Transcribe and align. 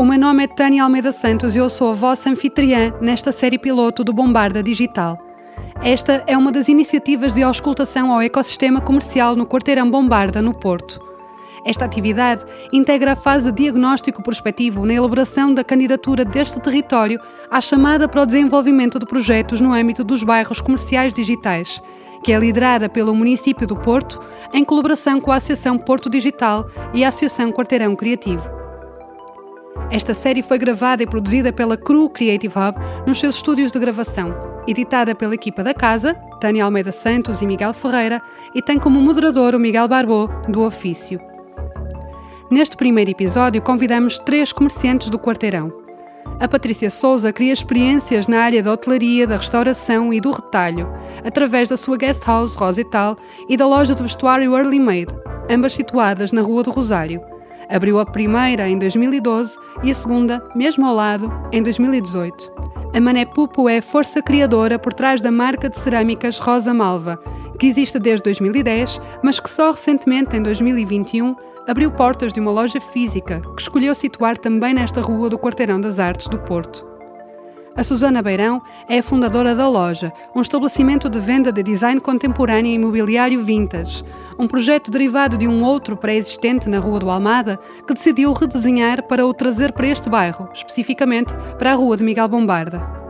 O 0.00 0.04
meu 0.06 0.18
nome 0.18 0.44
é 0.44 0.46
Tânia 0.46 0.82
Almeida 0.82 1.12
Santos 1.12 1.54
e 1.54 1.58
eu 1.58 1.68
sou 1.68 1.90
a 1.90 1.94
vossa 1.94 2.30
anfitriã 2.30 2.90
nesta 3.02 3.32
série 3.32 3.58
piloto 3.58 4.02
do 4.02 4.14
Bombarda 4.14 4.62
Digital. 4.62 5.18
Esta 5.82 6.24
é 6.26 6.38
uma 6.38 6.50
das 6.50 6.68
iniciativas 6.68 7.34
de 7.34 7.42
auscultação 7.42 8.10
ao 8.10 8.22
ecossistema 8.22 8.80
comercial 8.80 9.36
no 9.36 9.44
Quarteirão 9.44 9.90
Bombarda, 9.90 10.40
no 10.40 10.54
Porto. 10.54 10.98
Esta 11.66 11.84
atividade 11.84 12.46
integra 12.72 13.12
a 13.12 13.14
fase 13.14 13.52
de 13.52 13.64
diagnóstico 13.64 14.22
prospectivo 14.22 14.86
na 14.86 14.94
elaboração 14.94 15.52
da 15.52 15.62
candidatura 15.62 16.24
deste 16.24 16.58
território 16.60 17.20
à 17.50 17.60
chamada 17.60 18.08
para 18.08 18.22
o 18.22 18.26
desenvolvimento 18.26 18.98
de 18.98 19.04
projetos 19.04 19.60
no 19.60 19.74
âmbito 19.74 20.02
dos 20.02 20.22
bairros 20.22 20.62
comerciais 20.62 21.12
digitais, 21.12 21.82
que 22.24 22.32
é 22.32 22.38
liderada 22.38 22.88
pelo 22.88 23.14
município 23.14 23.66
do 23.66 23.76
Porto, 23.76 24.18
em 24.50 24.64
colaboração 24.64 25.20
com 25.20 25.30
a 25.30 25.36
Associação 25.36 25.76
Porto 25.76 26.08
Digital 26.08 26.66
e 26.94 27.04
a 27.04 27.08
Associação 27.08 27.52
Quarteirão 27.52 27.94
Criativo. 27.94 28.59
Esta 29.90 30.14
série 30.14 30.42
foi 30.42 30.58
gravada 30.58 31.02
e 31.02 31.06
produzida 31.06 31.52
pela 31.52 31.76
Cru 31.76 32.08
Creative 32.10 32.54
Hub 32.56 32.78
nos 33.06 33.18
seus 33.18 33.36
estúdios 33.36 33.70
de 33.72 33.78
gravação, 33.78 34.34
editada 34.66 35.14
pela 35.14 35.34
equipa 35.34 35.62
da 35.62 35.74
casa, 35.74 36.14
Tânia 36.40 36.64
Almeida 36.64 36.92
Santos 36.92 37.42
e 37.42 37.46
Miguel 37.46 37.74
Ferreira, 37.74 38.20
e 38.54 38.62
tem 38.62 38.78
como 38.78 39.00
moderador 39.00 39.54
o 39.54 39.60
Miguel 39.60 39.88
Barbô, 39.88 40.28
do 40.48 40.62
Ofício. 40.62 41.20
Neste 42.50 42.76
primeiro 42.76 43.10
episódio, 43.10 43.62
convidamos 43.62 44.18
três 44.18 44.52
comerciantes 44.52 45.08
do 45.08 45.18
quarteirão. 45.18 45.72
A 46.40 46.48
Patrícia 46.48 46.90
Souza 46.90 47.32
cria 47.32 47.52
experiências 47.52 48.26
na 48.26 48.40
área 48.40 48.62
da 48.62 48.72
hotelaria, 48.72 49.26
da 49.26 49.36
restauração 49.36 50.12
e 50.12 50.20
do 50.20 50.30
retalho, 50.30 50.88
através 51.24 51.68
da 51.68 51.76
sua 51.76 51.96
guest 51.96 52.26
house 52.26 52.54
Rosital 52.54 53.16
e 53.48 53.56
da 53.56 53.66
loja 53.66 53.94
de 53.94 54.02
vestuário 54.02 54.56
Early 54.56 54.80
Made, 54.80 55.14
ambas 55.50 55.74
situadas 55.74 56.32
na 56.32 56.42
Rua 56.42 56.62
do 56.62 56.70
Rosário. 56.70 57.29
Abriu 57.70 58.00
a 58.00 58.04
primeira 58.04 58.68
em 58.68 58.76
2012 58.76 59.56
e 59.84 59.90
a 59.90 59.94
segunda, 59.94 60.42
mesmo 60.56 60.84
ao 60.84 60.94
lado, 60.94 61.32
em 61.52 61.62
2018. 61.62 62.52
A 62.92 63.00
Mané 63.00 63.24
Pupo 63.24 63.68
é 63.68 63.78
a 63.78 63.82
força 63.82 64.20
criadora 64.20 64.76
por 64.76 64.92
trás 64.92 65.20
da 65.20 65.30
marca 65.30 65.70
de 65.70 65.78
cerâmicas 65.78 66.40
Rosa 66.40 66.74
Malva, 66.74 67.20
que 67.58 67.66
existe 67.66 68.00
desde 68.00 68.24
2010, 68.24 69.00
mas 69.22 69.38
que 69.38 69.48
só 69.48 69.70
recentemente, 69.70 70.36
em 70.36 70.42
2021, 70.42 71.36
abriu 71.68 71.92
portas 71.92 72.32
de 72.32 72.40
uma 72.40 72.50
loja 72.50 72.80
física 72.80 73.40
que 73.54 73.62
escolheu 73.62 73.94
situar 73.94 74.36
também 74.36 74.74
nesta 74.74 75.00
rua 75.00 75.30
do 75.30 75.38
Quarteirão 75.38 75.80
das 75.80 76.00
Artes 76.00 76.26
do 76.26 76.38
Porto. 76.40 76.89
A 77.76 77.84
Susana 77.84 78.20
Beirão 78.20 78.60
é 78.88 78.98
a 78.98 79.02
fundadora 79.02 79.54
da 79.54 79.68
Loja, 79.68 80.12
um 80.34 80.42
estabelecimento 80.42 81.08
de 81.08 81.20
venda 81.20 81.52
de 81.52 81.62
design 81.62 82.00
contemporâneo 82.00 82.70
e 82.70 82.74
imobiliário 82.74 83.42
vintage, 83.42 84.04
um 84.38 84.48
projeto 84.48 84.90
derivado 84.90 85.38
de 85.38 85.46
um 85.46 85.62
outro 85.62 85.96
pré-existente 85.96 86.68
na 86.68 86.78
Rua 86.78 86.98
do 86.98 87.10
Almada 87.10 87.58
que 87.86 87.94
decidiu 87.94 88.32
redesenhar 88.32 89.04
para 89.04 89.24
o 89.24 89.32
trazer 89.32 89.72
para 89.72 89.86
este 89.86 90.10
bairro, 90.10 90.48
especificamente 90.52 91.32
para 91.58 91.72
a 91.72 91.74
Rua 91.74 91.96
de 91.96 92.04
Miguel 92.04 92.28
Bombarda. 92.28 93.00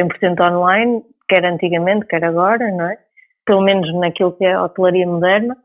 100% 0.00 0.50
online, 0.50 1.02
quer 1.28 1.44
antigamente, 1.44 2.06
quer 2.06 2.24
agora, 2.24 2.70
não 2.70 2.86
é? 2.86 2.98
Pelo 3.44 3.60
menos 3.60 3.92
naquilo 3.94 4.32
que 4.32 4.44
é 4.44 4.54
a 4.54 4.64
hotelaria 4.64 5.06
moderna. 5.06 5.56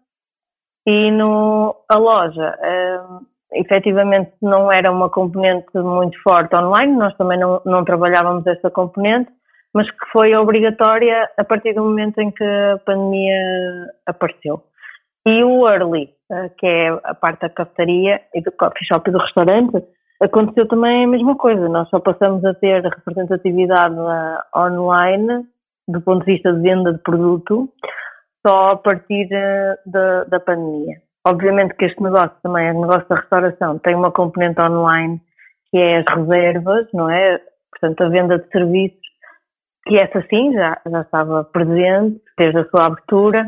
E 0.85 1.11
no, 1.11 1.75
a 1.89 1.97
loja, 1.97 2.57
hum, 2.61 3.25
efetivamente 3.53 4.31
não 4.41 4.71
era 4.71 4.91
uma 4.91 5.09
componente 5.09 5.67
muito 5.75 6.21
forte 6.21 6.55
online, 6.55 6.95
nós 6.95 7.15
também 7.17 7.39
não, 7.39 7.61
não 7.65 7.83
trabalhávamos 7.83 8.45
essa 8.45 8.69
componente, 8.69 9.31
mas 9.73 9.89
que 9.89 10.05
foi 10.11 10.35
obrigatória 10.35 11.29
a 11.37 11.43
partir 11.43 11.73
do 11.73 11.83
momento 11.83 12.19
em 12.19 12.31
que 12.31 12.43
a 12.43 12.77
pandemia 12.85 13.39
apareceu. 14.05 14.63
E 15.25 15.43
o 15.43 15.67
early, 15.67 16.09
eh, 16.31 16.49
que 16.57 16.65
é 16.65 16.89
a 17.03 17.13
parte 17.13 17.41
da 17.41 17.49
cafetaria 17.49 18.21
e 18.33 18.41
do 18.41 18.51
coffee 18.53 18.87
shop 18.87 19.09
e 19.09 19.11
do 19.11 19.19
restaurante, 19.19 19.83
aconteceu 20.21 20.67
também 20.67 21.03
a 21.03 21.07
mesma 21.07 21.35
coisa. 21.35 21.67
Nós 21.67 21.89
só 21.89 21.99
passamos 21.99 22.43
a 22.45 22.53
ter 22.53 22.81
representatividade 22.81 23.95
eh, 23.95 24.57
online, 24.57 25.45
do 25.87 26.01
ponto 26.01 26.25
de 26.25 26.33
vista 26.33 26.53
de 26.53 26.61
venda 26.61 26.93
de 26.93 26.99
produto, 26.99 27.69
só 28.45 28.71
a 28.71 28.77
partir 28.77 29.27
eh, 29.31 29.75
da, 29.85 30.23
da 30.23 30.39
pandemia. 30.39 31.01
Obviamente 31.29 31.75
que 31.75 31.85
este 31.85 32.01
negócio 32.01 32.31
também, 32.41 32.71
o 32.71 32.81
negócio 32.81 33.05
da 33.09 33.17
restauração, 33.17 33.77
tem 33.79 33.93
uma 33.95 34.11
componente 34.11 34.63
online 34.63 35.19
que 35.69 35.77
é 35.77 35.97
as 35.97 36.05
reservas, 36.15 36.87
não 36.93 37.09
é? 37.09 37.41
Portanto, 37.69 38.01
a 38.01 38.09
venda 38.09 38.39
de 38.39 38.47
serviços, 38.49 38.97
que 39.85 39.97
essa 39.97 40.25
sim 40.29 40.53
já, 40.53 40.79
já 40.89 41.01
estava 41.01 41.43
presente 41.43 42.21
desde 42.37 42.59
a 42.59 42.65
sua 42.69 42.85
abertura, 42.85 43.45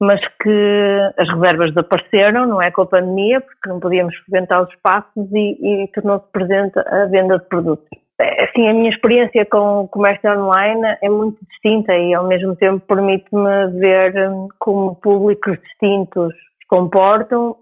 mas 0.00 0.20
que 0.42 1.12
as 1.18 1.28
reservas 1.34 1.74
desapareceram, 1.74 2.46
não 2.46 2.62
é? 2.62 2.70
Com 2.70 2.82
a 2.82 2.86
pandemia, 2.86 3.42
porque 3.42 3.68
não 3.68 3.78
podíamos 3.78 4.16
frequentar 4.16 4.62
os 4.62 4.70
espaços 4.70 5.30
e, 5.32 5.82
e 5.84 5.88
tornou-se 5.88 6.30
presente 6.32 6.78
a 6.78 7.04
venda 7.04 7.38
de 7.38 7.44
produtos. 7.46 7.86
É, 8.18 8.44
assim, 8.44 8.66
a 8.66 8.72
minha 8.72 8.88
experiência 8.88 9.44
com 9.44 9.82
o 9.82 9.88
comércio 9.88 10.30
online 10.30 10.96
é 11.02 11.10
muito 11.10 11.38
distinta 11.44 11.94
e 11.94 12.14
ao 12.14 12.26
mesmo 12.26 12.56
tempo 12.56 12.80
permite-me 12.86 13.66
ver 13.78 14.14
como 14.58 14.96
públicos 14.96 15.58
distintos 15.60 16.32
comportam 16.68 17.56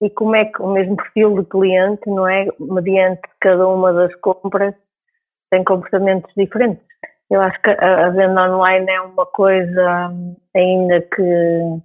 e 0.00 0.10
como 0.10 0.36
é 0.36 0.44
que 0.44 0.62
o 0.62 0.72
mesmo 0.72 0.96
perfil 0.96 1.40
de 1.40 1.48
cliente, 1.48 2.08
não 2.08 2.28
é? 2.28 2.46
Mediante 2.60 3.22
cada 3.40 3.66
uma 3.66 3.92
das 3.92 4.14
compras, 4.16 4.74
tem 5.50 5.64
comportamentos 5.64 6.32
diferentes. 6.36 6.86
Eu 7.30 7.42
acho 7.42 7.60
que 7.60 7.70
a, 7.70 8.08
venda 8.10 8.50
online 8.50 8.90
é 8.90 9.00
uma 9.00 9.26
coisa 9.26 10.10
ainda 10.54 11.00
que, 11.02 11.80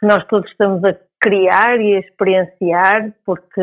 que 0.00 0.06
nós 0.06 0.26
todos 0.26 0.50
estamos 0.50 0.82
a 0.84 0.96
criar 1.20 1.80
e 1.80 1.96
a 1.96 2.00
experienciar, 2.00 3.12
porque 3.24 3.62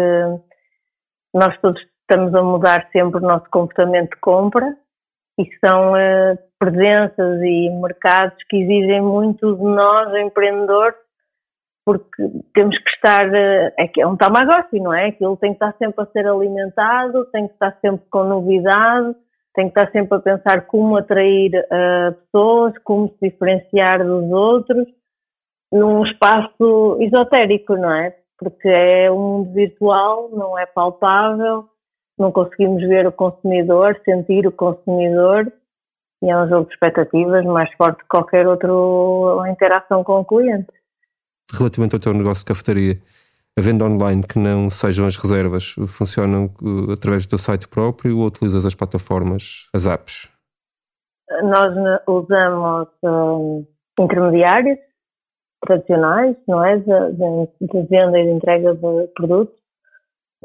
nós 1.33 1.57
todos 1.59 1.81
estamos 2.01 2.33
a 2.33 2.41
mudar 2.41 2.87
sempre 2.91 3.17
o 3.17 3.27
nosso 3.27 3.49
comportamento 3.49 4.11
de 4.11 4.21
compra 4.21 4.77
e 5.37 5.45
são 5.65 5.93
uh, 5.93 6.37
presenças 6.57 7.41
e 7.41 7.69
mercados 7.81 8.37
que 8.49 8.57
exigem 8.57 9.01
muito 9.01 9.55
de 9.55 9.63
nós, 9.63 10.13
empreendedores, 10.15 10.95
porque 11.89 12.23
temos 12.53 12.77
que 12.77 12.89
estar, 12.91 13.27
uh, 13.27 13.73
é, 13.79 13.91
é 13.97 14.05
um 14.05 14.15
tamagotchi, 14.15 14.79
não 14.79 14.93
é? 14.93 15.07
Aquilo 15.07 15.35
tem 15.37 15.55
que 15.55 15.63
estar 15.63 15.75
sempre 15.79 16.03
a 16.03 16.11
ser 16.11 16.27
alimentado, 16.27 17.25
tem 17.31 17.47
que 17.47 17.53
estar 17.53 17.75
sempre 17.81 18.05
com 18.11 18.23
novidade, 18.23 19.15
tem 19.55 19.69
que 19.69 19.79
estar 19.79 19.91
sempre 19.91 20.17
a 20.17 20.21
pensar 20.21 20.67
como 20.67 20.97
atrair 20.97 21.51
uh, 21.55 22.13
pessoas, 22.13 22.77
como 22.83 23.09
se 23.09 23.29
diferenciar 23.29 24.05
dos 24.05 24.31
outros, 24.31 24.87
num 25.71 26.05
espaço 26.05 26.97
esotérico, 27.01 27.75
não 27.75 27.91
é? 27.91 28.15
Porque 28.37 28.69
é 28.69 29.11
um 29.11 29.19
mundo 29.19 29.53
virtual, 29.53 30.29
não 30.31 30.57
é 30.59 30.67
palpável, 30.67 31.65
não 32.19 32.31
conseguimos 32.31 32.81
ver 32.87 33.07
o 33.07 33.11
consumidor, 33.11 33.99
sentir 34.05 34.45
o 34.45 34.51
consumidor, 34.51 35.51
e 36.21 36.29
é 36.29 36.37
um 36.37 36.47
jogo 36.47 36.67
de 36.67 36.73
expectativas 36.73 37.43
mais 37.45 37.73
forte 37.73 38.03
que 38.03 38.07
qualquer 38.07 38.47
outra 38.47 38.69
interação 39.49 40.03
com 40.03 40.19
o 40.19 40.25
cliente. 40.25 40.78
Relativamente 41.51 41.95
ao 41.95 41.99
teu 41.99 42.13
negócio 42.13 42.41
de 42.41 42.45
cafetaria, 42.45 43.01
a 43.57 43.61
venda 43.61 43.85
online 43.85 44.23
que 44.23 44.39
não 44.39 44.69
sejam 44.69 45.05
as 45.05 45.15
reservas 45.15 45.75
funcionam 45.87 46.49
uh, 46.61 46.91
através 46.93 47.25
do 47.25 47.29
teu 47.29 47.37
site 47.37 47.67
próprio 47.67 48.17
ou 48.19 48.27
utilizas 48.27 48.65
as 48.65 48.75
plataformas, 48.75 49.67
as 49.73 49.85
apps? 49.85 50.29
Nós 51.43 51.73
usamos 52.07 52.87
um, 53.03 53.65
intermediários 53.99 54.79
tradicionais, 55.65 56.35
não 56.47 56.63
é? 56.63 56.77
De, 56.77 56.87
de, 57.61 57.87
venda 57.87 58.19
e 58.19 58.23
de 58.23 58.31
entrega 58.31 58.73
de 58.73 59.07
produtos 59.13 59.59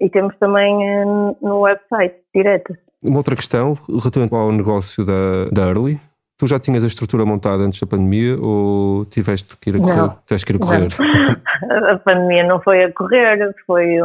e 0.01 0.11
temos 0.11 0.37
também 0.39 0.75
uh, 0.77 1.37
no 1.41 1.61
website 1.61 2.17
direto. 2.35 2.75
Uma 3.03 3.19
outra 3.19 3.37
questão 3.37 3.75
relativamente 3.89 4.35
ao 4.35 4.51
negócio 4.51 5.05
da, 5.05 5.45
da 5.53 5.69
Early. 5.69 6.01
Tu 6.37 6.49
já 6.49 6.59
tinhas 6.59 6.83
a 6.83 6.89
estrutura 6.89 7.25
montada 7.25 7.63
antes 7.63 7.79
da 7.81 7.87
pandemia 7.87 8.37
ou 8.41 9.05
tiveste 9.05 9.57
que 9.57 9.71
ir 9.71 9.77
a 9.77 9.79
correr? 9.79 9.97
Não, 9.97 10.19
tiveste 10.27 10.47
que 10.47 10.53
ir 10.53 10.57
a 10.57 10.59
correr? 10.59 10.89
a 11.93 11.99
pandemia 11.99 12.45
não 12.45 12.61
foi 12.61 12.85
a 12.85 12.93
correr, 12.93 13.55
foi, 13.65 13.99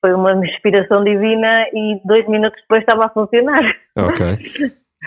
foi 0.00 0.12
uma 0.12 0.34
inspiração 0.44 1.04
divina 1.04 1.66
e 1.72 2.00
dois 2.04 2.26
minutos 2.28 2.60
depois 2.62 2.80
estava 2.80 3.06
a 3.06 3.10
funcionar. 3.10 3.62
Ok. 3.96 4.38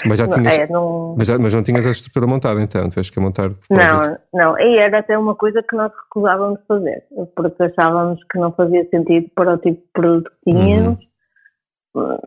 Mas 0.06 0.18
já 0.18 0.28
tinhas, 0.28 0.58
não, 0.58 0.64
é, 0.64 0.68
não... 0.68 1.16
Mas, 1.18 1.28
já, 1.28 1.38
mas 1.38 1.54
não 1.54 1.62
tinhas 1.62 1.86
a 1.86 1.92
estrutura 1.92 2.26
montada 2.26 2.62
então, 2.62 2.90
tiveste 2.90 3.12
que 3.12 3.20
montar? 3.20 3.52
Não, 3.70 4.18
não, 4.34 4.60
e 4.60 4.78
era 4.78 5.00
até 5.00 5.18
uma 5.18 5.36
coisa 5.36 5.62
que 5.62 5.76
nós 5.76 5.92
recusávamos 6.06 6.60
fazer, 6.68 7.04
porque 7.36 7.64
achávamos 7.64 8.20
que 8.32 8.40
não 8.40 8.52
fazia 8.54 8.88
sentido 8.90 9.30
para 9.36 9.54
o 9.54 9.58
tipo 9.58 9.80
de 9.82 9.88
produto 9.94 10.32
que 10.44 10.52
tínhamos. 10.52 11.00
Uhum 11.00 11.13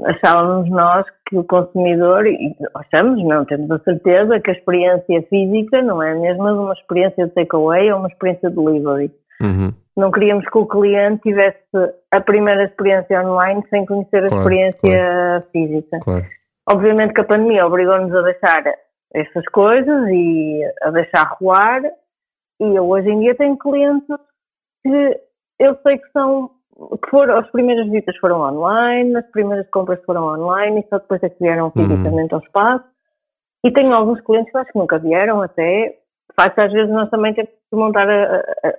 achávamos 0.05 0.71
nós 0.71 1.07
que 1.29 1.37
o 1.37 1.45
consumidor, 1.45 2.27
e 2.27 2.55
achamos, 2.75 3.23
não, 3.25 3.45
temos 3.45 3.71
a 3.71 3.79
certeza 3.81 4.41
que 4.41 4.51
a 4.51 4.55
experiência 4.55 5.23
física 5.23 5.83
não 5.83 6.03
é 6.03 6.13
a 6.13 6.17
mesma 6.17 6.53
de 6.53 6.59
uma 6.59 6.73
experiência 6.73 7.27
de 7.27 7.33
takeaway 7.33 7.93
ou 7.93 7.99
uma 7.99 8.09
experiência 8.09 8.49
de 8.49 8.57
delivery. 8.57 9.11
Uhum. 9.41 9.73
Não 9.97 10.11
queríamos 10.11 10.45
que 10.49 10.59
o 10.59 10.67
cliente 10.67 11.23
tivesse 11.23 11.59
a 12.11 12.21
primeira 12.21 12.65
experiência 12.65 13.21
online 13.27 13.65
sem 13.71 13.85
conhecer 13.87 14.25
a 14.25 14.29
claro, 14.29 14.43
experiência 14.43 14.81
claro. 14.81 15.45
física. 15.53 15.99
Claro. 16.01 16.27
Obviamente 16.69 17.15
que 17.15 17.21
a 17.21 17.25
pandemia 17.25 17.67
obrigou-nos 17.67 18.15
a 18.15 18.23
deixar 18.23 18.63
essas 19.15 19.47
coisas 19.47 20.09
e 20.09 20.63
a 20.83 20.91
deixar 20.91 21.37
rolar, 21.41 21.83
e 22.61 22.75
eu 22.75 22.89
hoje 22.89 23.09
em 23.09 23.21
dia 23.21 23.35
tenho 23.35 23.57
clientes 23.57 24.07
que 24.85 25.21
eu 25.59 25.77
sei 25.83 25.99
que 25.99 26.11
são 26.13 26.51
que 26.77 27.11
foram, 27.11 27.39
as 27.39 27.51
primeiras 27.51 27.87
visitas 27.87 28.17
foram 28.19 28.41
online, 28.41 29.17
as 29.17 29.27
primeiras 29.31 29.69
compras 29.71 30.03
foram 30.05 30.25
online 30.25 30.81
e 30.81 30.89
só 30.89 30.99
depois 30.99 31.23
é 31.23 31.29
que 31.29 31.41
vieram 31.41 31.67
uhum. 31.67 31.71
fisicamente 31.89 32.33
uhum. 32.33 32.39
ao 32.39 32.45
espaço. 32.45 32.85
E 33.65 33.73
tenho 33.73 33.93
alguns 33.93 34.21
clientes 34.21 34.53
que 34.53 34.59
acho 34.59 34.73
que 34.73 34.79
nunca 34.79 34.99
vieram 34.99 35.41
até. 35.41 35.97
De 36.29 36.35
facto, 36.43 36.59
às 36.59 36.73
vezes 36.73 36.93
nós 36.93 37.09
também 37.09 37.33
temos 37.33 37.51
que 37.51 37.77
montar 37.77 38.07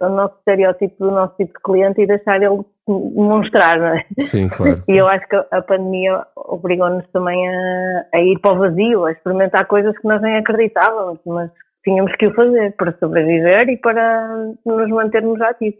o 0.01 0.09
nosso 0.09 0.35
estereótipo 0.37 1.05
do 1.05 1.11
nosso 1.11 1.35
tipo 1.37 1.53
de 1.53 1.63
cliente 1.63 2.01
e 2.01 2.07
deixar 2.07 2.41
ele 2.41 2.63
demonstrar, 2.87 3.79
não 3.79 3.87
é? 3.87 4.05
Sim, 4.19 4.47
claro. 4.47 4.83
E 4.87 4.97
eu 4.97 5.07
acho 5.07 5.27
que 5.27 5.35
a 5.35 5.61
pandemia 5.61 6.25
obrigou-nos 6.35 7.05
também 7.11 7.47
a, 7.49 8.05
a 8.13 8.19
ir 8.19 8.39
para 8.39 8.53
o 8.53 8.59
vazio, 8.59 9.05
a 9.05 9.11
experimentar 9.11 9.65
coisas 9.65 9.97
que 9.97 10.07
nós 10.07 10.21
nem 10.21 10.37
acreditávamos, 10.37 11.19
mas 11.25 11.49
tínhamos 11.83 12.13
que 12.15 12.27
o 12.27 12.33
fazer 12.33 12.75
para 12.75 12.95
sobreviver 12.99 13.69
e 13.69 13.77
para 13.77 14.53
nos 14.65 14.89
mantermos 14.89 15.41
ativos. 15.41 15.79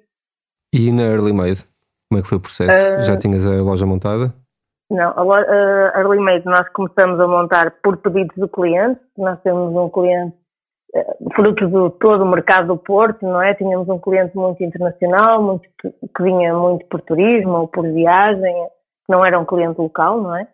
E 0.74 0.92
na 0.92 1.04
Early 1.04 1.34
Made? 1.34 1.77
Como 2.10 2.20
é 2.20 2.22
que 2.22 2.30
foi 2.30 2.38
o 2.38 2.42
processo? 2.42 3.00
Uh, 3.00 3.02
Já 3.02 3.18
tinhas 3.18 3.46
a 3.46 3.62
loja 3.62 3.86
montada? 3.86 4.34
Não, 4.90 5.12
a, 5.18 5.22
loja, 5.22 5.46
a 5.94 6.00
Early 6.00 6.20
Made 6.20 6.46
nós 6.46 6.68
começamos 6.70 7.20
a 7.20 7.28
montar 7.28 7.76
por 7.84 7.98
pedidos 7.98 8.36
do 8.38 8.48
cliente. 8.48 9.00
Nós 9.18 9.40
temos 9.42 9.76
um 9.76 9.90
cliente, 9.90 10.36
uh, 10.96 11.30
fruto 11.36 11.68
do 11.68 11.90
todo 11.90 12.24
o 12.24 12.28
mercado 12.28 12.68
do 12.68 12.78
Porto, 12.78 13.26
não 13.26 13.42
é? 13.42 13.54
Tínhamos 13.54 13.90
um 13.90 14.00
cliente 14.00 14.36
muito 14.36 14.64
internacional, 14.64 15.44
muito, 15.44 15.70
que 15.82 16.24
vinha 16.24 16.54
muito 16.54 16.86
por 16.86 17.02
turismo 17.02 17.58
ou 17.58 17.68
por 17.68 17.84
viagem, 17.92 18.56
não 19.10 19.26
era 19.26 19.40
um 19.40 19.46
cliente 19.46 19.80
local, 19.80 20.22
não 20.22 20.36
é? 20.36 20.48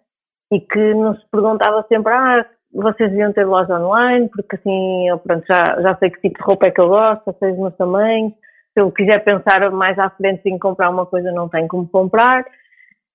E 0.52 0.60
que 0.60 0.94
nos 0.94 1.24
perguntava 1.26 1.86
sempre, 1.88 2.14
ah, 2.14 2.46
vocês 2.74 3.12
deviam 3.12 3.32
ter 3.34 3.46
loja 3.46 3.80
online, 3.80 4.30
porque 4.30 4.56
assim, 4.56 5.08
eu 5.08 5.20
pronto, 5.20 5.46
já, 5.48 5.82
já 5.82 5.96
sei 5.98 6.10
que 6.10 6.22
tipo 6.22 6.40
de 6.40 6.46
roupa 6.46 6.68
é 6.68 6.72
que 6.72 6.82
eu 6.82 6.88
gosto, 6.88 7.36
sei 7.40 7.52
os 7.52 7.60
meus 7.60 7.76
tamanhos, 7.76 8.34
se 8.74 8.82
eu 8.82 8.92
quiser 8.92 9.24
pensar 9.24 9.72
mais 9.72 9.98
à 10.00 10.10
frente 10.10 10.42
em 10.46 10.58
comprar 10.58 10.90
uma 10.90 11.06
coisa, 11.06 11.32
não 11.32 11.48
tenho 11.48 11.68
como 11.68 11.88
comprar. 11.88 12.44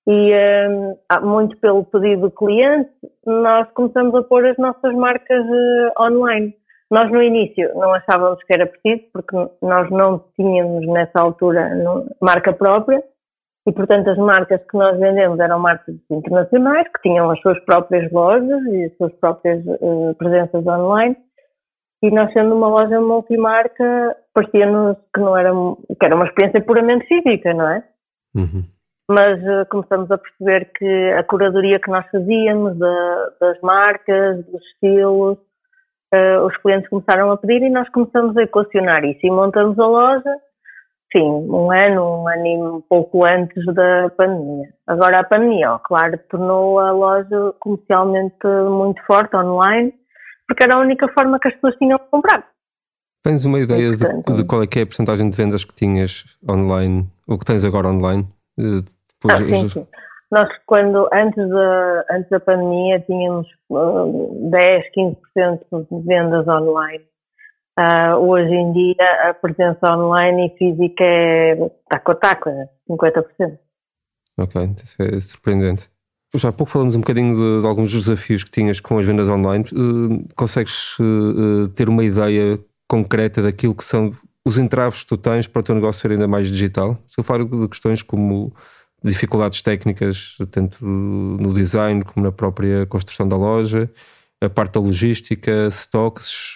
E 0.07 0.33
um, 0.69 0.95
muito 1.21 1.57
pelo 1.57 1.83
pedido 1.83 2.21
do 2.23 2.31
cliente, 2.31 2.89
nós 3.25 3.69
começamos 3.73 4.15
a 4.15 4.23
pôr 4.23 4.45
as 4.47 4.57
nossas 4.57 4.95
marcas 4.95 5.45
uh, 5.45 6.01
online. 6.01 6.55
Nós 6.89 7.11
no 7.11 7.21
início 7.21 7.69
não 7.75 7.93
achávamos 7.93 8.41
que 8.43 8.53
era 8.53 8.65
preciso, 8.65 9.03
porque 9.13 9.35
nós 9.61 9.91
não 9.91 10.23
tínhamos 10.35 10.87
nessa 10.87 11.19
altura 11.21 11.69
marca 12.19 12.51
própria, 12.53 13.03
e 13.67 13.71
portanto 13.71 14.09
as 14.09 14.17
marcas 14.17 14.61
que 14.63 14.75
nós 14.75 14.97
vendemos 14.97 15.39
eram 15.39 15.59
marcas 15.59 15.95
internacionais, 16.09 16.87
que 16.87 17.01
tinham 17.03 17.29
as 17.29 17.39
suas 17.41 17.59
próprias 17.65 18.11
lojas 18.11 18.63
e 18.71 18.85
as 18.85 18.97
suas 18.97 19.13
próprias 19.15 19.63
uh, 19.67 20.15
presenças 20.17 20.65
online 20.65 21.15
e 22.01 22.09
nós 22.11 22.31
sendo 22.31 22.55
uma 22.55 22.67
loja 22.67 22.99
multimarca, 23.01 24.15
parecia-nos 24.33 24.97
que 25.13 25.19
não 25.19 25.35
era, 25.35 25.51
que 25.51 26.05
era 26.05 26.15
uma 26.15 26.25
experiência 26.25 26.61
puramente 26.61 27.05
física, 27.07 27.53
não 27.53 27.69
é? 27.69 27.83
Uhum. 28.35 28.63
Mas 29.09 29.41
uh, 29.41 29.65
começamos 29.69 30.09
a 30.11 30.17
perceber 30.17 30.71
que 30.77 31.11
a 31.17 31.23
curadoria 31.23 31.79
que 31.79 31.89
nós 31.89 32.05
fazíamos 32.09 32.77
da, 32.77 33.29
das 33.41 33.59
marcas, 33.61 34.45
dos 34.45 34.61
estilos, 34.73 35.37
uh, 36.13 36.45
os 36.45 36.55
clientes 36.57 36.89
começaram 36.89 37.31
a 37.31 37.37
pedir 37.37 37.63
e 37.63 37.69
nós 37.69 37.89
começamos 37.89 38.37
a 38.37 38.43
equacionar 38.43 39.03
isso 39.03 39.19
e 39.23 39.31
montamos 39.31 39.77
a 39.77 39.85
loja, 39.85 40.35
sim, 41.11 41.23
um 41.23 41.71
ano, 41.71 42.21
um 42.21 42.27
ano 42.29 42.45
e 42.45 42.57
um 42.57 42.81
pouco 42.81 43.27
antes 43.27 43.65
da 43.73 44.09
pandemia. 44.15 44.69
Agora 44.87 45.19
a 45.19 45.23
pandemia, 45.23 45.73
ó, 45.73 45.79
claro, 45.79 46.17
tornou 46.29 46.79
a 46.79 46.91
loja 46.91 47.53
comercialmente 47.59 48.47
muito 48.69 49.03
forte 49.05 49.35
online 49.35 49.93
porque 50.49 50.63
era 50.63 50.77
a 50.77 50.79
única 50.79 51.07
forma 51.09 51.39
que 51.39 51.47
as 51.47 51.53
pessoas 51.53 51.75
tinham 51.75 51.99
de 51.99 52.05
comprar. 52.09 52.43
Tens 53.23 53.45
uma 53.45 53.59
ideia 53.59 53.91
de, 53.95 53.97
de, 53.97 54.43
qual 54.45 54.63
é 54.63 54.67
que 54.67 54.79
é 54.79 54.81
a 54.81 54.85
porcentagem 54.85 55.29
de 55.29 55.37
vendas 55.37 55.63
que 55.63 55.75
tinhas 55.75 56.25
online, 56.49 57.07
ou 57.27 57.37
que 57.37 57.45
tens 57.45 57.63
agora 57.63 57.89
online? 57.89 58.27
Eh, 58.57 58.81
depois, 59.13 59.41
ah, 59.41 59.45
sim, 59.45 59.69
sim. 59.69 59.87
Nós, 60.31 60.49
quando, 60.65 61.07
antes 61.13 61.49
da, 61.49 62.05
antes 62.11 62.29
da 62.29 62.39
pandemia, 62.39 62.99
tínhamos 63.01 63.47
uh, 63.69 64.49
10, 64.49 64.85
15% 64.95 65.87
de 65.91 66.07
vendas 66.07 66.47
online. 66.47 67.03
Uh, 67.77 68.15
hoje 68.15 68.53
em 68.53 68.73
dia, 68.73 69.29
a 69.29 69.33
presença 69.35 69.95
online 69.95 70.47
e 70.47 70.57
física 70.57 71.03
é 71.03 71.55
taco 71.89 72.11
a 72.11 72.15
taco, 72.15 72.49
é 72.49 72.67
50%. 72.89 73.59
Ok, 74.39 74.61
isso 74.83 75.01
é 75.01 75.21
surpreendente. 75.21 75.89
Já 76.35 76.49
há 76.49 76.51
pouco 76.51 76.71
falamos 76.71 76.95
um 76.95 76.99
bocadinho 76.99 77.35
de, 77.35 77.61
de, 77.61 77.67
alguns 77.67 77.91
desafios 77.91 78.43
que 78.43 78.51
tinhas 78.51 78.79
com 78.79 78.97
as 78.97 79.05
vendas 79.05 79.29
online. 79.29 79.65
Uh, 79.73 80.27
consegues 80.35 80.97
uh, 80.99 81.67
ter 81.69 81.89
uma 81.89 82.03
ideia 82.03 82.59
concreta 82.87 83.41
daquilo 83.41 83.73
que 83.73 83.83
são 83.83 84.11
os 84.45 84.57
entraves 84.57 85.01
que 85.01 85.07
tu 85.07 85.17
tens 85.17 85.47
para 85.47 85.59
o 85.59 85.63
teu 85.63 85.75
negócio 85.75 86.01
ser 86.01 86.11
ainda 86.11 86.27
mais 86.27 86.47
digital? 86.47 86.97
Se 87.07 87.19
eu 87.19 87.23
falo 87.23 87.45
de 87.45 87.67
questões 87.67 88.03
como 88.03 88.53
dificuldades 89.03 89.61
técnicas, 89.61 90.37
tanto 90.51 90.85
no 90.85 91.53
design 91.53 92.03
como 92.03 92.25
na 92.25 92.31
própria 92.31 92.85
construção 92.85 93.27
da 93.27 93.37
loja, 93.37 93.89
a 94.41 94.49
parte 94.49 94.73
da 94.73 94.79
logística, 94.79 95.67
stocks, 95.69 96.55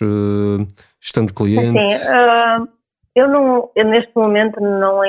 gestão 1.00 1.26
de 1.26 1.34
clientes. 1.34 2.00
Sim, 2.00 2.10
uh, 2.10 2.68
eu, 3.16 3.28
não, 3.28 3.70
eu 3.76 3.86
neste 3.86 4.12
momento 4.16 4.60
não 4.62 5.02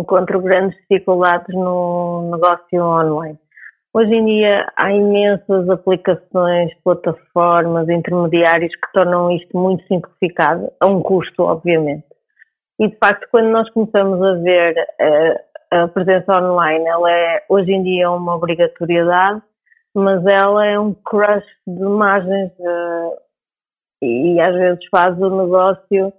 encontro 0.00 0.40
grandes 0.40 0.76
dificuldades 0.80 1.54
no 1.54 2.30
negócio 2.32 2.82
online. 2.82 3.38
Hoje 3.98 4.14
em 4.14 4.26
dia 4.26 4.70
há 4.76 4.92
imensas 4.92 5.70
aplicações, 5.70 6.70
plataformas, 6.84 7.88
intermediários 7.88 8.70
que 8.76 8.92
tornam 8.92 9.30
isto 9.30 9.56
muito 9.56 9.86
simplificado, 9.86 10.70
a 10.78 10.86
um 10.86 11.00
custo, 11.00 11.44
obviamente. 11.44 12.04
E 12.78 12.88
de 12.88 12.96
facto, 12.98 13.26
quando 13.30 13.48
nós 13.48 13.70
começamos 13.70 14.22
a 14.22 14.34
ver 14.34 14.78
a, 14.78 15.02
eh, 15.02 15.44
a 15.70 15.88
presença 15.88 16.30
online, 16.38 16.84
ela 16.84 17.10
é 17.10 17.42
hoje 17.48 17.72
em 17.72 17.82
dia 17.82 18.10
uma 18.10 18.36
obrigatoriedade, 18.36 19.40
mas 19.94 20.22
ela 20.26 20.66
é 20.66 20.78
um 20.78 20.92
crush 20.92 21.46
de 21.66 21.82
imagens 21.82 22.52
uh, 22.58 23.16
e 24.02 24.38
às 24.38 24.54
vezes 24.54 24.84
faz 24.90 25.18
o 25.18 25.42
negócio 25.42 26.12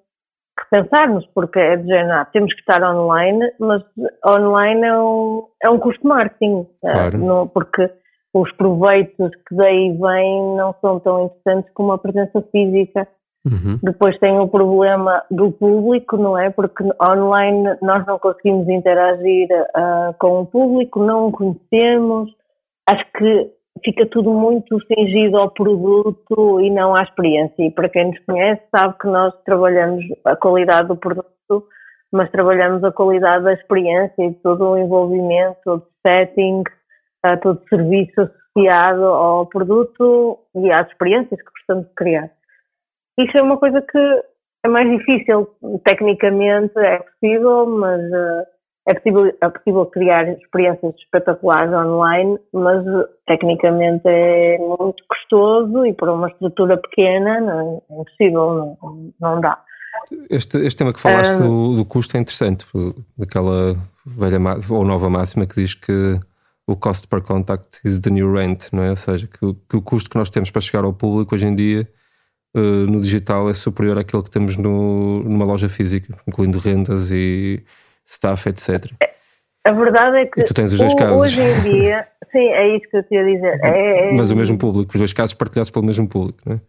repensarmos, 0.71 1.25
porque 1.33 1.59
é 1.59 1.77
de 1.77 1.87
género, 1.87 2.13
ah, 2.13 2.25
temos 2.25 2.53
que 2.53 2.59
estar 2.59 2.81
online, 2.83 3.51
mas 3.59 3.83
online 4.25 4.83
é 4.83 4.99
um, 4.99 5.43
é 5.63 5.69
um 5.69 5.79
custo 5.79 6.07
marketing, 6.07 6.67
eh, 6.83 6.91
claro. 6.91 7.17
no, 7.17 7.47
porque 7.47 7.89
os 8.33 8.51
proveitos 8.53 9.31
que 9.47 9.55
daí 9.55 9.91
vêm 9.91 10.55
não 10.55 10.75
são 10.81 10.99
tão 10.99 11.25
interessantes 11.25 11.71
como 11.73 11.91
a 11.91 11.97
presença 11.97 12.41
física. 12.51 13.07
Uhum. 13.45 13.79
Depois 13.81 14.17
tem 14.19 14.37
o 14.37 14.47
problema 14.47 15.23
do 15.31 15.51
público, 15.51 16.17
não 16.17 16.37
é? 16.37 16.49
Porque 16.49 16.83
online 17.09 17.77
nós 17.81 18.05
não 18.05 18.19
conseguimos 18.19 18.67
interagir 18.67 19.47
uh, 19.51 20.13
com 20.19 20.41
o 20.41 20.45
público, 20.45 20.99
não 21.01 21.27
o 21.27 21.31
conhecemos. 21.31 22.29
Acho 22.89 23.05
que 23.17 23.56
fica 23.83 24.05
tudo 24.07 24.31
muito 24.31 24.79
fingido 24.87 25.37
ao 25.37 25.51
produto 25.51 26.59
e 26.61 26.69
não 26.69 26.95
à 26.95 27.03
experiência. 27.03 27.63
E 27.63 27.71
para 27.71 27.89
quem 27.89 28.07
nos 28.07 28.19
conhece, 28.25 28.61
sabe 28.75 28.95
que 28.99 29.07
nós 29.07 29.33
trabalhamos 29.43 30.03
a 30.25 30.35
qualidade 30.35 30.87
do 30.87 30.95
produto, 30.95 31.67
mas 32.11 32.31
trabalhamos 32.31 32.83
a 32.83 32.91
qualidade 32.91 33.43
da 33.43 33.53
experiência 33.53 34.23
e 34.23 34.33
todo 34.35 34.69
o 34.69 34.77
envolvimento, 34.77 35.57
todo 35.63 35.81
o 35.81 36.07
setting, 36.07 36.63
eh, 37.25 37.37
todo 37.37 37.59
o 37.59 37.69
serviço 37.69 38.21
associado 38.57 39.05
ao 39.05 39.45
produto 39.45 40.39
e 40.55 40.71
às 40.71 40.87
experiências 40.87 41.39
que 41.39 41.51
gostamos 41.51 41.87
de 41.87 41.93
criar. 41.95 42.29
Isso 43.19 43.37
é 43.37 43.41
uma 43.41 43.57
coisa 43.57 43.81
que 43.81 44.23
é 44.63 44.67
mais 44.67 44.89
difícil. 44.89 45.47
Tecnicamente 45.83 46.77
é 46.77 46.99
possível, 46.99 47.65
mas 47.65 48.01
uh, 48.01 48.56
é 48.87 48.93
possível, 48.93 49.33
é 49.41 49.49
possível 49.49 49.85
criar 49.87 50.29
experiências 50.29 50.95
espetaculares 50.95 51.73
online, 51.73 52.39
mas 52.53 52.85
tecnicamente 53.27 54.03
é 54.05 54.57
muito 54.57 55.03
custoso 55.09 55.85
e 55.85 55.93
para 55.93 56.13
uma 56.13 56.29
estrutura 56.29 56.77
pequena 56.77 57.41
não, 57.41 57.83
é 57.89 58.01
impossível, 58.01 58.77
não, 58.81 59.13
não 59.19 59.41
dá. 59.41 59.61
Este, 60.29 60.57
este 60.59 60.77
tema 60.77 60.93
que 60.93 61.01
falaste 61.01 61.41
um, 61.41 61.71
do, 61.71 61.77
do, 61.77 61.85
custo 61.85 62.15
é 62.15 62.21
interessante, 62.21 62.65
daquela 63.17 63.75
velha 64.05 64.39
ou 64.69 64.85
nova 64.85 65.09
máxima 65.09 65.45
que 65.45 65.55
diz 65.55 65.73
que 65.73 66.17
o 66.65 66.75
cost 66.77 67.09
per 67.09 67.21
contact 67.21 67.81
is 67.83 67.99
the 67.99 68.09
new 68.09 68.31
rent, 68.31 68.69
não 68.71 68.83
é? 68.83 68.91
Ou 68.91 68.95
seja, 68.95 69.27
que, 69.27 69.53
que 69.69 69.75
o 69.75 69.81
custo 69.81 70.09
que 70.09 70.17
nós 70.17 70.29
temos 70.29 70.49
para 70.49 70.61
chegar 70.61 70.85
ao 70.85 70.93
público 70.93 71.35
hoje 71.35 71.45
em 71.45 71.55
dia 71.55 71.85
uh, 72.55 72.59
no 72.59 73.01
digital 73.01 73.49
é 73.49 73.53
superior 73.53 73.97
àquele 73.97 74.23
que 74.23 74.29
temos 74.29 74.55
no, 74.55 75.23
numa 75.23 75.43
loja 75.43 75.67
física, 75.67 76.15
incluindo 76.25 76.57
rendas 76.57 77.11
e 77.11 77.65
staff, 78.07 78.49
etc. 78.49 78.91
A 79.65 79.71
verdade 79.71 80.17
é 80.17 80.25
que 80.25 80.39
e 80.39 80.43
tu 80.45 80.53
tens 80.53 80.71
os 80.71 80.79
dois 80.79 80.95
casos. 80.95 81.21
hoje 81.21 81.41
em 81.41 81.61
dia, 81.61 82.07
sim, 82.31 82.47
é 82.47 82.77
isso 82.77 82.89
que 82.89 82.97
eu 82.97 83.03
te 83.03 83.13
ia 83.13 83.25
dizer. 83.25 83.59
É, 83.61 84.09
é, 84.09 84.13
Mas 84.13 84.31
o 84.31 84.35
mesmo 84.35 84.57
público, 84.57 84.91
os 84.93 84.99
dois 84.99 85.13
casos 85.13 85.33
partilhados 85.33 85.69
pelo 85.69 85.85
mesmo 85.85 86.07
público, 86.07 86.39
não 86.45 86.55
é? 86.55 86.59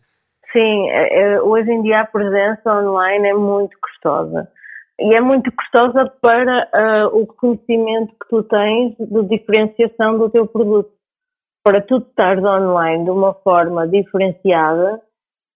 Sim, 0.52 0.90
é, 0.90 1.21
é, 1.21 1.42
hoje 1.42 1.71
em 1.71 1.83
dia 1.83 2.00
a 2.00 2.07
presença 2.07 2.75
online 2.75 3.28
é 3.28 3.35
muito 3.35 3.76
custosa. 3.80 4.49
E 5.00 5.14
é 5.14 5.21
muito 5.21 5.52
custosa 5.52 6.12
para 6.21 6.68
uh, 6.75 7.16
o 7.16 7.26
conhecimento 7.26 8.12
que 8.21 8.28
tu 8.28 8.42
tens 8.42 8.97
de 8.99 9.28
diferenciação 9.28 10.18
do 10.18 10.28
teu 10.28 10.47
produto. 10.47 10.90
Para 11.62 11.80
tu 11.83 11.99
estares 11.99 12.42
online 12.42 13.04
de 13.04 13.11
uma 13.11 13.33
forma 13.35 13.87
diferenciada, 13.87 15.00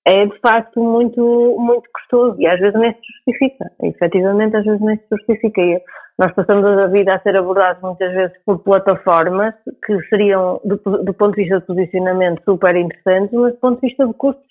é 0.05 0.27
de 0.27 0.39
facto 0.41 0.81
muito, 0.83 1.57
muito 1.59 1.89
custoso 1.93 2.41
e 2.41 2.47
às 2.47 2.59
vezes 2.59 2.79
nem 2.79 2.93
se 2.93 3.01
justifica. 3.17 3.71
efetivamente, 3.83 4.57
às 4.57 4.65
vezes 4.65 4.81
nem 4.81 4.97
se 4.97 5.05
justifica. 5.11 5.61
E 5.61 5.81
nós 6.19 6.33
passamos 6.33 6.64
a 6.64 6.87
vida 6.87 7.14
a 7.14 7.21
ser 7.21 7.37
abordados 7.37 7.83
muitas 7.83 8.12
vezes 8.12 8.37
por 8.45 8.59
plataformas 8.59 9.54
que 9.85 9.99
seriam, 10.09 10.61
do, 10.64 10.76
do 10.76 11.14
ponto 11.14 11.35
de 11.35 11.42
vista 11.42 11.61
de 11.61 11.66
posicionamento, 11.66 12.42
super 12.45 12.76
interessantes, 12.76 13.33
mas 13.33 13.52
do 13.52 13.59
ponto 13.59 13.81
de 13.81 13.88
vista 13.88 14.07
de 14.07 14.14
custos, 14.14 14.42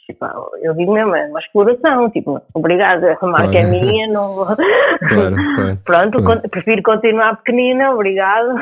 eu 0.61 0.73
digo 0.73 0.93
mesmo, 0.93 1.15
é 1.15 1.27
uma 1.27 1.39
exploração. 1.39 2.09
Tipo, 2.09 2.41
obrigado, 2.53 3.05
a 3.05 3.27
marca 3.27 3.59
é 3.59 3.63
minha, 3.63 4.07
não 4.07 4.35
vou. 4.35 4.45
Claro, 4.45 5.35
claro. 5.55 5.77
Pronto, 5.85 6.23
claro. 6.23 6.49
prefiro 6.49 6.83
continuar 6.83 7.37
pequenina, 7.37 7.93
obrigado. 7.93 8.55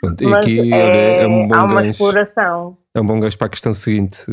Pronto, 0.00 0.22
e 0.22 0.34
aqui 0.34 0.74
é, 0.74 1.22
é 1.22 1.26
um 1.26 1.48
bom 1.48 1.54
há 1.54 1.64
uma 1.64 1.82
gancho. 1.82 1.90
exploração 1.90 2.76
é 2.96 3.00
um 3.00 3.04
bom 3.04 3.20
gancho 3.20 3.36
para 3.36 3.48
a 3.48 3.50
questão 3.50 3.74
seguinte. 3.74 4.24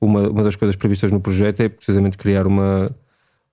Uma, 0.00 0.28
uma 0.28 0.42
das 0.42 0.56
coisas 0.56 0.74
previstas 0.74 1.12
no 1.12 1.20
projeto 1.20 1.60
é 1.60 1.68
precisamente 1.68 2.18
criar 2.18 2.48
uma, 2.48 2.90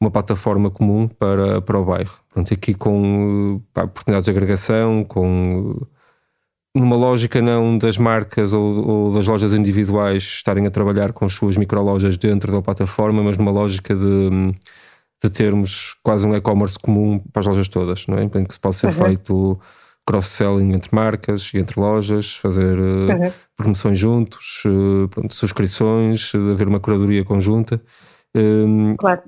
uma 0.02 0.10
plataforma 0.10 0.72
comum 0.72 1.08
para, 1.08 1.62
para 1.62 1.78
o 1.78 1.86
bairro. 1.86 2.20
Pronto, 2.30 2.54
aqui 2.54 2.74
com 2.74 3.62
pá, 3.74 3.84
oportunidades 3.84 4.26
de 4.26 4.32
agregação, 4.32 5.04
com 5.04 5.76
numa 6.76 6.96
lógica 6.96 7.42
não 7.42 7.78
das 7.78 7.98
marcas 7.98 8.54
ou, 8.54 8.88
ou, 8.88 9.14
das 9.14 9.28
lojas 9.28 9.54
individuais 9.54 10.24
estarem 10.24 10.66
a 10.68 10.72
trabalhar 10.72 11.12
com 11.12 11.26
as 11.26 11.34
suas 11.34 11.58
microlojas 11.58 12.16
dentro 12.18 12.52
da 12.52 12.62
plataforma, 12.62 13.24
mas 13.24 13.38
numa 13.38 13.52
lógica 13.52 13.96
de, 13.96 14.54
de 15.22 15.30
termos 15.30 15.96
quase 16.04 16.26
um 16.26 16.36
e-commerce 16.36 16.78
comum 16.78 17.20
para 17.34 17.42
as 17.42 17.46
lojas 17.48 17.68
todas, 17.68 18.08
não 18.08 18.18
é? 18.18 18.24
Em 18.24 18.46
que 18.46 18.54
se 18.54 18.60
pode 18.60 18.76
ser 18.76 18.88
uhum. 18.88 18.94
feito 18.94 19.60
cross-selling 20.06 20.74
entre 20.74 20.90
marcas 20.96 21.52
e 21.54 21.58
entre 21.58 21.80
lojas, 21.80 22.36
fazer 22.38 22.80
uh, 22.80 23.12
uhum. 23.12 23.32
promoções 23.56 24.00
juntos, 24.00 24.64
uh, 24.66 25.08
pronto, 25.10 25.34
subscrições, 25.36 26.32
haver 26.34 26.68
uma 26.68 26.80
curadoria 26.80 27.24
conjunta. 27.24 27.82
Um, 28.34 28.96
claro. 28.96 29.22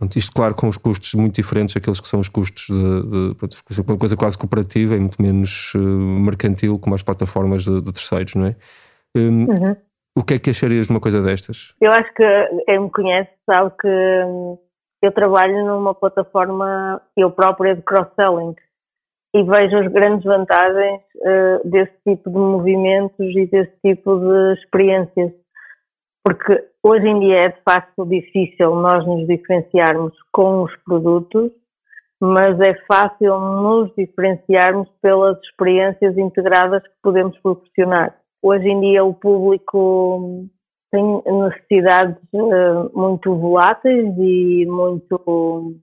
Pronto, 0.00 0.16
isto, 0.16 0.32
claro, 0.32 0.54
com 0.54 0.66
os 0.66 0.78
custos 0.78 1.12
muito 1.12 1.34
diferentes 1.34 1.74
daqueles 1.74 2.00
que 2.00 2.08
são 2.08 2.20
os 2.20 2.28
custos 2.28 2.64
de, 2.68 3.34
de 3.34 3.80
uma 3.86 3.98
coisa 3.98 4.16
quase 4.16 4.38
cooperativa 4.38 4.96
e 4.96 4.98
muito 4.98 5.20
menos 5.20 5.74
mercantil, 5.74 6.78
como 6.78 6.94
as 6.94 7.02
plataformas 7.02 7.64
de, 7.64 7.82
de 7.82 7.92
terceiros, 7.92 8.34
não 8.34 8.46
é? 8.46 8.56
Um, 9.14 9.44
uhum. 9.44 9.76
O 10.16 10.24
que 10.24 10.34
é 10.34 10.38
que 10.38 10.48
acharias 10.48 10.86
de 10.86 10.92
uma 10.92 11.00
coisa 11.00 11.22
destas? 11.22 11.74
Eu 11.82 11.92
acho 11.92 12.10
que 12.14 12.24
quem 12.64 12.80
me 12.80 12.90
conhece 12.90 13.30
sabe 13.44 13.72
que 13.78 13.88
hum, 14.26 14.58
eu 15.02 15.12
trabalho 15.12 15.66
numa 15.66 15.94
plataforma 15.94 17.02
eu 17.14 17.30
própria 17.30 17.76
de 17.76 17.82
cross-selling 17.82 18.56
e 19.34 19.42
vejo 19.42 19.76
as 19.76 19.92
grandes 19.92 20.24
vantagens 20.24 21.02
uh, 21.16 21.68
desse 21.68 21.92
tipo 22.08 22.30
de 22.30 22.38
movimentos 22.38 23.36
e 23.36 23.46
desse 23.48 23.72
tipo 23.84 24.18
de 24.18 24.60
experiências. 24.60 25.30
Porque 26.24 26.69
hoje 26.82 27.06
em 27.06 27.20
dia 27.20 27.36
é 27.36 27.48
de 27.48 27.62
facto 27.62 28.04
difícil 28.06 28.74
nós 28.76 29.06
nos 29.06 29.26
diferenciarmos 29.26 30.14
com 30.32 30.62
os 30.62 30.76
produtos, 30.84 31.50
mas 32.20 32.60
é 32.60 32.74
fácil 32.86 33.38
nos 33.38 33.94
diferenciarmos 33.96 34.88
pelas 35.00 35.38
experiências 35.42 36.16
integradas 36.18 36.82
que 36.82 36.94
podemos 37.02 37.38
proporcionar. 37.38 38.16
Hoje 38.42 38.68
em 38.68 38.80
dia 38.80 39.04
o 39.04 39.14
público 39.14 40.46
tem 40.90 41.22
necessidades 41.24 42.16
uh, 42.34 42.90
muito 42.94 43.34
voláteis 43.36 44.14
e 44.18 44.66
muito 44.66 45.74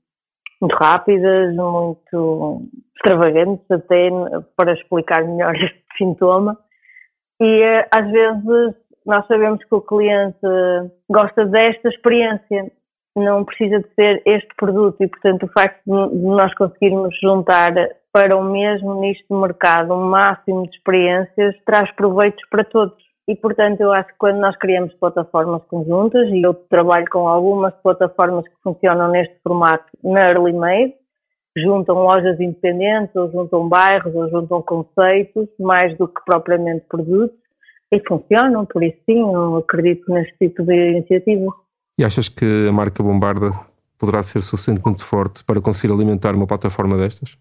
muito 0.60 0.75
rápidas, 0.75 1.56
muito 1.56 2.63
extravagantes 2.96 3.70
até 3.70 4.10
para 4.56 4.74
explicar 4.74 5.24
melhor 5.24 5.56
este 5.63 5.84
sintoma. 5.98 6.58
E 7.39 7.62
eh, 7.62 7.88
às 7.96 8.12
vezes 8.12 8.75
nós 9.08 9.26
sabemos 9.26 9.64
que 9.64 9.74
o 9.74 9.82
cliente 9.82 10.38
gosta 11.10 11.46
desta 11.46 11.88
experiência, 11.88 12.70
não 13.16 13.46
precisa 13.46 13.80
de 13.80 13.88
ser 13.96 14.22
este 14.26 14.54
produto 14.58 15.02
e, 15.02 15.08
portanto, 15.08 15.44
o 15.44 15.48
facto 15.48 15.82
de 15.86 16.26
nós 16.26 16.54
conseguirmos 16.54 17.18
juntar 17.20 17.74
para 18.12 18.36
o 18.36 18.44
mesmo 18.44 19.00
nicho 19.00 19.24
de 19.30 19.36
mercado 19.36 19.94
um 19.94 20.10
máximo 20.10 20.64
de 20.64 20.76
experiências 20.76 21.56
traz 21.66 21.90
proveitos 21.96 22.44
para 22.52 22.66
todos. 22.66 22.96
E, 23.28 23.36
portanto, 23.36 23.82
eu 23.82 23.92
acho 23.94 24.10
que 24.10 24.18
quando 24.18 24.40
nós 24.40 24.56
criamos 24.58 24.94
plataformas 24.96 25.64
conjuntas, 25.66 26.28
e 26.30 26.42
eu 26.42 26.54
trabalho 26.54 27.06
com 27.10 27.28
algumas 27.28 27.74
plataformas 27.82 28.46
que 28.48 28.56
funcionam 28.62 29.10
neste 29.10 29.36
formato 29.42 29.86
na 30.04 30.30
Early 30.30 30.54
Made, 30.54 30.94
juntam 31.58 31.96
lojas 31.96 32.40
independentes, 32.40 33.16
ou 33.16 33.32
juntam 33.32 33.68
bairros, 33.68 34.14
ou 34.14 34.30
juntam 34.30 34.62
conceitos, 34.62 35.48
mais 35.60 35.98
do 35.98 36.08
que 36.08 36.22
propriamente 36.26 36.86
produtos, 36.88 37.47
e 37.91 38.01
funcionam, 38.08 38.65
por 38.65 38.84
isso 38.84 38.98
sim, 39.06 39.20
eu 39.20 39.58
acredito 39.58 40.12
neste 40.12 40.38
tipo 40.38 40.63
de 40.63 40.91
iniciativa. 40.91 41.51
E 42.00 42.03
achas 42.03 42.29
que 42.29 42.67
a 42.67 42.72
marca 42.72 43.01
Bombarda 43.01 43.51
poderá 43.98 44.22
ser 44.22 44.41
suficientemente 44.41 45.03
forte 45.03 45.44
para 45.44 45.62
conseguir 45.62 45.94
alimentar 45.94 46.36
uma 46.36 46.48
plataforma 46.48 46.98
destas? 46.98 47.38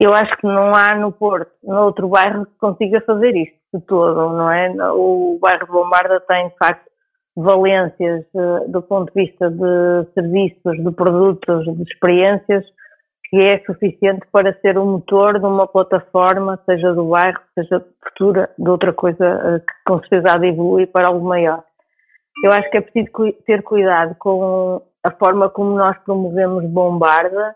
Eu 0.00 0.12
acho 0.12 0.36
que 0.36 0.46
não 0.46 0.72
há 0.74 0.94
no 0.94 1.12
Porto, 1.12 1.52
noutro 1.62 2.08
bairro, 2.08 2.46
que 2.46 2.52
consiga 2.58 3.00
fazer 3.00 3.34
isto 3.36 3.58
de 3.74 3.80
todo, 3.82 4.14
não 4.14 4.50
é? 4.50 4.72
O 4.92 5.38
bairro 5.40 5.66
de 5.66 5.72
Bombarda 5.72 6.20
tem, 6.20 6.48
de 6.48 6.56
facto, 6.56 6.88
valências 7.36 8.24
uh, 8.34 8.70
do 8.70 8.82
ponto 8.82 9.12
de 9.12 9.24
vista 9.24 9.50
de 9.50 10.12
serviços, 10.14 10.84
de 10.84 10.90
produtos, 10.92 11.64
de 11.64 11.82
experiências, 11.82 12.64
que 13.30 13.36
é 13.36 13.58
suficiente 13.60 14.26
para 14.32 14.58
ser 14.60 14.78
o 14.78 14.84
motor 14.84 15.38
de 15.38 15.46
uma 15.46 15.66
plataforma, 15.66 16.58
seja 16.64 16.94
do 16.94 17.10
bairro, 17.10 17.40
seja 17.54 17.84
futura, 18.02 18.50
de 18.58 18.70
outra 18.70 18.92
coisa 18.92 19.24
uh, 19.24 19.60
que 19.60 19.74
com 19.86 19.98
certeza 20.00 20.34
há 20.34 20.38
de 20.38 20.46
evoluir 20.46 20.88
para 20.88 21.08
algo 21.08 21.26
maior. 21.26 21.62
Eu 22.42 22.52
acho 22.52 22.70
que 22.70 22.78
é 22.78 22.80
preciso 22.80 23.10
ter 23.44 23.62
cuidado 23.62 24.14
com 24.18 24.80
a 25.04 25.12
forma 25.12 25.50
como 25.50 25.76
nós 25.76 25.96
promovemos 26.04 26.64
Bombarda, 26.64 27.54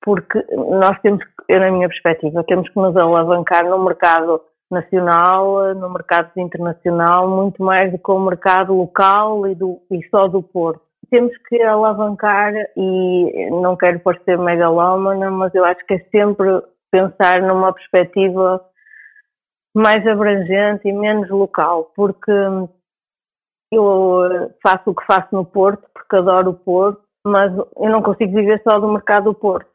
porque 0.00 0.44
nós 0.52 0.98
temos, 1.00 1.22
na 1.48 1.70
minha 1.70 1.88
perspectiva, 1.88 2.42
temos 2.44 2.68
que 2.68 2.76
nos 2.76 2.96
alavancar 2.96 3.64
no 3.64 3.84
mercado 3.84 4.40
nacional, 4.70 5.74
no 5.74 5.90
mercado 5.90 6.30
internacional, 6.36 7.28
muito 7.28 7.62
mais 7.62 7.92
do 7.92 7.98
que 7.98 8.10
o 8.10 8.18
mercado 8.18 8.74
local 8.74 9.46
e, 9.46 9.54
do, 9.54 9.78
e 9.90 10.02
só 10.08 10.26
do 10.26 10.42
Porto. 10.42 10.80
Temos 11.12 11.36
que 11.46 11.60
alavancar, 11.62 12.54
e 12.74 13.50
não 13.50 13.76
quero 13.76 14.00
parecer 14.00 14.38
megalómana, 14.38 15.30
mas 15.30 15.54
eu 15.54 15.62
acho 15.62 15.84
que 15.84 15.92
é 15.92 15.98
sempre 16.10 16.48
pensar 16.90 17.42
numa 17.42 17.70
perspectiva 17.70 18.64
mais 19.74 20.06
abrangente 20.06 20.88
e 20.88 20.92
menos 20.92 21.28
local, 21.28 21.92
porque 21.94 22.32
eu 23.70 24.50
faço 24.66 24.90
o 24.90 24.94
que 24.94 25.04
faço 25.04 25.28
no 25.32 25.44
Porto, 25.44 25.86
porque 25.92 26.16
adoro 26.16 26.52
o 26.52 26.54
Porto, 26.54 27.02
mas 27.26 27.54
eu 27.58 27.90
não 27.90 28.02
consigo 28.02 28.32
viver 28.32 28.62
só 28.66 28.80
do 28.80 28.90
mercado 28.90 29.24
do 29.24 29.34
Porto. 29.34 29.68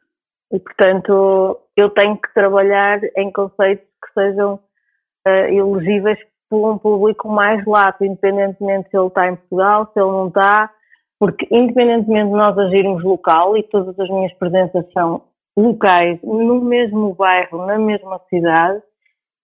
E, 0.52 0.58
portanto, 0.58 1.60
eu 1.76 1.88
tenho 1.90 2.16
que 2.16 2.34
trabalhar 2.34 2.98
em 3.16 3.30
conceitos 3.30 3.86
que 4.04 4.12
sejam 4.12 4.54
uh, 4.54 5.30
elegíveis 5.30 6.18
por 6.50 6.68
um 6.68 6.78
público 6.78 7.28
mais 7.28 7.64
lato, 7.64 8.04
independentemente 8.04 8.90
se 8.90 8.96
ele 8.96 9.06
está 9.06 9.28
em 9.28 9.36
Portugal, 9.36 9.88
se 9.92 10.00
ele 10.00 10.10
não 10.10 10.26
está, 10.26 10.72
porque 11.18 11.46
independentemente 11.50 12.28
de 12.28 12.36
nós 12.36 12.56
agirmos 12.56 13.02
local, 13.02 13.56
e 13.56 13.62
todas 13.64 13.98
as 13.98 14.08
minhas 14.08 14.32
presenças 14.34 14.84
são 14.92 15.22
locais, 15.56 16.20
no 16.22 16.60
mesmo 16.60 17.14
bairro, 17.14 17.66
na 17.66 17.78
mesma 17.78 18.20
cidade, 18.30 18.80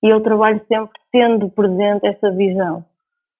e 0.02 0.08
eu 0.08 0.20
trabalho 0.20 0.60
sempre 0.68 1.00
tendo 1.10 1.48
presente 1.50 2.06
essa 2.06 2.30
visão. 2.30 2.84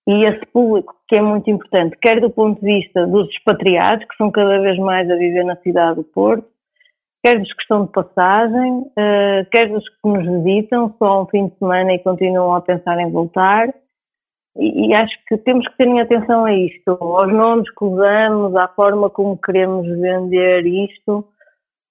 E 0.07 0.25
esse 0.27 0.45
público, 0.47 0.95
que 1.09 1.17
é 1.17 1.23
muito 1.23 1.49
importante, 1.49 1.97
quer 2.01 2.21
do 2.21 2.31
ponto 2.31 2.61
de 2.61 2.67
vista 2.67 3.07
dos 3.07 3.29
expatriados, 3.31 4.05
que 4.07 4.17
são 4.17 4.31
cada 4.31 4.61
vez 4.61 4.79
mais 4.79 5.11
a 5.11 5.17
viver 5.17 5.45
na 5.45 5.57
cidade 5.57 5.97
do 5.97 6.05
Porto, 6.05 6.47
quer 7.25 7.39
dos 7.39 7.53
que 7.55 7.63
estão 7.63 7.87
de 7.87 7.93
passagem, 7.93 8.81
uh, 8.81 9.51
quer 9.51 9.71
dos 9.71 9.89
que 9.89 10.09
nos 10.09 10.43
visitam 10.43 10.95
só 10.99 11.23
um 11.23 11.27
fim 11.27 11.47
de 11.47 11.59
semana 11.59 11.95
e 11.95 11.99
continuam 12.01 12.55
a 12.55 12.61
pensar 12.61 12.99
em 13.01 13.11
voltar. 13.11 13.73
E, 14.57 14.87
e, 14.87 14.97
acho 14.97 15.15
que 15.29 15.37
temos 15.39 15.67
que 15.69 15.77
ter 15.77 16.01
atenção 16.01 16.45
a 16.45 16.55
isto, 16.55 16.91
aos 17.01 17.33
nomes 17.33 17.69
que 17.71 17.85
usamos, 17.85 18.55
à 18.55 18.69
forma 18.69 19.11
como 19.11 19.37
queremos 19.39 19.87
vender 19.87 20.65
isto, 20.67 21.25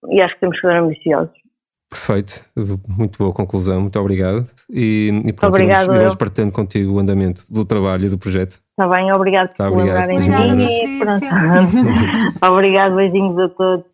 e 0.09 0.21
acho 0.21 0.33
que 0.35 0.39
temos 0.41 0.59
que 0.59 0.67
ser 0.67 0.77
ambiciosos. 0.77 1.43
Perfeito, 1.89 2.43
muito 2.87 3.19
boa 3.19 3.31
conclusão, 3.31 3.81
muito 3.81 3.99
obrigado. 3.99 4.47
E, 4.69 5.11
e 5.25 5.33
pronto, 5.33 5.53
Obrigado, 5.53 5.83
iremos, 5.83 5.95
iremos 5.95 6.15
partilhando 6.15 6.53
contigo 6.53 6.93
o 6.93 6.99
andamento 6.99 7.45
do 7.49 7.63
trabalho 7.63 8.05
e 8.05 8.09
do 8.09 8.17
projeto. 8.17 8.59
Está 8.71 8.87
bem, 8.87 9.11
obrigado 9.13 9.49
por 9.49 9.57
tá, 9.57 9.69
lembrarem 9.69 10.19
de 10.19 10.29
mim. 10.29 11.05
obrigado, 12.41 12.95
beijinhos 12.95 13.37
a 13.37 13.49
todos. 13.49 13.92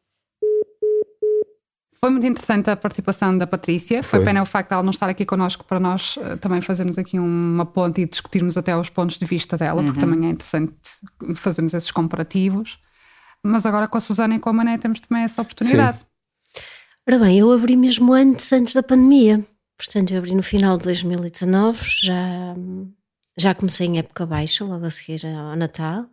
Foi 2.01 2.09
muito 2.09 2.25
interessante 2.25 2.69
a 2.69 2.77
participação 2.77 3.37
da 3.37 3.45
Patrícia. 3.45 4.01
Foi, 4.01 4.19
Foi 4.19 4.25
pena 4.25 4.41
o 4.41 4.45
facto 4.45 4.69
de 4.69 4.73
ela 4.73 4.83
não 4.83 4.91
estar 4.91 5.09
aqui 5.09 5.25
connosco 5.25 5.65
para 5.65 5.79
nós 5.79 6.15
uh, 6.15 6.37
também 6.37 6.61
fazermos 6.61 6.97
aqui 6.97 7.19
uma 7.19 7.65
ponte 7.65 8.01
e 8.01 8.05
discutirmos 8.05 8.55
até 8.55 8.75
os 8.75 8.89
pontos 8.89 9.17
de 9.17 9.25
vista 9.25 9.57
dela, 9.57 9.81
uhum. 9.81 9.87
porque 9.87 9.99
também 9.99 10.29
é 10.29 10.31
interessante 10.31 10.73
fazermos 11.35 11.73
esses 11.73 11.91
comparativos. 11.91 12.79
Mas 13.43 13.65
agora 13.65 13.87
com 13.87 13.97
a 13.97 14.01
Susana 14.01 14.35
e 14.35 14.39
com 14.39 14.49
a 14.49 14.53
Mané 14.53 14.77
temos 14.77 15.01
também 15.01 15.23
essa 15.23 15.41
oportunidade. 15.41 15.99
Sim. 15.99 16.05
Ora 17.07 17.19
bem, 17.19 17.39
eu 17.39 17.51
abri 17.51 17.75
mesmo 17.75 18.13
antes, 18.13 18.51
antes 18.53 18.73
da 18.73 18.83
pandemia. 18.83 19.43
Portanto, 19.77 20.11
eu 20.11 20.19
abri 20.19 20.35
no 20.35 20.43
final 20.43 20.77
de 20.77 20.83
2019, 20.85 21.79
já, 22.03 22.55
já 23.37 23.55
comecei 23.55 23.87
em 23.87 23.97
época 23.97 24.25
baixa, 24.25 24.63
logo 24.63 24.85
a 24.85 24.89
seguir 24.89 25.25
ao 25.25 25.55
Natal. 25.55 26.05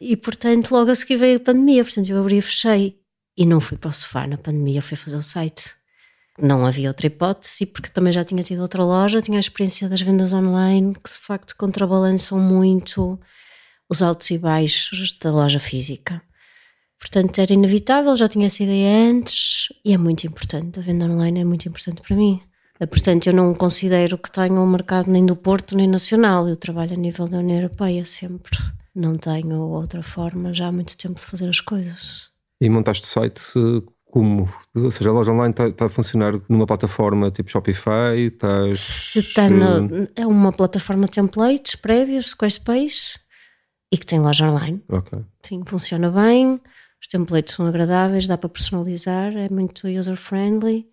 E, 0.00 0.16
portanto, 0.16 0.72
logo 0.72 0.90
a 0.90 0.94
seguir 0.94 1.16
veio 1.16 1.36
a 1.36 1.40
pandemia. 1.40 1.84
Portanto, 1.84 2.10
eu 2.10 2.20
abri 2.20 2.38
e 2.38 2.42
fechei. 2.42 2.98
E 3.36 3.44
não 3.44 3.60
fui 3.60 3.76
para 3.76 3.90
o 3.90 3.92
sofá 3.92 4.26
na 4.26 4.38
pandemia, 4.38 4.82
fui 4.82 4.96
fazer 4.96 5.16
o 5.16 5.22
site. 5.22 5.74
Não 6.38 6.66
havia 6.66 6.88
outra 6.88 7.06
hipótese, 7.06 7.66
porque 7.66 7.90
também 7.90 8.12
já 8.12 8.24
tinha 8.24 8.42
tido 8.42 8.62
outra 8.62 8.84
loja, 8.84 9.22
tinha 9.22 9.38
a 9.38 9.40
experiência 9.40 9.88
das 9.88 10.00
vendas 10.00 10.32
online, 10.32 10.94
que 10.94 11.10
de 11.10 11.16
facto 11.16 11.54
contrabalançam 11.56 12.38
muito 12.38 13.18
os 13.88 14.02
altos 14.02 14.30
e 14.30 14.38
baixos 14.38 15.16
da 15.18 15.30
loja 15.30 15.60
física. 15.60 16.22
Portanto, 16.98 17.38
era 17.38 17.52
inevitável, 17.52 18.16
já 18.16 18.28
tinha 18.28 18.46
essa 18.46 18.62
ideia 18.62 19.10
antes 19.10 19.68
e 19.84 19.92
é 19.92 19.98
muito 19.98 20.26
importante. 20.26 20.78
A 20.78 20.82
venda 20.82 21.06
online 21.06 21.40
é 21.40 21.44
muito 21.44 21.68
importante 21.68 22.00
para 22.02 22.16
mim. 22.16 22.40
Portanto, 22.78 23.28
eu 23.28 23.32
não 23.32 23.54
considero 23.54 24.18
que 24.18 24.30
tenha 24.30 24.52
um 24.52 24.66
mercado 24.66 25.10
nem 25.10 25.24
do 25.24 25.36
Porto 25.36 25.76
nem 25.76 25.86
nacional. 25.86 26.48
Eu 26.48 26.56
trabalho 26.56 26.94
a 26.94 26.96
nível 26.96 27.28
da 27.28 27.38
União 27.38 27.58
Europeia 27.58 28.04
sempre. 28.04 28.58
Não 28.94 29.16
tenho 29.16 29.60
outra 29.60 30.02
forma 30.02 30.52
já 30.52 30.68
há 30.68 30.72
muito 30.72 30.96
tempo 30.96 31.14
de 31.14 31.26
fazer 31.26 31.48
as 31.48 31.60
coisas. 31.60 32.33
E 32.60 32.68
montaste 32.68 33.04
o 33.04 33.06
site 33.06 33.42
como? 34.04 34.48
Ou 34.74 34.90
seja, 34.90 35.10
a 35.10 35.12
loja 35.12 35.32
online 35.32 35.50
está, 35.50 35.68
está 35.68 35.86
a 35.86 35.88
funcionar 35.88 36.34
numa 36.48 36.66
plataforma 36.66 37.30
tipo 37.30 37.50
Shopify? 37.50 38.16
Estás... 38.26 39.12
Está 39.16 39.48
no, 39.48 40.08
é 40.14 40.24
uma 40.26 40.52
plataforma 40.52 41.08
templates 41.08 41.74
prévios, 41.74 42.30
Squarespace, 42.30 43.18
e 43.92 43.98
que 43.98 44.06
tem 44.06 44.20
loja 44.20 44.48
online. 44.48 44.82
Ok. 44.88 45.18
Sim, 45.42 45.62
funciona 45.66 46.10
bem, 46.10 46.60
os 47.00 47.08
templates 47.08 47.54
são 47.54 47.66
agradáveis, 47.66 48.26
dá 48.26 48.38
para 48.38 48.48
personalizar, 48.48 49.36
é 49.36 49.48
muito 49.48 49.88
user-friendly. 49.88 50.86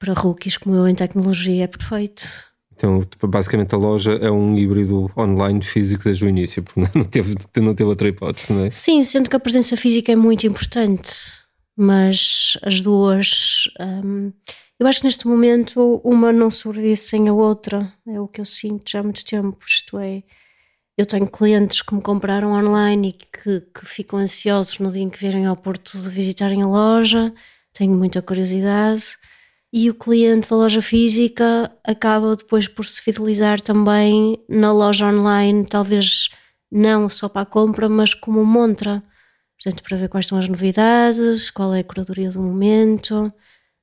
Para 0.00 0.14
rookies 0.14 0.56
como 0.56 0.74
eu 0.74 0.88
em 0.88 0.94
tecnologia 0.94 1.64
é 1.64 1.66
perfeito. 1.68 2.51
Então, 2.74 3.00
basicamente, 3.24 3.74
a 3.74 3.78
loja 3.78 4.12
é 4.12 4.30
um 4.30 4.56
híbrido 4.56 5.10
online 5.16 5.62
físico 5.62 6.04
desde 6.04 6.24
o 6.24 6.28
início, 6.28 6.62
porque 6.62 6.80
não 6.94 7.04
teve, 7.04 7.34
não 7.56 7.74
teve 7.74 7.88
outra 7.88 8.08
hipótese, 8.08 8.52
não 8.52 8.64
é? 8.64 8.70
Sim, 8.70 9.02
sendo 9.02 9.28
que 9.30 9.36
a 9.36 9.40
presença 9.40 9.76
física 9.76 10.12
é 10.12 10.16
muito 10.16 10.46
importante, 10.46 11.12
mas 11.76 12.58
as 12.62 12.80
duas. 12.80 13.68
Hum, 13.80 14.32
eu 14.78 14.86
acho 14.86 15.00
que 15.00 15.06
neste 15.06 15.28
momento 15.28 16.00
uma 16.02 16.32
não 16.32 16.50
sobrevive 16.50 16.96
sem 16.96 17.28
a 17.28 17.32
outra, 17.32 17.92
é 18.06 18.20
o 18.20 18.26
que 18.26 18.40
eu 18.40 18.44
sinto 18.44 18.90
já 18.90 19.00
há 19.00 19.02
muito 19.02 19.24
tempo. 19.24 19.58
Isto 19.64 19.98
é, 19.98 20.24
eu 20.98 21.06
tenho 21.06 21.28
clientes 21.28 21.82
que 21.82 21.94
me 21.94 22.02
compraram 22.02 22.52
online 22.52 23.10
e 23.10 23.12
que, 23.12 23.60
que 23.60 23.86
ficam 23.86 24.18
ansiosos 24.18 24.78
no 24.80 24.90
dia 24.90 25.02
em 25.02 25.08
que 25.08 25.20
vierem 25.20 25.46
ao 25.46 25.56
Porto 25.56 25.96
de 25.96 26.08
visitarem 26.08 26.62
a 26.62 26.66
loja, 26.66 27.32
tenho 27.72 27.94
muita 27.94 28.20
curiosidade 28.20 29.16
e 29.72 29.88
o 29.88 29.94
cliente 29.94 30.50
da 30.50 30.56
loja 30.56 30.82
física 30.82 31.72
acaba 31.82 32.36
depois 32.36 32.68
por 32.68 32.84
se 32.84 33.00
fidelizar 33.00 33.60
também 33.60 34.38
na 34.48 34.70
loja 34.70 35.06
online, 35.06 35.64
talvez 35.64 36.28
não 36.70 37.08
só 37.08 37.28
para 37.28 37.42
a 37.42 37.46
compra, 37.46 37.88
mas 37.88 38.12
como 38.12 38.44
montra. 38.44 39.02
Portanto, 39.58 39.82
para 39.82 39.96
ver 39.96 40.08
quais 40.08 40.26
são 40.26 40.36
as 40.36 40.48
novidades, 40.48 41.50
qual 41.50 41.72
é 41.72 41.80
a 41.80 41.84
curadoria 41.84 42.30
do 42.30 42.42
momento, 42.42 43.32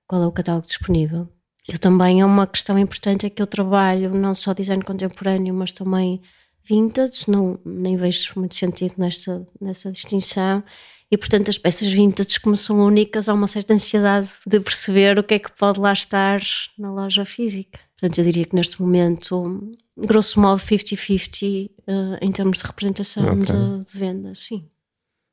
qual 0.07 0.21
é 0.21 0.27
o 0.27 0.31
catálogo 0.31 0.67
disponível. 0.67 1.27
E 1.67 1.77
também 1.77 2.21
é 2.21 2.25
uma 2.25 2.45
questão 2.45 2.77
importante 2.77 3.25
é 3.25 3.29
que 3.29 3.41
eu 3.41 3.47
trabalho 3.47 4.13
não 4.13 4.33
só 4.33 4.53
design 4.53 4.83
contemporâneo, 4.83 5.53
mas 5.53 5.73
também 5.73 6.21
vintage, 6.63 7.25
não, 7.27 7.59
nem 7.65 7.95
vejo 7.95 8.33
muito 8.35 8.55
sentido 8.55 8.93
nesta, 8.97 9.45
nessa 9.59 9.91
distinção 9.91 10.63
e 11.11 11.17
portanto 11.17 11.49
as 11.49 11.57
peças 11.57 11.91
vintage 11.91 12.39
como 12.39 12.55
são 12.55 12.79
únicas 12.79 13.27
há 13.27 13.33
uma 13.33 13.47
certa 13.47 13.73
ansiedade 13.73 14.29
de 14.45 14.59
perceber 14.59 15.17
o 15.17 15.23
que 15.23 15.35
é 15.35 15.39
que 15.39 15.51
pode 15.51 15.79
lá 15.79 15.91
estar 15.91 16.39
na 16.77 16.91
loja 16.91 17.25
física. 17.25 17.79
Portanto 17.99 18.19
eu 18.19 18.23
diria 18.23 18.45
que 18.45 18.55
neste 18.55 18.81
momento, 18.81 19.71
grosso 19.97 20.39
modo 20.39 20.61
50-50 20.61 21.69
uh, 21.69 22.17
em 22.21 22.31
termos 22.31 22.59
de 22.59 22.63
representação 22.63 23.23
okay. 23.23 23.55
de, 23.55 23.85
de 23.85 23.97
vendas, 23.97 24.39
sim. 24.39 24.69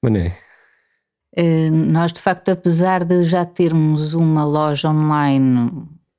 Mané. 0.03 0.37
Uh, 1.39 1.71
nós 1.71 2.13
de 2.13 2.21
facto 2.21 2.49
apesar 2.49 3.05
de 3.05 3.25
já 3.27 3.45
termos 3.45 4.15
uma 4.15 4.45
loja 4.45 4.89
online 4.89 5.71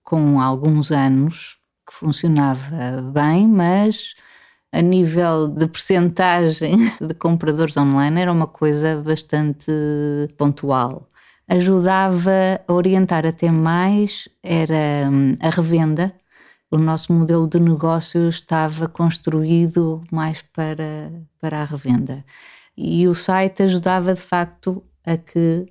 com 0.03 0.39
alguns 0.39 0.91
anos 0.91 1.57
que 1.85 1.93
funcionava 1.93 3.01
bem, 3.13 3.47
mas 3.47 4.13
a 4.77 4.81
nível 4.81 5.47
de 5.47 5.67
percentagem 5.67 6.77
de 7.01 7.13
compradores 7.15 7.75
online 7.77 8.21
era 8.21 8.31
uma 8.31 8.45
coisa 8.45 9.01
bastante 9.01 9.71
pontual. 10.37 11.09
Ajudava 11.49 12.61
a 12.67 12.73
orientar 12.73 13.25
até 13.25 13.49
mais 13.49 14.29
era 14.43 15.09
hum, 15.09 15.35
a 15.41 15.49
revenda. 15.49 16.13
O 16.69 16.77
nosso 16.77 17.11
modelo 17.11 17.47
de 17.47 17.59
negócio 17.59 18.29
estava 18.29 18.87
construído 18.87 20.03
mais 20.11 20.43
para, 20.53 21.11
para 21.41 21.61
a 21.61 21.65
revenda. 21.65 22.23
E 22.77 23.07
o 23.07 23.15
site 23.15 23.63
ajudava 23.63 24.13
de 24.13 24.21
facto 24.21 24.83
a 25.03 25.17
que 25.17 25.65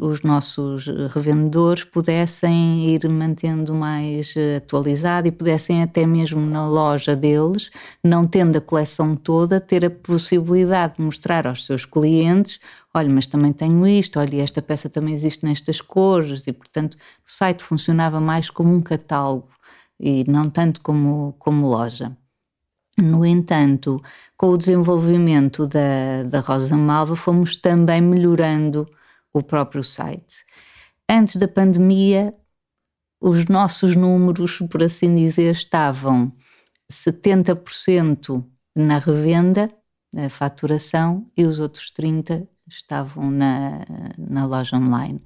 os 0.00 0.22
nossos 0.22 0.86
revendedores 1.12 1.84
pudessem 1.84 2.88
ir 2.88 3.06
mantendo 3.08 3.74
mais 3.74 4.34
eh, 4.34 4.56
atualizado 4.56 5.28
e 5.28 5.32
pudessem 5.32 5.82
até 5.82 6.06
mesmo 6.06 6.40
na 6.40 6.66
loja 6.66 7.14
deles, 7.14 7.70
não 8.02 8.26
tendo 8.26 8.56
a 8.56 8.60
coleção 8.60 9.14
toda, 9.14 9.60
ter 9.60 9.84
a 9.84 9.90
possibilidade 9.90 10.96
de 10.96 11.02
mostrar 11.02 11.46
aos 11.46 11.66
seus 11.66 11.84
clientes, 11.84 12.58
olha, 12.94 13.10
mas 13.10 13.26
também 13.26 13.52
tenho 13.52 13.86
isto, 13.86 14.18
olha, 14.18 14.42
esta 14.42 14.62
peça 14.62 14.88
também 14.88 15.14
existe 15.14 15.44
nestas 15.44 15.82
cores 15.82 16.46
e 16.46 16.52
portanto 16.52 16.94
o 16.94 17.30
site 17.30 17.62
funcionava 17.62 18.20
mais 18.20 18.48
como 18.48 18.74
um 18.74 18.80
catálogo 18.80 19.48
e 19.98 20.24
não 20.26 20.48
tanto 20.48 20.80
como, 20.80 21.34
como 21.38 21.68
loja. 21.68 22.16
No 22.98 23.24
entanto, 23.24 24.00
com 24.36 24.48
o 24.48 24.58
desenvolvimento 24.58 25.66
da, 25.66 26.22
da 26.24 26.40
Rosa 26.40 26.76
Malva, 26.76 27.14
fomos 27.16 27.56
também 27.56 28.00
melhorando 28.00 28.86
o 29.32 29.42
próprio 29.42 29.82
site. 29.82 30.44
Antes 31.08 31.36
da 31.36 31.48
pandemia, 31.48 32.34
os 33.20 33.46
nossos 33.46 33.96
números, 33.96 34.58
por 34.70 34.82
assim 34.82 35.14
dizer, 35.14 35.52
estavam 35.52 36.32
70% 36.90 38.44
na 38.74 38.98
revenda, 38.98 39.70
na 40.12 40.28
faturação, 40.28 41.30
e 41.36 41.44
os 41.44 41.58
outros 41.58 41.92
30% 41.92 42.48
estavam 42.68 43.30
na, 43.30 43.84
na 44.16 44.46
loja 44.46 44.76
online. 44.76 45.20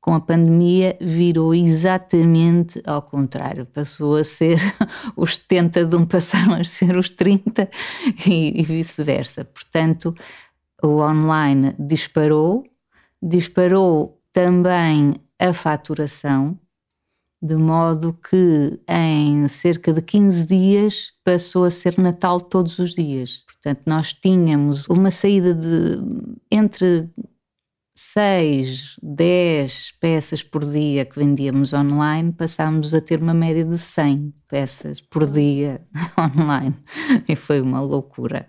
Com 0.00 0.14
a 0.14 0.20
pandemia 0.20 0.96
virou 1.00 1.54
exatamente 1.54 2.82
ao 2.86 3.02
contrário, 3.02 3.66
passou 3.66 4.16
a 4.16 4.24
ser 4.24 4.58
os 5.14 5.36
70 5.36 5.84
de 5.84 5.94
um 5.94 6.06
passaram 6.06 6.54
a 6.54 6.64
ser 6.64 6.96
os 6.96 7.10
30 7.10 7.68
e, 8.26 8.60
e 8.60 8.64
vice-versa. 8.64 9.44
Portanto, 9.44 10.14
o 10.82 11.00
online 11.02 11.74
disparou, 11.78 12.64
disparou 13.22 14.20
também 14.32 15.14
a 15.38 15.52
faturação, 15.52 16.58
de 17.42 17.56
modo 17.56 18.12
que 18.12 18.78
em 18.88 19.48
cerca 19.48 19.92
de 19.92 20.02
15 20.02 20.46
dias 20.46 21.12
passou 21.24 21.64
a 21.64 21.70
ser 21.70 21.98
Natal 21.98 22.40
todos 22.40 22.78
os 22.78 22.94
dias. 22.94 23.44
Portanto, 23.46 23.82
nós 23.86 24.12
tínhamos 24.12 24.86
uma 24.88 25.10
saída 25.10 25.54
de 25.54 25.98
entre 26.50 27.08
6, 27.94 28.96
10 29.02 29.92
peças 30.00 30.42
por 30.42 30.64
dia 30.64 31.04
que 31.04 31.18
vendíamos 31.18 31.74
online, 31.74 32.32
passámos 32.32 32.94
a 32.94 33.00
ter 33.00 33.22
uma 33.22 33.34
média 33.34 33.64
de 33.64 33.76
100 33.76 34.32
peças 34.48 35.00
por 35.02 35.26
dia 35.26 35.82
online. 36.18 36.74
E 37.28 37.36
foi 37.36 37.60
uma 37.60 37.80
loucura. 37.82 38.48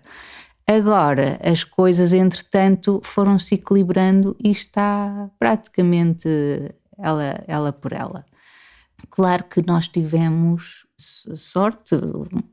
Agora, 0.74 1.38
as 1.42 1.64
coisas, 1.64 2.14
entretanto, 2.14 2.98
foram 3.04 3.38
se 3.38 3.56
equilibrando 3.56 4.34
e 4.42 4.50
está 4.50 5.30
praticamente 5.38 6.26
ela, 6.96 7.44
ela 7.46 7.72
por 7.74 7.92
ela. 7.92 8.24
Claro 9.10 9.44
que 9.44 9.60
nós 9.66 9.86
tivemos 9.86 10.86
sorte, 10.96 11.94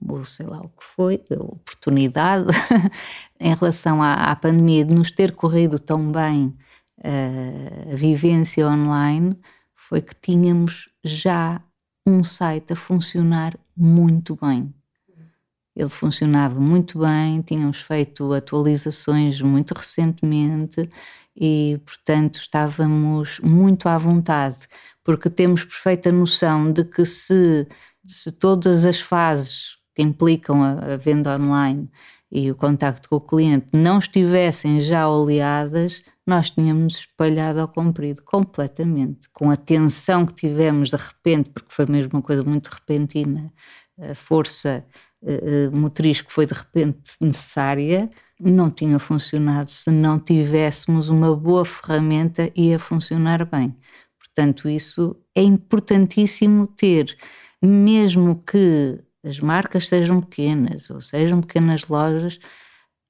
ou 0.05 0.25
sei 0.25 0.45
lá 0.47 0.59
o 0.59 0.67
que 0.67 0.83
foi, 0.83 1.23
oportunidade, 1.39 2.47
em 3.39 3.55
relação 3.55 4.03
à, 4.03 4.15
à, 4.15 4.35
pandemia, 4.35 4.83
de 4.83 4.93
nos 4.93 5.11
ter 5.11 5.31
corrido 5.31 5.79
tão 5.79 6.11
bem 6.11 6.53
uh, 6.97 7.93
a 7.93 7.95
vivência 7.95 8.67
online, 8.67 9.39
foi 9.73 10.01
que 10.01 10.15
tínhamos 10.21 10.89
já 11.05 11.61
um 12.05 12.21
site 12.21 12.73
a 12.73 12.75
funcionar 12.75 13.57
muito 13.77 14.37
bem. 14.41 14.73
Ele 15.79 15.87
funcionava 15.87 16.59
muito 16.59 16.99
bem, 16.99 17.41
tínhamos 17.41 17.79
feito 17.79 18.33
atualizações 18.33 19.41
muito 19.41 19.73
recentemente 19.73 20.89
e, 21.33 21.79
portanto, 21.85 22.35
estávamos 22.35 23.39
muito 23.41 23.87
à 23.87 23.97
vontade, 23.97 24.57
porque 25.05 25.29
temos 25.29 25.63
perfeita 25.63 26.11
noção 26.11 26.69
de 26.73 26.83
que 26.83 27.05
se, 27.05 27.65
se 28.05 28.29
todas 28.29 28.85
as 28.85 28.99
fases 28.99 29.77
que 29.95 30.01
implicam 30.01 30.61
a, 30.61 30.95
a 30.95 30.97
venda 30.97 31.33
online 31.33 31.89
e 32.29 32.51
o 32.51 32.55
contacto 32.55 33.07
com 33.07 33.15
o 33.15 33.21
cliente 33.21 33.67
não 33.71 33.99
estivessem 33.99 34.81
já 34.81 35.07
oleadas, 35.07 36.03
nós 36.27 36.49
tínhamos 36.49 36.97
espalhado 36.97 37.61
ao 37.61 37.69
comprido 37.69 38.21
completamente, 38.23 39.29
com 39.31 39.49
a 39.49 39.55
tensão 39.55 40.25
que 40.25 40.33
tivemos 40.33 40.89
de 40.89 40.97
repente, 40.97 41.49
porque 41.51 41.73
foi 41.73 41.85
mesmo 41.85 42.11
uma 42.15 42.21
coisa 42.21 42.43
muito 42.43 42.67
repentina, 42.67 43.49
a 43.97 44.13
força 44.13 44.85
motriz 45.73 46.21
que 46.21 46.31
foi 46.31 46.45
de 46.45 46.53
repente 46.53 47.11
necessária, 47.21 48.09
não 48.39 48.71
tinha 48.71 48.97
funcionado. 48.99 49.69
Se 49.69 49.91
não 49.91 50.19
tivéssemos 50.19 51.09
uma 51.09 51.35
boa 51.35 51.65
ferramenta 51.65 52.51
e 52.55 52.73
a 52.73 52.79
funcionar 52.79 53.45
bem. 53.45 53.75
Portanto, 54.17 54.69
isso 54.69 55.15
é 55.35 55.41
importantíssimo 55.41 56.67
ter, 56.67 57.17
mesmo 57.61 58.41
que 58.43 58.99
as 59.23 59.39
marcas 59.39 59.87
sejam 59.87 60.21
pequenas 60.21 60.89
ou 60.89 61.01
sejam 61.01 61.41
pequenas 61.41 61.85
lojas, 61.87 62.39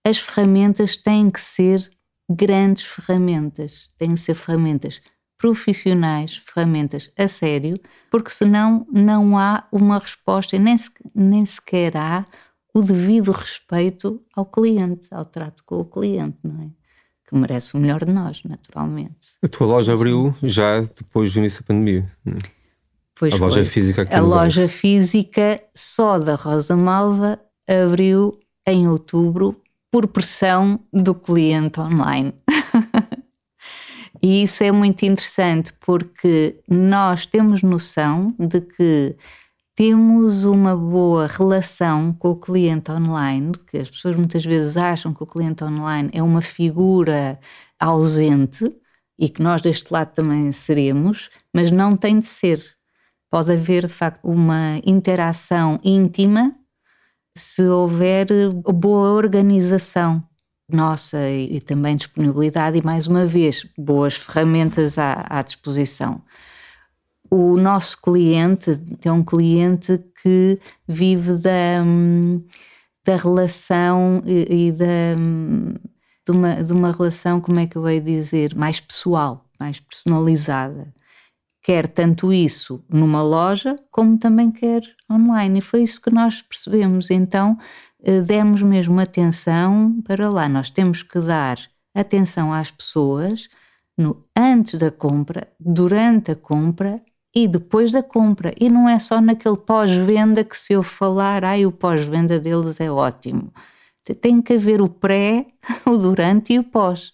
as 0.06 0.18
ferramentas 0.18 0.98
têm 0.98 1.30
que 1.30 1.40
ser 1.40 1.88
grandes 2.30 2.86
ferramentas, 2.86 3.94
têm 3.98 4.16
que 4.16 4.22
ser 4.22 4.34
ferramentas 4.34 5.02
profissionais, 5.40 6.44
ferramentas 6.46 7.10
a 7.18 7.28
sério, 7.28 7.80
porque 8.12 8.30
senão 8.30 8.86
não 8.92 9.38
há 9.38 9.64
uma 9.72 9.98
resposta 9.98 10.58
e 10.58 10.60
nem, 10.60 10.78
se, 10.78 10.92
nem 11.16 11.46
sequer 11.46 11.96
há 11.96 12.26
o 12.74 12.82
devido 12.82 13.32
respeito 13.32 14.22
ao 14.36 14.46
cliente, 14.46 15.08
ao 15.10 15.26
trato 15.26 15.64
com 15.64 15.78
o 15.78 15.86
cliente, 15.86 16.38
não 16.44 16.62
é? 16.64 16.68
Que 17.28 17.36
merece 17.36 17.76
o 17.76 17.80
melhor 17.80 18.04
de 18.04 18.14
nós, 18.14 18.44
naturalmente. 18.44 19.16
A 19.42 19.48
tua 19.48 19.66
loja 19.66 19.94
abriu 19.94 20.36
já 20.44 20.82
depois 20.82 21.32
do 21.32 21.40
início 21.40 21.62
da 21.62 21.68
pandemia. 21.68 22.06
É? 22.26 22.32
Pois 23.16 23.34
a 23.34 23.38
foi. 23.38 23.48
loja 23.48 23.66
física 23.66 24.02
aqui 24.02 24.16
A 24.16 24.22
loja 24.22 24.68
física 24.68 25.62
só 25.74 26.20
da 26.20 26.36
Rosa 26.36 26.76
Malva 26.76 27.40
abriu 27.68 28.38
em 28.68 28.88
outubro 28.88 29.62
por 29.92 30.08
pressão 30.08 30.80
do 30.92 31.16
cliente 31.16 31.80
online. 31.80 32.34
E 34.22 34.44
isso 34.44 34.64
é 34.64 34.72
muito 34.72 35.04
interessante 35.06 35.74
porque 35.80 36.60
nós 36.68 37.26
temos 37.26 37.62
noção 37.62 38.36
de 38.38 38.60
que 38.62 39.16
temos 39.76 40.44
uma 40.44 40.76
boa 40.76 41.26
relação 41.26 42.12
com 42.14 42.32
o 42.32 42.36
cliente 42.36 42.92
online, 42.92 43.54
que 43.72 43.78
as 43.78 43.90
pessoas 43.90 44.18
muitas 44.18 44.44
vezes 44.44 44.76
acham 44.76 45.14
que 45.14 45.24
o 45.24 45.28
cliente 45.28 45.64
online 45.64 46.10
é 46.12 46.22
uma 46.22 46.42
figura 46.42 47.40
ausente 47.80 48.66
e 49.18 49.30
que 49.30 49.42
nós 49.42 49.62
deste 49.62 49.90
lado 49.94 50.14
também 50.14 50.52
seremos, 50.52 51.30
mas 51.54 51.72
não 51.72 51.96
tem 51.96 52.20
de 52.20 52.26
ser. 52.26 52.60
Pode 53.32 53.54
haver 53.54 53.86
de 53.86 53.94
facto 53.94 54.26
uma 54.26 54.82
interação 54.86 55.80
íntima 55.82 56.54
se 57.38 57.62
houver 57.64 58.28
boa 58.74 59.12
organização 59.12 60.29
nossa 60.76 61.30
e, 61.30 61.58
e, 61.58 61.62
também 61.62 61.96
disponibilidade 61.96 62.78
e, 62.78 62.86
mais 62.86 63.08
uma 63.08 63.26
vez, 63.26 63.66
boas 63.78 64.16
ferramentas 64.16 64.98
à, 64.98 65.26
à 65.30 65.42
disposição. 65.42 66.22
O 67.32 67.58
nosso 67.58 68.02
cliente 68.02 68.72
é 69.04 69.12
um 69.12 69.24
cliente 69.24 70.00
que 70.22 70.60
vive 70.88 71.34
da, 71.34 71.84
da 73.06 73.16
relação 73.16 74.22
e, 74.26 74.68
e 74.68 74.72
da, 74.72 75.16
de, 76.26 76.32
uma, 76.32 76.64
de 76.64 76.74
uma 76.74 76.92
relação, 76.92 77.40
como 77.40 77.60
é 77.60 77.68
que 77.68 77.76
eu 77.76 77.90
ia 77.90 78.02
dizer, 78.02 78.56
mais 78.56 78.80
pessoal, 78.80 79.46
mais 79.60 79.80
personalizada. 79.80 80.92
Quer 81.62 81.88
tanto 81.88 82.34
isso 82.34 82.84
numa 82.90 83.22
loja, 83.22 83.76
como 83.92 84.18
também 84.18 84.52
quer 84.52 84.82
online. 85.12 85.60
E 85.60 85.62
foi 85.62 85.84
isso 85.84 86.02
que 86.02 86.10
nós 86.10 86.42
percebemos. 86.42 87.12
Então, 87.12 87.58
demos 88.26 88.62
mesmo 88.62 89.00
atenção 89.00 90.02
para 90.04 90.30
lá. 90.30 90.48
Nós 90.48 90.70
temos 90.70 91.04
que 91.04 91.20
dar 91.20 91.58
atenção 91.94 92.54
às 92.54 92.72
pessoas 92.72 93.50
no 93.98 94.26
antes 94.38 94.80
da 94.80 94.90
compra, 94.90 95.48
durante 95.60 96.32
a 96.32 96.36
compra 96.36 97.02
e 97.36 97.48
depois 97.48 97.92
da 97.92 98.02
compra. 98.02 98.54
E 98.60 98.70
não 98.70 98.88
é 98.88 98.98
só 98.98 99.20
naquele 99.20 99.58
pós-venda 99.58 100.44
que 100.44 100.58
se 100.58 100.74
eu 100.74 100.82
falar, 100.82 101.44
ai, 101.44 101.66
o 101.66 101.72
pós-venda 101.72 102.40
deles 102.40 102.80
é 102.80 102.90
ótimo. 102.90 103.52
Tem 104.22 104.42
que 104.42 104.54
haver 104.54 104.82
o 104.82 104.90
pré, 104.90 105.48
o 105.86 105.98
durante 105.98 106.54
e 106.54 106.60
o 106.60 106.64
pós. 106.64 107.14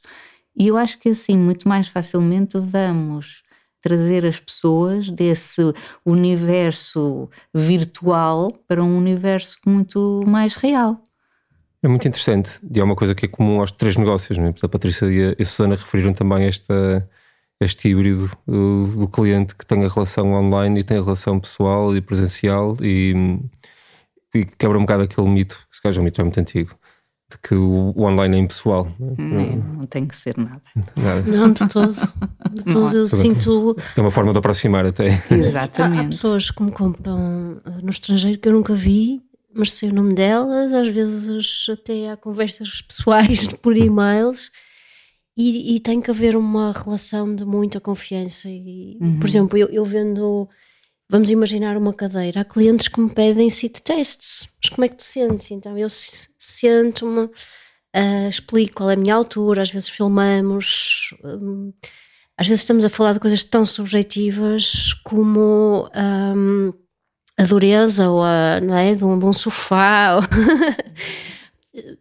E 0.56 0.68
eu 0.68 0.78
acho 0.78 0.98
que 1.00 1.10
assim, 1.10 1.38
muito 1.38 1.68
mais 1.68 1.88
facilmente 1.88 2.58
vamos 2.58 3.44
trazer 3.86 4.26
as 4.26 4.40
pessoas 4.40 5.12
desse 5.12 5.62
universo 6.04 7.30
virtual 7.54 8.52
para 8.68 8.84
um 8.84 8.98
universo 8.98 9.58
muito 9.64 10.24
mais 10.28 10.56
real. 10.56 11.00
É 11.84 11.88
muito 11.88 12.08
interessante 12.08 12.60
e 12.74 12.80
é 12.80 12.84
uma 12.84 12.96
coisa 12.96 13.14
que 13.14 13.28
é 13.28 13.30
comum 13.30 13.60
aos 13.60 13.72
três 13.72 13.96
negócios. 13.96 14.40
Né? 14.40 14.52
A 14.60 14.68
Patrícia 14.68 15.06
e 15.06 15.40
a 15.40 15.46
Susana 15.46 15.76
referiram 15.76 16.14
também 16.14 16.46
esta, 16.46 17.08
este 17.62 17.90
híbrido 17.90 18.28
do, 18.48 19.08
cliente 19.08 19.54
que 19.54 19.68
tem 19.68 19.86
a 19.86 19.88
relação 19.88 20.34
online 20.34 20.80
e 20.80 20.84
tem 20.84 20.98
a 20.98 21.04
relação 21.04 21.40
pessoal 21.40 21.96
e 21.96 22.02
presencial 22.02 22.76
e, 22.82 23.40
e 24.34 24.46
quebra 24.46 24.80
um 24.80 24.82
bocado 24.82 25.04
aquele 25.04 25.30
mito, 25.30 25.64
que 25.70 25.76
se 25.76 25.82
calhar 25.84 25.96
é 25.96 26.02
um 26.02 26.04
mito 26.06 26.18
já 26.18 26.24
muito 26.24 26.40
antigo, 26.40 26.76
de 27.30 27.38
que 27.40 27.56
o, 27.56 27.94
online 27.98 28.38
é 28.38 28.40
impessoal. 28.40 28.92
Não, 29.00 29.56
não, 29.56 29.86
tem 29.88 30.06
que 30.06 30.16
ser 30.16 30.38
nada. 30.38 30.62
nada. 30.96 31.22
Não, 31.24 31.52
de 31.52 31.68
todo. 31.68 31.96
De 32.52 32.64
todo 32.66 32.98
eu 32.98 33.10
sinto. 33.10 33.76
É 33.98 34.02
uma 34.02 34.12
forma 34.12 34.32
de 34.32 34.38
aproximar 34.38 34.86
até. 34.86 35.08
Exatamente. 35.32 36.00
Há, 36.00 36.02
há, 36.02 36.06
pessoas 36.06 36.52
que 36.52 36.62
me 36.62 36.72
compram 36.72 37.62
eh, 37.66 37.82
no 37.82 37.90
estrangeiro 37.90 38.38
que 38.38 38.48
eu 38.48 38.54
nunca 38.54 38.76
vi, 38.76 39.22
mas 39.56 39.74
sei 39.74 39.90
o 39.90 39.94
nome 39.94 40.14
delas, 40.14 40.72
às 40.72 40.88
vezes 40.88 41.66
até 41.70 42.12
há 42.12 42.18
conversas 42.18 42.82
pessoais 42.82 43.48
por 43.62 43.76
e-mails. 43.76 44.52
E, 45.38 45.76
e 45.76 45.80
tem 45.82 46.00
que 46.00 46.10
haver 46.10 46.36
uma 46.36 46.72
relação 46.72 47.36
de 47.36 47.44
muita 47.44 47.82
confiança. 47.82 48.48
E, 48.50 48.98
uhum. 49.02 49.20
Por 49.20 49.28
exemplo, 49.28 49.58
eu, 49.58 49.68
eu 49.68 49.84
vendo 49.84 50.48
Vamos 51.10 51.30
imaginar 51.30 51.78
uma 51.78 51.94
cadeira. 51.94 52.42
Há 52.42 52.46
clientes 52.46 52.88
que 52.88 53.00
me 53.00 53.10
pedem 53.10 53.50
sit 53.50 53.82
tests. 53.82 54.48
Mas 54.62 54.70
como 54.70 54.86
é 54.86 54.90
que 54.90 54.96
te 54.96 55.04
sentes? 55.04 55.52
Então 55.52 55.78
eu 55.78 55.88
sento-me, 55.90 57.26
uh, 57.26 58.30
explico 58.30 58.76
qual 58.76 58.90
é 58.90 58.94
a 58.94 58.98
minha 58.98 59.14
altura, 59.14 59.62
às 59.62 59.70
vezes 59.70 59.90
filmamos, 59.90 61.16
um, 61.24 61.72
às 62.38 62.48
vezes 62.48 62.64
estamos 62.64 62.84
a 62.84 62.90
falar 62.90 63.14
de 63.14 63.20
coisas 63.20 63.44
tão 63.44 63.66
subjetivas 63.66 64.94
como 65.04 65.90
um, 65.96 66.74
a 67.38 67.44
dureza 67.44 68.10
ou 68.10 68.24
a, 68.24 68.60
não 68.62 68.76
é, 68.76 68.96
de, 68.96 69.06
um, 69.06 69.18
de 69.18 69.26
um 69.26 69.34
sofá. 69.34 70.20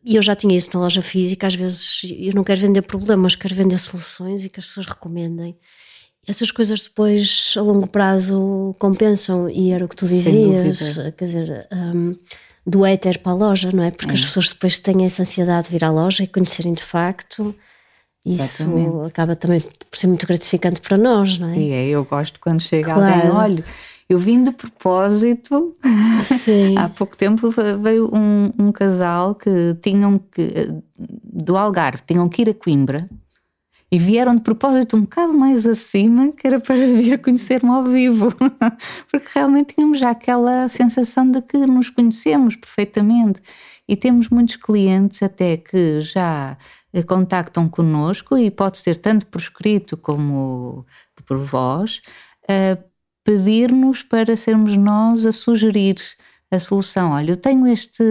E 0.05 0.14
eu 0.14 0.23
já 0.23 0.37
tinha 0.37 0.57
isso 0.57 0.71
na 0.73 0.81
loja 0.81 1.03
física, 1.03 1.49
às 1.49 1.55
vezes 1.57 2.03
eu 2.05 2.33
não 2.33 2.45
quero 2.45 2.61
vender 2.61 2.83
problemas, 2.83 3.35
quero 3.35 3.57
vender 3.57 3.77
soluções 3.77 4.45
e 4.45 4.49
que 4.49 4.61
as 4.61 4.67
pessoas 4.67 4.87
recomendem. 4.87 5.59
Essas 6.26 6.50
coisas 6.50 6.84
depois, 6.84 7.54
a 7.56 7.60
longo 7.60 7.87
prazo, 7.87 8.74
compensam, 8.78 9.48
e 9.48 9.70
era 9.70 9.84
o 9.84 9.88
que 9.88 9.96
tu 9.96 10.06
dizias, 10.06 10.96
quer 11.16 11.24
dizer, 11.26 11.68
um, 11.72 12.16
do 12.66 12.84
éter 12.84 13.18
para 13.20 13.32
a 13.32 13.34
loja, 13.34 13.70
não 13.72 13.82
é? 13.82 13.90
Porque 13.90 14.10
é. 14.10 14.14
as 14.14 14.24
pessoas 14.24 14.48
depois 14.48 14.78
têm 14.78 15.04
essa 15.04 15.22
ansiedade 15.22 15.66
de 15.68 15.72
vir 15.72 15.84
à 15.84 15.90
loja 15.90 16.24
e 16.24 16.26
conhecerem 16.26 16.72
de 16.72 16.82
facto. 16.82 17.54
Isso 18.24 19.02
acaba 19.06 19.37
também 19.37 19.60
por 19.60 19.98
ser 19.98 20.06
muito 20.06 20.26
gratificante 20.26 20.80
para 20.80 20.96
nós, 20.96 21.37
não 21.37 21.48
é? 21.48 21.58
E 21.58 21.72
é, 21.72 21.87
eu 21.88 22.04
gosto 22.04 22.40
quando 22.40 22.62
chega 22.62 22.94
claro. 22.94 23.14
alguém, 23.14 23.30
olha, 23.30 23.64
eu 24.08 24.18
vim 24.18 24.42
de 24.42 24.50
propósito. 24.50 25.74
Sim. 26.24 26.74
Há 26.78 26.88
pouco 26.88 27.16
tempo 27.18 27.50
veio 27.82 28.10
um, 28.14 28.50
um, 28.58 28.72
casal 28.72 29.34
que 29.34 29.76
tinham 29.82 30.18
que, 30.18 30.70
do 30.98 31.54
Algarve, 31.56 32.02
tinham 32.06 32.26
que 32.28 32.40
ir 32.40 32.48
a 32.48 32.54
Coimbra 32.54 33.06
e 33.94 33.98
vieram 33.98 34.35
de 34.35 34.42
propósito 34.42 34.96
um 34.96 35.02
bocado 35.02 35.33
mais 35.33 35.68
acima, 35.68 36.33
que 36.33 36.44
era 36.48 36.59
para 36.59 36.74
vir 36.85 37.16
conhecer-me 37.22 37.70
ao 37.70 37.85
vivo, 37.85 38.28
porque 39.09 39.28
realmente 39.33 39.72
tínhamos 39.72 40.00
já 40.00 40.11
aquela 40.11 40.66
sensação 40.66 41.30
de 41.30 41.40
que 41.40 41.59
nos 41.59 41.90
conhecemos 41.90 42.57
perfeitamente. 42.57 43.40
E 43.87 43.94
temos 43.94 44.28
muitos 44.30 44.57
clientes 44.57 45.22
até 45.22 45.57
que 45.59 46.00
já 46.00 46.59
eh, 46.92 47.04
contactam 47.04 47.68
connosco 47.68 48.37
e 48.37 48.50
pode 48.50 48.78
ser 48.78 48.96
tanto 48.96 49.28
por 49.28 49.40
escrito 49.40 49.96
como 49.96 50.85
por 51.24 51.38
voz, 51.38 52.02
pedir-nos 53.22 54.02
para 54.02 54.35
sermos 54.37 54.76
nós 54.76 55.24
a 55.24 55.30
sugerir 55.30 55.96
a 56.50 56.59
solução. 56.59 57.12
Olha, 57.12 57.30
eu 57.30 57.37
tenho 57.37 57.64
este, 57.68 58.02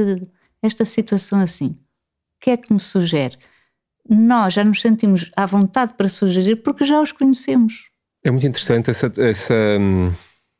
esta 0.62 0.86
situação 0.86 1.39
assim. 1.41 1.72
O 1.72 1.78
que 2.39 2.52
é 2.52 2.58
que 2.58 2.72
me 2.72 2.80
sugere? 2.80 3.38
Nós 4.10 4.54
já 4.54 4.63
nos 4.63 4.82
sentimos 4.82 5.32
à 5.36 5.46
vontade 5.46 5.94
para 5.94 6.10
sugerir 6.10 6.58
porque 6.58 6.84
já 6.84 7.02
os 7.02 7.12
conhecemos. 7.12 7.89
É 8.24 8.32
muito 8.32 8.46
interessante 8.48 8.89
essa, 8.89 9.12
essa 9.18 9.54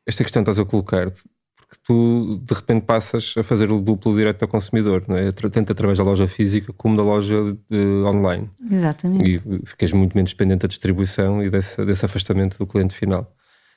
esta 0.06 0.22
questão 0.22 0.44
que 0.44 0.50
estás 0.50 0.58
a 0.58 0.68
colocar, 0.68 1.10
porque 1.10 1.76
tu 1.82 2.38
de 2.42 2.54
repente 2.54 2.84
passas 2.84 3.34
a 3.36 3.42
fazer 3.42 3.72
o 3.72 3.80
duplo 3.80 4.14
direto 4.16 4.42
ao 4.42 4.48
consumidor, 4.48 5.04
não 5.08 5.16
é? 5.16 5.32
tanto 5.32 5.72
através 5.72 5.98
da 5.98 6.04
loja 6.04 6.28
física 6.28 6.72
como 6.76 6.96
da 6.96 7.02
loja 7.02 7.36
uh, 7.36 8.06
online. 8.06 8.50
Exatamente. 8.70 9.42
E 9.46 9.66
ficas 9.66 9.92
muito 9.92 10.14
menos 10.14 10.32
dependente 10.32 10.62
da 10.62 10.68
distribuição 10.68 11.42
e 11.42 11.50
desse, 11.50 11.84
desse 11.84 12.04
afastamento 12.04 12.58
do 12.58 12.66
cliente 12.66 12.94
final. 12.94 13.34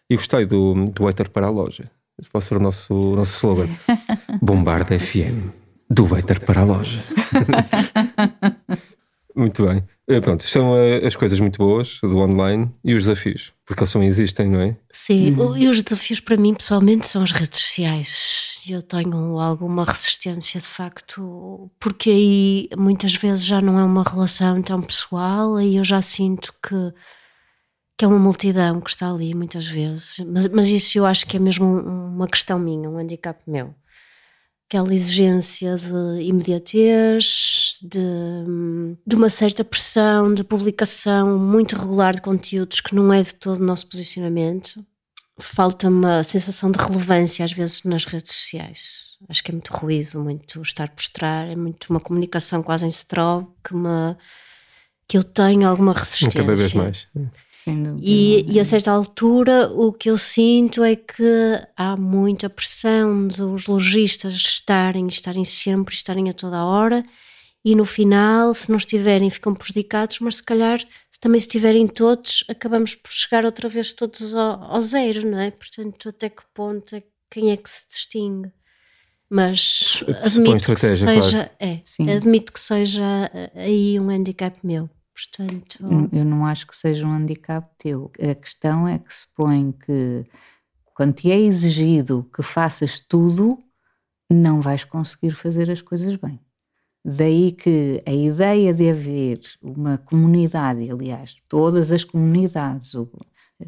E 0.09 0.15
gostei 0.15 0.45
do, 0.45 0.73
do 0.85 1.03
waiter 1.03 1.29
para 1.29 1.47
a 1.47 1.49
loja. 1.49 1.89
Esse 2.19 2.29
pode 2.29 2.45
ser 2.45 2.55
o 2.55 2.59
nosso, 2.59 2.93
o 2.93 3.15
nosso 3.15 3.35
slogan. 3.35 3.69
Bombarda 4.41 4.97
FM, 4.97 5.51
do 5.89 6.05
waiter 6.05 6.39
para 6.41 6.61
a 6.61 6.63
loja. 6.63 7.03
muito 9.37 9.65
bem. 9.65 9.83
Eh, 10.07 10.21
pronto, 10.21 10.43
são 10.47 10.75
eh, 10.75 11.05
as 11.05 11.15
coisas 11.15 11.39
muito 11.39 11.57
boas 11.57 11.99
do 12.01 12.17
online 12.17 12.71
e 12.83 12.93
os 12.93 13.03
desafios, 13.03 13.53
porque 13.65 13.81
eles 13.83 13.91
só 13.91 14.01
existem, 14.01 14.49
não 14.49 14.61
é? 14.61 14.77
Sim, 14.91 15.33
uhum. 15.35 15.55
e 15.57 15.67
os 15.67 15.81
desafios 15.83 16.19
para 16.19 16.37
mim 16.37 16.53
pessoalmente 16.53 17.07
são 17.07 17.23
as 17.23 17.31
redes 17.31 17.59
sociais. 17.59 18.63
Eu 18.69 18.81
tenho 18.81 19.39
alguma 19.39 19.85
resistência 19.85 20.59
de 20.59 20.67
facto, 20.67 21.69
porque 21.79 22.09
aí 22.09 22.69
muitas 22.77 23.15
vezes 23.15 23.45
já 23.45 23.61
não 23.61 23.77
é 23.79 23.83
uma 23.83 24.03
relação 24.03 24.61
tão 24.61 24.81
pessoal, 24.81 25.55
aí 25.55 25.77
eu 25.77 25.83
já 25.83 26.01
sinto 26.01 26.53
que 26.61 26.93
que 27.97 28.05
é 28.05 28.07
uma 28.07 28.19
multidão 28.19 28.79
que 28.79 28.91
está 28.91 29.09
ali 29.09 29.33
muitas 29.33 29.65
vezes, 29.65 30.17
mas, 30.27 30.45
mas 30.47 30.67
isso 30.67 30.99
eu 30.99 31.05
acho 31.05 31.25
que 31.25 31.35
é 31.35 31.39
mesmo 31.39 31.65
uma 31.65 32.27
questão 32.27 32.59
minha, 32.59 32.87
um 32.87 32.99
handicap 32.99 33.41
meu. 33.47 33.73
Aquela 34.67 34.93
exigência 34.93 35.77
de 35.77 36.23
imediatez, 36.23 37.79
de, 37.81 37.99
de 39.05 39.15
uma 39.15 39.29
certa 39.29 39.63
pressão 39.63 40.33
de 40.33 40.43
publicação 40.43 41.39
muito 41.39 41.77
regular 41.77 42.15
de 42.15 42.21
conteúdos 42.21 42.81
que 42.81 42.93
não 42.93 43.13
é 43.13 43.21
de 43.21 43.33
todo 43.33 43.59
o 43.59 43.65
nosso 43.65 43.87
posicionamento. 43.87 44.85
Falta-me 45.39 46.05
a 46.05 46.23
sensação 46.23 46.69
de 46.69 46.79
relevância 46.79 47.45
às 47.45 47.53
vezes 47.53 47.83
nas 47.83 48.03
redes 48.03 48.33
sociais. 48.35 49.15
Acho 49.29 49.43
que 49.43 49.51
é 49.51 49.53
muito 49.53 49.73
ruído, 49.73 50.19
muito 50.19 50.61
estar 50.61 50.89
trás, 51.13 51.49
é 51.51 51.55
muito 51.55 51.85
uma 51.89 51.99
comunicação 51.99 52.61
quase 52.61 52.85
em 52.85 52.89
strobe 52.89 53.47
que 53.63 53.75
me 53.75 54.15
que 55.07 55.17
eu 55.17 55.23
tenho 55.23 55.67
alguma 55.67 55.93
resistência. 55.93 56.41
Cada 56.41 56.55
vez 56.55 56.73
mais. 56.73 57.07
E, 58.01 58.45
e, 58.47 58.59
a 58.59 58.65
certa 58.65 58.91
altura 58.91 59.71
o 59.73 59.91
que 59.91 60.09
eu 60.09 60.17
sinto 60.17 60.83
é 60.83 60.95
que 60.95 61.61
há 61.75 61.97
muita 61.97 62.49
pressão 62.49 63.27
dos 63.27 63.67
lojistas 63.67 64.33
estarem, 64.33 65.07
estarem 65.07 65.43
sempre, 65.43 65.93
estarem 65.93 66.29
a 66.29 66.33
toda 66.33 66.57
a 66.57 66.65
hora 66.65 67.03
e 67.67 67.75
no 67.75 67.83
final, 67.83 68.53
se 68.53 68.69
não 68.69 68.77
estiverem, 68.77 69.29
ficam 69.29 69.53
prejudicados, 69.53 70.19
mas 70.21 70.37
se 70.37 70.43
calhar, 70.43 70.79
se 71.11 71.19
também 71.19 71.37
estiverem 71.37 71.85
todos, 71.85 72.45
acabamos 72.47 72.95
por 72.95 73.11
chegar 73.11 73.43
outra 73.43 73.67
vez 73.67 73.91
todos 73.91 74.33
ao, 74.33 74.63
ao 74.63 74.79
zero, 74.79 75.29
não 75.29 75.37
é? 75.37 75.51
Portanto, 75.51 76.07
até 76.07 76.29
que 76.29 76.43
ponto 76.53 76.95
é 76.95 77.03
quem 77.29 77.51
é 77.51 77.57
que 77.57 77.69
se 77.69 77.85
distingue? 77.89 78.51
Mas 79.29 80.01
admito 80.23 80.73
que 80.73 80.79
seja, 80.79 81.05
claro. 81.05 81.49
é, 81.59 81.81
admito 82.15 82.53
que 82.53 82.59
seja 82.61 83.29
aí 83.53 83.99
um 83.99 84.09
handicap 84.09 84.57
meu. 84.63 84.89
Portanto... 85.17 85.79
Eu 86.11 86.23
não 86.23 86.45
acho 86.45 86.67
que 86.67 86.75
seja 86.75 87.05
um 87.07 87.11
handicap 87.11 87.67
teu. 87.79 88.11
A 88.19 88.35
questão 88.35 88.87
é 88.87 88.99
que 88.99 89.13
se 89.13 89.25
põe 89.35 89.71
que 89.71 90.23
quando 90.93 91.13
te 91.13 91.31
é 91.31 91.39
exigido 91.39 92.29
que 92.35 92.43
faças 92.43 92.99
tudo, 92.99 93.57
não 94.31 94.61
vais 94.61 94.83
conseguir 94.83 95.31
fazer 95.31 95.71
as 95.71 95.81
coisas 95.81 96.15
bem. 96.15 96.39
Daí 97.03 97.51
que 97.51 98.01
a 98.05 98.11
ideia 98.11 98.73
de 98.73 98.89
haver 98.89 99.39
uma 99.61 99.97
comunidade, 99.97 100.91
aliás, 100.91 101.37
todas 101.47 101.91
as 101.91 102.03
comunidades, 102.03 102.91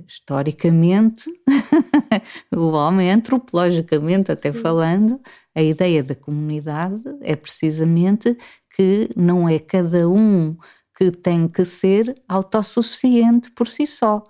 historicamente, 0.08 1.32
o 2.56 2.72
homem 2.72 3.12
antropologicamente 3.12 4.32
até 4.32 4.52
falando, 4.52 5.20
a 5.56 5.62
ideia 5.62 6.04
da 6.04 6.16
comunidade 6.16 7.04
é 7.22 7.36
precisamente 7.36 8.38
que 8.76 9.10
não 9.16 9.48
é 9.48 9.58
cada 9.58 10.10
um 10.10 10.58
que 11.00 11.12
tem 11.12 11.48
que 11.48 11.64
ser 11.64 12.14
autossuficiente 12.28 13.50
por 13.52 13.68
si 13.70 13.88
só. 13.88 14.22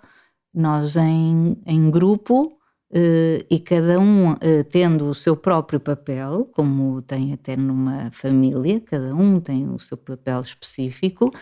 Nós, 0.54 0.96
em, 0.96 1.56
em 1.66 1.90
grupo, 1.90 2.56
eh, 2.92 3.44
e 3.50 3.58
cada 3.58 3.98
um 3.98 4.36
eh, 4.40 4.62
tendo 4.62 5.06
o 5.06 5.14
seu 5.14 5.36
próprio 5.36 5.80
papel, 5.80 6.48
como 6.52 7.02
tem 7.02 7.32
até 7.32 7.56
numa 7.56 8.10
família, 8.12 8.80
cada 8.80 9.12
um 9.16 9.40
tem 9.40 9.68
o 9.68 9.80
seu 9.80 9.96
papel 9.96 10.40
específico, 10.40 11.32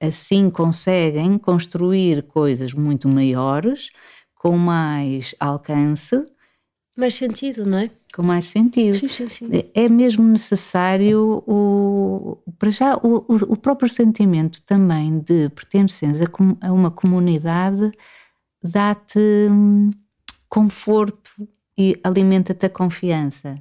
assim 0.00 0.48
conseguem 0.50 1.36
construir 1.38 2.22
coisas 2.24 2.72
muito 2.72 3.06
maiores, 3.08 3.90
com 4.34 4.56
mais 4.56 5.34
alcance 5.38 6.16
mais 7.00 7.14
sentido, 7.14 7.66
não 7.66 7.78
é? 7.78 7.90
Com 8.14 8.22
mais 8.22 8.44
sentido. 8.44 8.94
Sim, 8.94 9.08
sim, 9.08 9.28
sim. 9.28 9.48
É 9.74 9.88
mesmo 9.88 10.24
necessário, 10.24 11.42
o, 11.46 12.38
para 12.58 12.70
já, 12.70 12.96
o, 12.96 13.24
o 13.28 13.56
próprio 13.56 13.90
sentimento 13.90 14.62
também 14.62 15.18
de 15.20 15.48
pertenceres 15.50 16.20
a, 16.22 16.72
uma 16.72 16.90
comunidade 16.90 17.90
dá-te 18.62 19.18
hum, 19.50 19.90
conforto 20.48 21.30
e 21.76 21.98
alimenta-te 22.04 22.66
a 22.66 22.70
confiança. 22.70 23.54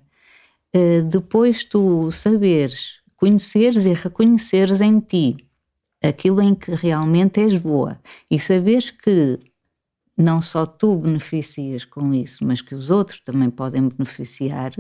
Uh, 0.76 1.04
depois 1.04 1.64
tu 1.64 2.12
saberes, 2.12 3.02
conheceres 3.16 3.86
e 3.86 3.94
reconheceres 3.94 4.82
em 4.82 5.00
ti 5.00 5.38
aquilo 6.02 6.42
em 6.42 6.56
que 6.56 6.72
realmente 6.72 7.40
és 7.40 7.58
boa 7.58 8.00
e 8.30 8.40
saberes 8.40 8.90
que 8.90 9.40
não 10.20 10.42
só 10.42 10.66
tu 10.66 10.98
beneficias 10.98 11.86
com 11.86 12.14
isso, 12.14 12.46
mas 12.46 12.62
que 12.62 12.76
os 12.76 12.92
outros 12.92 13.22
também 13.22 13.50
podem 13.50 13.88
beneficiar, 13.88 14.74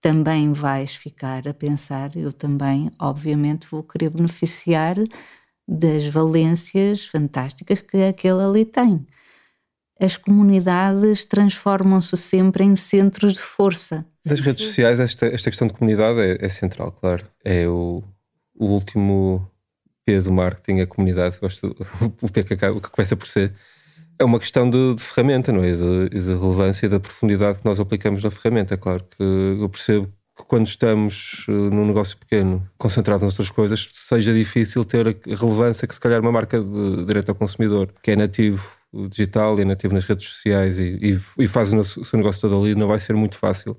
também 0.00 0.52
vais 0.52 0.94
ficar 0.94 1.48
a 1.48 1.52
pensar, 1.52 2.16
eu 2.16 2.32
também, 2.32 2.88
obviamente, 2.96 3.66
vou 3.68 3.82
querer 3.82 4.10
beneficiar 4.10 4.96
das 5.66 6.06
valências 6.06 7.04
fantásticas 7.04 7.80
que 7.80 7.96
aquele 7.96 8.40
ali 8.40 8.64
tem. 8.64 9.04
As 9.98 10.16
comunidades 10.16 11.24
transformam-se 11.24 12.16
sempre 12.16 12.62
em 12.62 12.76
centros 12.76 13.32
de 13.34 13.40
força. 13.40 14.06
Das 14.24 14.38
redes 14.38 14.66
sociais, 14.66 15.00
esta, 15.00 15.26
esta 15.26 15.50
questão 15.50 15.66
de 15.66 15.74
comunidade 15.74 16.20
é, 16.20 16.44
é 16.44 16.48
central, 16.48 16.92
claro. 16.92 17.26
É 17.44 17.66
o, 17.66 18.04
o 18.54 18.66
último 18.66 19.50
P 20.04 20.20
do 20.20 20.32
marketing, 20.32 20.80
a 20.80 20.86
comunidade, 20.86 21.40
gosto, 21.40 21.74
o 22.22 22.30
P 22.30 22.44
que, 22.44 22.54
acaba, 22.54 22.80
que 22.80 22.90
começa 22.90 23.16
por 23.16 23.26
ser 23.26 23.52
é 24.18 24.24
uma 24.24 24.38
questão 24.38 24.68
de, 24.68 24.94
de 24.94 25.02
ferramenta, 25.02 25.52
não 25.52 25.62
é? 25.62 25.72
De, 25.72 26.08
de 26.08 26.34
relevância 26.34 26.86
e 26.86 26.88
da 26.88 27.00
profundidade 27.00 27.58
que 27.58 27.64
nós 27.64 27.78
aplicamos 27.78 28.22
na 28.22 28.30
ferramenta. 28.30 28.74
É 28.74 28.76
claro 28.76 29.04
que 29.04 29.22
eu 29.22 29.68
percebo 29.68 30.08
que 30.36 30.44
quando 30.44 30.66
estamos 30.66 31.46
uh, 31.48 31.52
num 31.52 31.86
negócio 31.86 32.16
pequeno, 32.16 32.66
concentrado 32.76 33.24
nas 33.24 33.34
outras 33.34 33.50
coisas, 33.50 33.90
seja 33.94 34.32
difícil 34.34 34.84
ter 34.84 35.08
a 35.08 35.14
relevância 35.34 35.86
que 35.86 35.94
se 35.94 36.00
calhar 36.00 36.20
uma 36.20 36.32
marca 36.32 36.60
de 36.60 37.04
direito 37.06 37.30
ao 37.30 37.34
consumidor, 37.34 37.92
que 38.02 38.10
é 38.10 38.16
nativo 38.16 38.76
digital 39.08 39.58
e 39.58 39.62
é 39.62 39.64
nativo 39.64 39.94
nas 39.94 40.04
redes 40.04 40.26
sociais 40.26 40.78
e, 40.78 40.98
e, 41.02 41.42
e 41.44 41.48
faz 41.48 41.72
o, 41.72 41.84
seu 41.84 42.16
negócio 42.16 42.40
todo 42.40 42.62
ali, 42.62 42.74
não 42.74 42.88
vai 42.88 42.98
ser 42.98 43.14
muito 43.14 43.36
fácil 43.36 43.76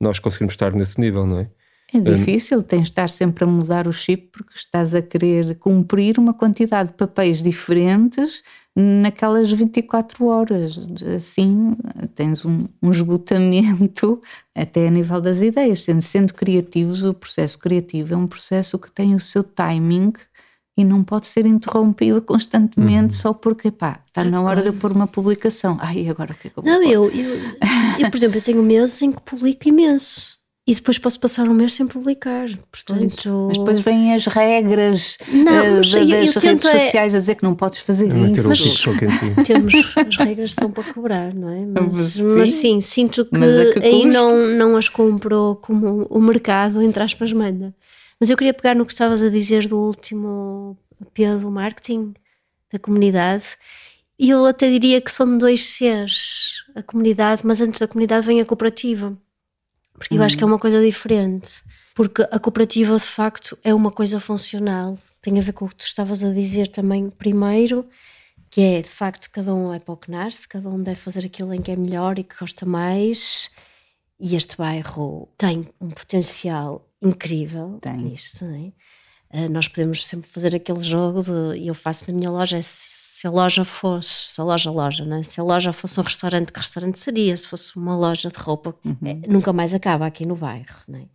nós 0.00 0.18
conseguirmos 0.18 0.54
estar 0.54 0.72
nesse 0.74 1.00
nível, 1.00 1.26
não 1.26 1.40
é? 1.40 1.50
É 1.92 2.00
difícil, 2.00 2.60
tens 2.60 2.82
de 2.82 2.88
estar 2.88 3.08
sempre 3.08 3.44
a 3.44 3.46
mudar 3.46 3.86
o 3.86 3.92
chip 3.92 4.30
porque 4.32 4.56
estás 4.56 4.96
a 4.96 5.02
querer 5.02 5.56
cumprir 5.58 6.18
uma 6.18 6.34
quantidade 6.34 6.90
de 6.90 6.96
papéis 6.96 7.40
diferentes 7.40 8.42
naquelas 8.76 9.50
24 9.50 10.26
horas. 10.26 10.78
Assim, 11.16 11.76
tens 12.14 12.44
um, 12.44 12.64
um 12.82 12.90
esgotamento 12.90 14.20
até 14.54 14.88
a 14.88 14.90
nível 14.90 15.20
das 15.20 15.40
ideias. 15.40 15.82
Sendo, 15.82 16.02
sendo 16.02 16.34
criativos, 16.34 17.04
o 17.04 17.14
processo 17.14 17.58
criativo 17.58 18.14
é 18.14 18.16
um 18.16 18.26
processo 18.26 18.78
que 18.78 18.90
tem 18.90 19.14
o 19.14 19.20
seu 19.20 19.44
timing 19.44 20.12
e 20.76 20.84
não 20.84 21.04
pode 21.04 21.26
ser 21.26 21.46
interrompido 21.46 22.20
constantemente 22.20 23.14
uhum. 23.14 23.20
só 23.20 23.32
porque, 23.32 23.70
pá, 23.70 24.00
está 24.08 24.24
na 24.24 24.42
hora 24.42 24.60
de 24.60 24.72
pôr 24.72 24.90
uma 24.90 25.06
publicação. 25.06 25.78
Ai, 25.80 26.08
agora 26.08 26.32
o 26.32 26.34
que 26.34 26.48
é 26.48 26.50
que 26.50 26.58
eu 26.58 26.62
vou 26.62 26.72
Não, 26.72 26.82
eu, 26.82 27.10
eu, 27.10 27.36
eu, 27.98 28.10
por 28.10 28.16
exemplo, 28.16 28.38
eu 28.38 28.42
tenho 28.42 28.62
meses 28.62 29.00
em 29.02 29.12
que 29.12 29.22
publico 29.22 29.68
imenso. 29.68 30.36
E 30.66 30.74
depois 30.74 30.96
posso 30.96 31.20
passar 31.20 31.46
um 31.46 31.52
mês 31.52 31.74
sem 31.74 31.86
publicar. 31.86 32.48
Portanto... 32.72 33.48
Mas 33.48 33.58
depois 33.58 33.80
vêm 33.80 34.14
as 34.14 34.24
regras 34.24 35.18
não, 35.28 35.74
uh, 35.74 35.76
das 35.76 35.92
eu, 35.92 36.08
eu 36.08 36.08
redes 36.08 36.64
é... 36.64 36.78
sociais 36.78 37.14
a 37.14 37.18
dizer 37.18 37.34
que 37.34 37.42
não 37.42 37.54
podes 37.54 37.80
fazer 37.80 38.08
não, 38.08 38.32
isso. 38.32 38.48
Mas 38.48 39.44
temos 39.46 39.74
as 39.94 40.16
regras 40.16 40.54
são 40.54 40.70
para 40.70 40.84
cobrar, 40.84 41.34
não 41.34 41.50
é? 41.50 41.66
Mas 41.66 42.12
sim, 42.12 42.22
mas, 42.22 42.48
sim 42.54 42.80
sinto 42.80 43.26
que, 43.26 43.80
que 43.80 43.86
aí 43.86 44.06
não, 44.06 44.48
não 44.48 44.74
as 44.74 44.88
comprou 44.88 45.56
como 45.56 46.06
o 46.08 46.18
mercado, 46.18 46.80
entre 46.80 47.02
aspas, 47.02 47.30
manda. 47.30 47.74
Mas 48.18 48.30
eu 48.30 48.36
queria 48.36 48.54
pegar 48.54 48.74
no 48.74 48.86
que 48.86 48.92
estavas 48.92 49.22
a 49.22 49.28
dizer 49.28 49.68
do 49.68 49.78
último 49.78 50.78
P 51.12 51.26
do 51.36 51.50
marketing 51.50 52.14
da 52.72 52.78
comunidade. 52.78 53.44
E 54.18 54.30
eu 54.30 54.46
até 54.46 54.70
diria 54.70 54.98
que 54.98 55.12
são 55.12 55.36
dois 55.36 55.62
seres, 55.62 56.62
a 56.74 56.82
comunidade, 56.82 57.42
mas 57.44 57.60
antes 57.60 57.80
da 57.80 57.88
comunidade 57.88 58.26
vem 58.26 58.40
a 58.40 58.46
cooperativa 58.46 59.14
porque 59.98 60.14
hum. 60.14 60.18
eu 60.18 60.24
acho 60.24 60.36
que 60.36 60.44
é 60.44 60.46
uma 60.46 60.58
coisa 60.58 60.84
diferente. 60.84 61.62
Porque 61.94 62.22
a 62.22 62.38
cooperativa, 62.40 62.96
de 62.96 63.04
facto, 63.04 63.56
é 63.62 63.72
uma 63.72 63.90
coisa 63.90 64.18
funcional. 64.18 64.98
Tem 65.22 65.38
a 65.38 65.42
ver 65.42 65.52
com 65.52 65.64
o 65.64 65.68
que 65.68 65.76
tu 65.76 65.84
estavas 65.84 66.24
a 66.24 66.32
dizer 66.32 66.66
também 66.66 67.08
primeiro, 67.08 67.88
que 68.50 68.60
é, 68.60 68.82
de 68.82 68.88
facto, 68.88 69.30
cada 69.30 69.54
um 69.54 69.72
é 69.72 69.78
para 69.78 69.94
o 69.94 70.30
se 70.30 70.48
cada 70.48 70.68
um 70.68 70.82
deve 70.82 71.00
fazer 71.00 71.24
aquilo 71.24 71.54
em 71.54 71.62
que 71.62 71.70
é 71.70 71.76
melhor 71.76 72.18
e 72.18 72.24
que 72.24 72.36
gosta 72.38 72.66
mais. 72.66 73.50
E 74.18 74.34
este 74.34 74.56
bairro 74.56 75.28
tem 75.38 75.68
um 75.80 75.90
potencial 75.90 76.88
incrível 77.00 77.78
tem. 77.80 77.96
nisto, 77.96 78.44
não 78.44 78.54
é? 78.54 78.72
Uh, 79.36 79.48
nós 79.50 79.66
podemos 79.68 80.06
sempre 80.06 80.30
fazer 80.30 80.54
aquele 80.54 80.82
jogo 80.82 81.20
e 81.56 81.66
eu 81.66 81.74
faço 81.74 82.04
na 82.06 82.16
minha 82.16 82.30
loja 82.30 82.58
é 82.58 82.62
se 83.14 83.28
a 83.28 83.30
loja 83.30 83.64
fosse, 83.64 84.32
se 84.32 84.40
a 84.40 84.44
loja 84.44 84.72
loja, 84.72 85.04
né? 85.04 85.22
se 85.22 85.40
a 85.40 85.44
loja 85.44 85.72
fosse 85.72 86.00
um 86.00 86.02
restaurante, 86.02 86.52
que 86.52 86.58
restaurante 86.58 86.98
seria? 86.98 87.36
Se 87.36 87.46
fosse 87.46 87.76
uma 87.76 87.96
loja 87.96 88.28
de 88.28 88.36
roupa, 88.36 88.74
uhum. 88.84 88.96
é, 89.04 89.28
nunca 89.28 89.52
mais 89.52 89.72
acaba 89.72 90.04
aqui 90.04 90.26
no 90.26 90.34
bairro. 90.34 90.82
Né? 90.88 91.06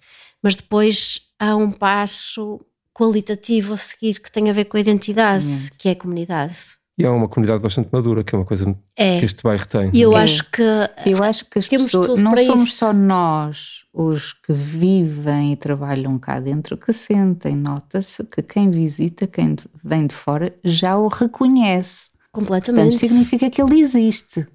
Mas 0.41 0.55
depois 0.55 1.29
há 1.37 1.57
um 1.57 1.69
passo 1.69 2.65
qualitativo 2.93 3.73
a 3.73 3.77
seguir 3.77 4.21
que 4.21 4.31
tem 4.31 4.49
a 4.49 4.53
ver 4.53 4.65
com 4.65 4.77
a 4.77 4.79
identidade, 4.79 5.45
uhum. 5.45 5.67
que 5.77 5.89
é 5.89 5.91
a 5.91 5.95
comunidade. 5.95 6.78
E 6.99 7.05
é 7.05 7.09
uma 7.09 7.29
comunidade 7.29 7.63
bastante 7.63 7.87
madura, 7.91 8.23
que 8.25 8.35
é 8.35 8.37
uma 8.37 8.45
coisa 8.45 8.75
é. 8.95 9.19
que 9.19 9.25
este 9.25 9.41
bairro 9.41 9.65
tem. 9.65 9.89
E 9.93 10.01
eu 10.01 10.17
é. 10.17 10.21
acho 10.21 10.43
que 10.51 10.61
eu 11.05 11.23
acho 11.23 11.45
que 11.45 11.59
as 11.59 11.67
pessoas, 11.67 12.19
não 12.19 12.35
somos 12.35 12.69
isso. 12.69 12.77
só 12.77 12.91
nós 12.91 13.85
os 13.93 14.33
que 14.33 14.51
vivem 14.51 15.53
e 15.53 15.55
trabalham 15.55 16.19
cá 16.19 16.39
dentro 16.39 16.77
que 16.77 16.91
sentem, 16.91 17.55
nota-se 17.55 18.23
que 18.25 18.41
quem 18.41 18.69
visita, 18.69 19.25
quem 19.25 19.55
vem 19.83 20.07
de 20.07 20.13
fora, 20.13 20.53
já 20.63 20.97
o 20.97 21.07
reconhece. 21.07 22.09
Completamente. 22.31 22.83
Portanto, 22.83 22.99
significa 22.99 23.49
que 23.49 23.61
ele 23.61 23.79
existe 23.79 24.45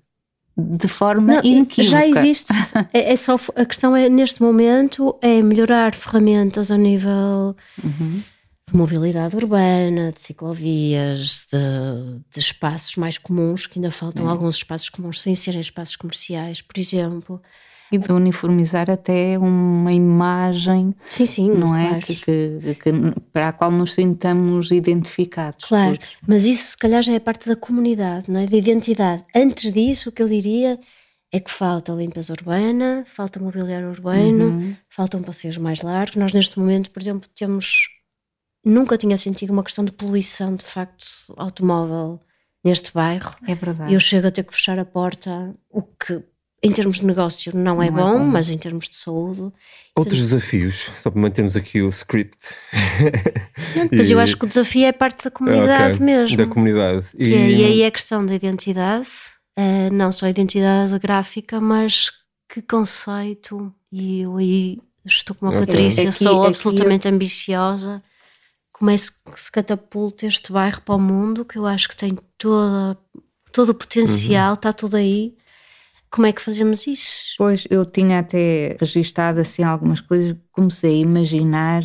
de 0.57 0.87
forma 0.87 1.37
não, 1.37 1.44
inequívoca. 1.44 1.98
Já 1.98 2.07
existe. 2.07 2.52
é, 2.92 3.12
é, 3.12 3.16
só, 3.16 3.37
a 3.57 3.64
questão 3.64 3.96
é, 3.96 4.09
neste 4.09 4.40
momento, 4.40 5.16
é 5.20 5.42
melhorar 5.42 5.94
ferramentas 5.94 6.70
a 6.70 6.76
nível 6.76 7.57
uhum. 7.83 8.22
De 8.70 8.77
mobilidade 8.77 9.37
urbana, 9.37 10.12
de 10.12 10.20
ciclovias, 10.20 11.46
de, 11.53 12.20
de, 12.31 12.40
espaços 12.40 12.96
mais 12.96 13.18
comuns, 13.18 13.66
que 13.66 13.79
ainda 13.79 13.90
faltam 13.90 14.24
uhum. 14.24 14.31
alguns 14.31 14.57
espaços 14.57 14.88
comuns 14.88 15.20
sem 15.20 15.35
serem 15.35 15.61
espaços 15.61 15.96
comerciais, 15.96 16.62
por 16.62 16.79
exemplo 16.79 17.40
e 17.92 17.98
de 17.98 18.12
uniformizar 18.12 18.90
até 18.90 19.38
uma 19.38 19.92
imagem, 19.92 20.94
sim, 21.09 21.27
sim, 21.27 21.50
não 21.50 21.77
é? 21.77 22.00
Que, 22.00 22.16
que, 22.16 22.74
que, 22.83 22.92
para 23.33 23.48
a 23.48 23.53
qual 23.53 23.70
nos 23.70 23.94
sintamos 23.94 24.70
identificados. 24.70 25.66
Claro, 25.66 25.98
mas 26.27 26.44
isso 26.44 26.70
se 26.70 26.77
calhar 26.77 27.03
já 27.03 27.12
é 27.12 27.20
parte 27.20 27.48
da 27.48 27.57
comunidade, 27.57 28.31
não 28.31 28.40
é? 28.40 28.46
De 28.46 28.57
identidade. 28.57 29.24
Antes 29.35 29.70
disso, 29.70 30.09
o 30.09 30.12
que 30.12 30.22
eu 30.22 30.29
diria 30.29 30.79
é 31.33 31.40
que 31.40 31.50
falta 31.50 31.92
limpeza 31.92 32.33
urbana, 32.33 33.05
falta 33.07 33.38
mobiliário 33.38 33.88
urbano, 33.88 34.46
uhum. 34.46 34.77
faltam 34.88 35.22
passeios 35.22 35.59
mais 35.59 35.81
largos. 35.83 36.16
Nós, 36.16 36.33
neste 36.33 36.59
momento, 36.59 36.90
por 36.90 37.00
exemplo, 37.03 37.29
temos. 37.35 37.88
Nunca 38.64 38.96
tinha 38.96 39.16
sentido 39.16 39.53
uma 39.53 39.62
questão 39.62 39.85
de 39.85 39.92
poluição, 39.92 40.57
de 40.57 40.64
facto, 40.64 41.07
automóvel 41.37 42.18
neste 42.64 42.92
bairro. 42.92 43.35
É 43.46 43.55
verdade. 43.55 43.92
Eu 43.92 44.00
chego 44.00 44.27
a 44.27 44.31
ter 44.31 44.42
que 44.42 44.55
fechar 44.55 44.79
a 44.79 44.85
porta, 44.85 45.55
o 45.70 45.83
que 45.83 46.22
em 46.64 46.72
termos 46.72 47.00
de 47.00 47.05
negócio 47.05 47.55
não, 47.55 47.83
é 47.83 47.90
não 47.90 48.00
é, 48.00 48.03
bom, 48.03 48.16
é, 48.16 48.18
bom, 48.20 48.24
mas 48.24 48.48
em 48.48 48.57
termos 48.57 48.88
de 48.88 48.96
saúde. 48.96 49.53
Outros 49.94 50.18
desafios, 50.18 50.90
só 50.96 51.11
para 51.11 51.20
mantermos 51.20 51.57
aqui 51.57 51.83
o 51.83 51.88
script. 51.88 52.38
Não, 53.77 53.88
mas 53.92 54.09
e... 54.09 54.12
eu 54.12 54.18
acho 54.18 54.35
que 54.38 54.46
o 54.46 54.48
desafio 54.48 54.87
é 54.87 54.92
parte 54.92 55.24
da 55.24 55.31
comunidade 55.31 55.94
okay, 55.96 56.07
mesmo. 56.07 56.37
Da 56.38 56.46
comunidade. 56.46 57.07
E... 57.18 57.35
É, 57.35 57.50
e 57.50 57.64
aí 57.66 57.83
é 57.83 57.87
a 57.87 57.90
questão 57.90 58.24
da 58.24 58.35
identidade, 58.35 59.11
uh, 59.59 59.92
não 59.92 60.11
só 60.11 60.24
a 60.24 60.31
identidade 60.31 60.98
gráfica, 60.98 61.61
mas 61.61 62.11
que 62.48 62.62
conceito. 62.62 63.70
E 63.92 64.22
eu 64.22 64.38
aí 64.38 64.81
estou 65.05 65.37
com 65.37 65.44
uma 65.44 65.55
okay. 65.55 65.66
Patrícia, 65.66 66.09
aqui, 66.09 66.24
sou 66.24 66.46
absolutamente 66.46 67.07
eu... 67.07 67.12
ambiciosa. 67.12 68.00
Como 68.74 68.90
é 68.90 68.96
que 68.96 69.40
se 69.40 69.50
catapulta 69.50 70.26
este 70.26 70.52
bairro 70.52 70.82
para 70.82 70.96
o 70.96 71.00
mundo, 71.00 71.44
que 71.44 71.56
eu 71.56 71.64
acho 71.64 71.88
que 71.88 71.96
tem 71.96 72.18
toda, 72.37 72.98
todo 73.50 73.70
o 73.70 73.74
potencial, 73.74 74.50
uhum. 74.50 74.54
está 74.54 74.72
tudo 74.72 74.96
aí 74.96 75.34
como 76.14 76.28
é 76.28 76.32
que 76.32 76.40
fazemos 76.40 76.87
isso? 76.87 77.34
Pois, 77.37 77.66
eu 77.68 77.84
tinha 77.84 78.20
até 78.20 78.76
registado 78.78 79.40
assim 79.40 79.64
algumas 79.64 80.00
coisas, 80.00 80.37
comecei 80.52 80.94
a 80.94 81.02
imaginar, 81.02 81.82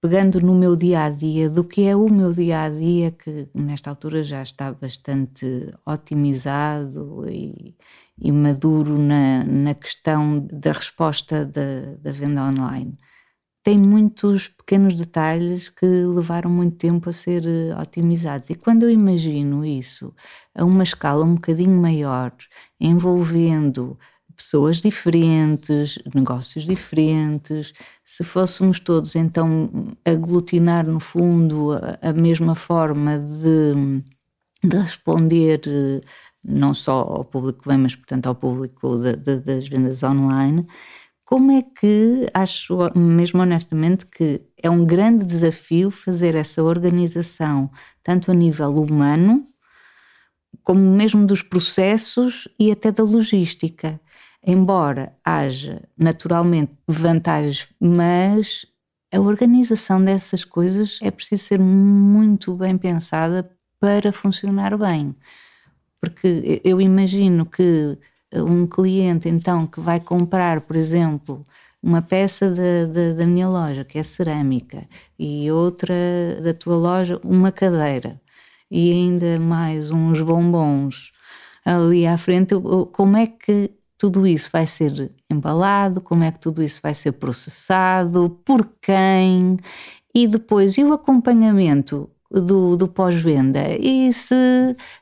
pegando 0.00 0.40
no 0.40 0.54
meu 0.54 0.76
dia 0.76 1.02
a 1.02 1.10
dia, 1.10 1.50
do 1.50 1.64
que 1.64 1.82
é 1.82 1.96
o 1.96 2.08
meu 2.08 2.32
dia 2.32 2.60
a 2.60 2.68
dia, 2.68 3.10
que 3.10 3.48
nesta 3.52 3.90
altura 3.90 4.22
já 4.22 4.40
está 4.40 4.72
bastante 4.72 5.68
otimizado 5.84 7.28
e, 7.28 7.74
e 8.20 8.30
maduro 8.30 8.96
na, 8.96 9.42
na 9.42 9.74
questão 9.74 10.46
da 10.52 10.70
resposta 10.70 11.44
da, 11.44 11.96
da 12.00 12.12
venda 12.12 12.44
online 12.44 12.96
tem 13.62 13.78
muitos 13.78 14.48
pequenos 14.48 14.94
detalhes 14.94 15.68
que 15.68 15.86
levaram 15.86 16.50
muito 16.50 16.76
tempo 16.76 17.10
a 17.10 17.12
ser 17.12 17.44
eh, 17.46 17.74
otimizados. 17.78 18.48
E 18.50 18.54
quando 18.54 18.84
eu 18.84 18.90
imagino 18.90 19.64
isso 19.64 20.14
a 20.54 20.64
uma 20.64 20.82
escala 20.82 21.24
um 21.24 21.34
bocadinho 21.34 21.78
maior, 21.80 22.32
envolvendo 22.80 23.98
pessoas 24.40 24.78
diferentes, 24.78 25.98
negócios 26.14 26.64
diferentes, 26.64 27.74
se 28.04 28.24
fôssemos 28.24 28.80
todos 28.80 29.14
então 29.14 29.70
aglutinar 30.04 30.86
no 30.86 30.98
fundo 30.98 31.72
a, 31.72 32.08
a 32.08 32.12
mesma 32.14 32.54
forma 32.54 33.18
de, 33.18 34.02
de, 34.64 34.76
responder 34.78 35.60
eh, 35.66 36.00
não 36.42 36.72
só 36.72 37.00
ao 37.00 37.24
público 37.24 37.62
que 37.62 37.68
vem, 37.68 37.78
mas 37.78 37.94
portanto 37.94 38.26
ao 38.26 38.34
público 38.34 38.96
de, 38.98 39.16
de, 39.16 39.40
das 39.40 39.68
vendas 39.68 40.02
online, 40.02 40.66
como 41.30 41.52
é 41.52 41.62
que, 41.62 42.26
acho 42.34 42.76
mesmo 42.92 43.40
honestamente, 43.40 44.04
que 44.04 44.42
é 44.60 44.68
um 44.68 44.84
grande 44.84 45.24
desafio 45.24 45.88
fazer 45.88 46.34
essa 46.34 46.60
organização, 46.60 47.70
tanto 48.02 48.32
a 48.32 48.34
nível 48.34 48.74
humano, 48.74 49.46
como 50.64 50.80
mesmo 50.80 51.24
dos 51.24 51.40
processos 51.40 52.48
e 52.58 52.72
até 52.72 52.90
da 52.90 53.04
logística. 53.04 54.00
Embora 54.44 55.16
haja 55.24 55.88
naturalmente 55.96 56.72
vantagens, 56.88 57.68
mas 57.78 58.66
a 59.12 59.20
organização 59.20 60.04
dessas 60.04 60.44
coisas 60.44 60.98
é 61.00 61.12
preciso 61.12 61.44
ser 61.44 61.62
muito 61.62 62.56
bem 62.56 62.76
pensada 62.76 63.48
para 63.78 64.12
funcionar 64.12 64.76
bem. 64.76 65.14
Porque 66.00 66.60
eu 66.64 66.80
imagino 66.80 67.46
que 67.46 67.96
um 68.34 68.66
cliente 68.66 69.28
então 69.28 69.66
que 69.66 69.80
vai 69.80 70.00
comprar, 70.00 70.60
por 70.62 70.76
exemplo, 70.76 71.44
uma 71.82 72.02
peça 72.02 72.50
da, 72.50 72.86
da, 72.86 73.12
da, 73.14 73.26
minha 73.26 73.48
loja, 73.48 73.84
que 73.84 73.98
é 73.98 74.02
cerâmica, 74.02 74.86
e 75.18 75.50
outra 75.50 75.94
da 76.42 76.54
tua 76.54 76.76
loja, 76.76 77.20
uma 77.24 77.50
cadeira, 77.50 78.20
e 78.70 78.92
ainda 78.92 79.38
mais 79.40 79.90
uns 79.90 80.20
bombons. 80.20 81.10
Ali 81.64 82.06
à 82.06 82.16
frente, 82.18 82.54
como 82.92 83.16
é 83.16 83.26
que 83.26 83.70
tudo 83.98 84.26
isso 84.26 84.50
vai 84.52 84.66
ser 84.66 85.10
embalado, 85.30 86.00
como 86.00 86.24
é 86.24 86.32
que 86.32 86.40
tudo 86.40 86.62
isso 86.62 86.80
vai 86.82 86.94
ser 86.94 87.12
processado, 87.12 88.30
por 88.44 88.66
quem, 88.80 89.58
e 90.14 90.26
depois, 90.26 90.76
e 90.78 90.84
o 90.84 90.92
acompanhamento 90.92 92.10
do, 92.30 92.76
do 92.76 92.86
pós-venda. 92.86 93.60
E 93.78 94.12
se 94.12 94.34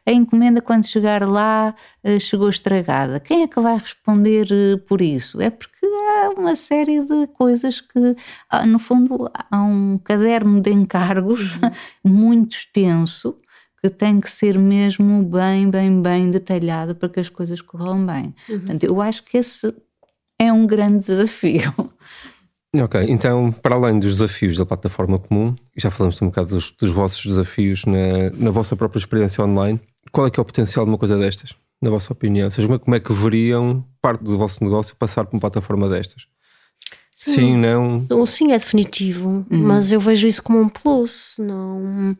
a 0.06 0.12
encomenda, 0.12 0.62
quando 0.62 0.86
chegar 0.86 1.26
lá, 1.26 1.74
eh, 2.02 2.18
chegou 2.18 2.48
estragada, 2.48 3.20
quem 3.20 3.42
é 3.42 3.48
que 3.48 3.60
vai 3.60 3.76
responder 3.76 4.48
eh, 4.50 4.76
por 4.78 5.02
isso? 5.02 5.40
É 5.40 5.50
porque 5.50 5.84
há 5.84 6.30
uma 6.36 6.56
série 6.56 7.04
de 7.04 7.26
coisas 7.28 7.80
que, 7.80 8.16
no 8.66 8.78
fundo, 8.78 9.30
há 9.50 9.62
um 9.62 9.98
caderno 9.98 10.60
de 10.60 10.70
encargos 10.70 11.40
muito 12.02 12.56
extenso 12.56 13.36
que 13.80 13.90
tem 13.90 14.20
que 14.20 14.30
ser 14.30 14.58
mesmo 14.58 15.22
bem, 15.22 15.70
bem, 15.70 16.02
bem 16.02 16.30
detalhado 16.30 16.94
para 16.94 17.08
que 17.08 17.20
as 17.20 17.28
coisas 17.28 17.60
corram 17.60 18.04
bem. 18.04 18.34
Uhum. 18.48 18.58
Portanto, 18.58 18.84
eu 18.84 19.00
acho 19.00 19.22
que 19.22 19.36
esse 19.36 19.72
é 20.38 20.52
um 20.52 20.66
grande 20.66 21.04
desafio. 21.06 21.72
Ok, 22.74 23.02
então, 23.08 23.50
para 23.50 23.74
além 23.74 23.98
dos 23.98 24.12
desafios 24.12 24.56
da 24.56 24.66
plataforma 24.66 25.18
comum, 25.18 25.54
já 25.76 25.90
falamos 25.90 26.20
um 26.20 26.26
bocado 26.26 26.50
dos, 26.50 26.70
dos 26.70 26.90
vossos 26.90 27.24
desafios 27.24 27.84
na, 27.86 28.30
na, 28.34 28.50
vossa 28.50 28.76
própria 28.76 28.98
experiência 28.98 29.42
online, 29.42 29.80
qual 30.12 30.26
é 30.26 30.30
que 30.30 30.38
é 30.38 30.42
o 30.42 30.44
potencial 30.44 30.84
de 30.84 30.90
uma 30.90 30.98
coisa 30.98 31.16
destas, 31.16 31.54
na 31.80 31.88
vossa 31.88 32.12
opinião? 32.12 32.44
Ou 32.44 32.50
seja, 32.50 32.68
como 32.68 32.76
é, 32.76 32.78
como 32.78 32.94
é 32.96 33.00
que 33.00 33.12
veriam 33.12 33.82
parte 34.02 34.22
do 34.22 34.36
vosso 34.36 34.62
negócio 34.62 34.94
passar 34.96 35.24
por 35.24 35.34
uma 35.34 35.40
plataforma 35.40 35.88
destas? 35.88 36.26
Sim, 37.16 37.34
sim 37.34 37.56
não? 37.56 38.06
O 38.10 38.26
sim 38.26 38.52
é 38.52 38.58
definitivo, 38.58 39.46
uhum. 39.50 39.62
mas 39.64 39.90
eu 39.90 39.98
vejo 39.98 40.28
isso 40.28 40.42
como 40.42 40.60
um 40.60 40.68
plus, 40.68 41.36
não 41.38 42.14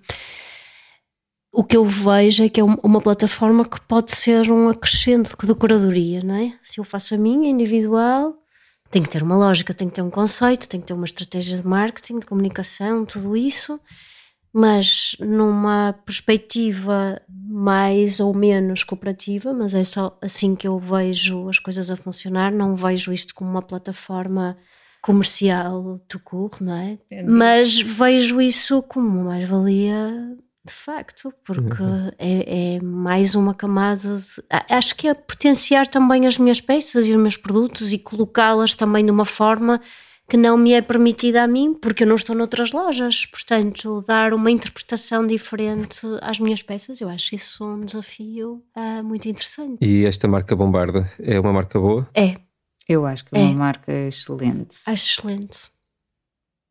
o 1.59 1.65
que 1.65 1.77
eu 1.77 1.85
vejo 1.85 2.45
é 2.45 2.49
que 2.49 2.61
é 2.61 2.65
uma 2.65 3.01
plataforma 3.01 3.65
que 3.65 3.81
pode 3.81 4.15
ser 4.15 4.49
um 4.49 4.69
acrescento 4.69 5.37
de 5.45 5.55
curadoria, 5.57 6.23
não 6.23 6.37
é? 6.37 6.53
Se 6.63 6.79
eu 6.79 6.85
faço 6.85 7.17
a 7.17 7.19
minha 7.19 7.51
individual, 7.51 8.38
tem 8.91 9.03
que 9.03 9.09
ter 9.09 9.23
uma 9.23 9.37
lógica, 9.37 9.75
tem 9.75 9.89
que 9.89 9.95
ter 9.95 10.03
um 10.03 10.11
conceito, 10.11 10.69
tem 10.69 10.81
que 10.81 10.87
ter 10.87 10.95
uma 10.95 11.05
estratégia 11.05 11.59
de 11.59 11.67
marketing, 11.67 12.21
de 12.21 12.27
comunicação, 12.27 13.05
tudo 13.05 13.37
isso, 13.37 13.79
mas 14.53 15.17
numa 15.21 15.95
perspectiva 16.05 17.21
mais 17.29 18.19
ou 18.21 18.35
menos 18.35 18.83
cooperativa, 18.83 19.53
mas 19.53 19.75
é 19.75 19.85
só 19.85 20.17
assim 20.21 20.55
que 20.55 20.67
eu 20.67 20.79
vejo 20.79 21.49
as 21.49 21.59
coisas 21.59 21.91
a 21.91 21.97
funcionar, 21.97 22.51
não 22.51 22.75
vejo 22.75 23.13
isto 23.13 23.35
como 23.35 23.51
uma 23.51 23.63
plataforma 23.63 24.57
comercial 25.03 26.01
to 26.09 26.19
court, 26.19 26.61
não 26.61 26.75
é? 26.75 26.93
Entendi. 26.93 27.31
Mas 27.31 27.81
vejo 27.81 28.41
isso 28.41 28.83
como 28.83 29.07
uma 29.07 29.25
mais-valia 29.25 30.37
de 30.69 30.75
facto, 30.75 31.33
porque 31.45 31.83
uhum. 31.83 32.11
é, 32.19 32.77
é, 32.77 32.81
mais 32.83 33.35
uma 33.35 33.55
camada. 33.55 34.17
De, 34.17 34.43
acho 34.71 34.95
que 34.95 35.09
é 35.09 35.15
potenciar 35.15 35.87
também 35.87 36.27
as 36.27 36.39
minhas 36.39 36.61
peças 36.61 37.07
e 37.07 37.13
os 37.13 37.19
meus 37.19 37.37
produtos 37.37 37.93
e 37.93 37.99
colocá-las 37.99 38.75
também 38.75 39.05
de 39.05 39.11
uma 39.11 39.25
forma 39.25 39.81
que 40.29 40.37
não 40.37 40.59
me 40.59 40.73
é 40.75 40.83
permitida 40.83 41.43
a 41.43 41.49
mim, 41.49 41.73
porque 41.73 42.03
eu 42.03 42.07
não 42.07 42.17
estou 42.17 42.37
noutras 42.37 42.71
lojas. 42.71 43.25
Portanto, 43.25 44.05
dar 44.07 44.35
uma 44.35 44.51
interpretação 44.51 45.27
diferente 45.27 46.01
às 46.21 46.39
minhas 46.39 46.63
peças, 46.63 47.01
eu 47.01 47.09
acho 47.09 47.35
isso 47.35 47.65
um 47.65 47.81
desafio 47.81 48.63
uh, 48.77 49.03
muito 49.03 49.27
interessante. 49.27 49.79
E 49.81 50.05
esta 50.05 50.29
marca 50.29 50.55
Bombarda 50.55 51.11
é 51.19 51.41
uma 51.41 51.53
marca 51.53 51.81
boa? 51.81 52.07
É. 52.15 52.37
Eu 52.87 53.07
acho 53.07 53.25
que 53.25 53.37
é, 53.37 53.41
é 53.41 53.45
uma 53.45 53.55
marca 53.55 53.93
excelente. 53.93 54.79
Acho 54.87 55.21
excelente. 55.21 55.71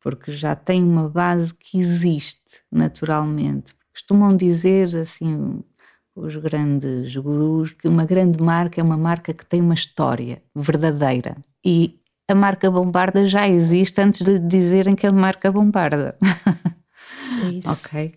Porque 0.00 0.32
já 0.32 0.54
tem 0.54 0.82
uma 0.82 1.08
base 1.08 1.52
que 1.52 1.78
existe 1.78 2.62
naturalmente 2.70 3.74
Costumam 3.98 4.36
dizer 4.36 4.96
assim 4.96 5.60
os 6.14 6.36
grandes 6.36 7.16
gurus 7.16 7.72
que 7.72 7.88
uma 7.88 8.04
grande 8.04 8.42
marca 8.42 8.80
é 8.80 8.84
uma 8.84 8.96
marca 8.96 9.34
que 9.34 9.44
tem 9.44 9.60
uma 9.60 9.74
história 9.74 10.40
verdadeira. 10.54 11.36
E 11.64 11.98
a 12.28 12.34
marca 12.34 12.70
Bombarda 12.70 13.26
já 13.26 13.48
existe 13.48 14.00
antes 14.00 14.24
de 14.24 14.38
dizerem 14.38 14.94
que 14.94 15.06
é 15.06 15.10
marca 15.10 15.50
Bombarda. 15.50 16.16
É 17.42 17.48
isso. 17.50 17.70
ok. 17.70 18.14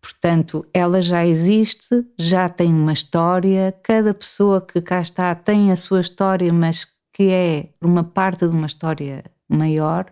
Portanto, 0.00 0.66
ela 0.72 1.00
já 1.00 1.26
existe, 1.26 2.04
já 2.18 2.48
tem 2.48 2.72
uma 2.72 2.92
história, 2.92 3.74
cada 3.82 4.12
pessoa 4.12 4.60
que 4.60 4.80
cá 4.82 5.00
está 5.00 5.34
tem 5.34 5.72
a 5.72 5.76
sua 5.76 6.00
história, 6.00 6.52
mas 6.52 6.86
que 7.12 7.30
é 7.30 7.70
uma 7.80 8.04
parte 8.04 8.46
de 8.46 8.54
uma 8.54 8.66
história 8.66 9.24
maior. 9.48 10.06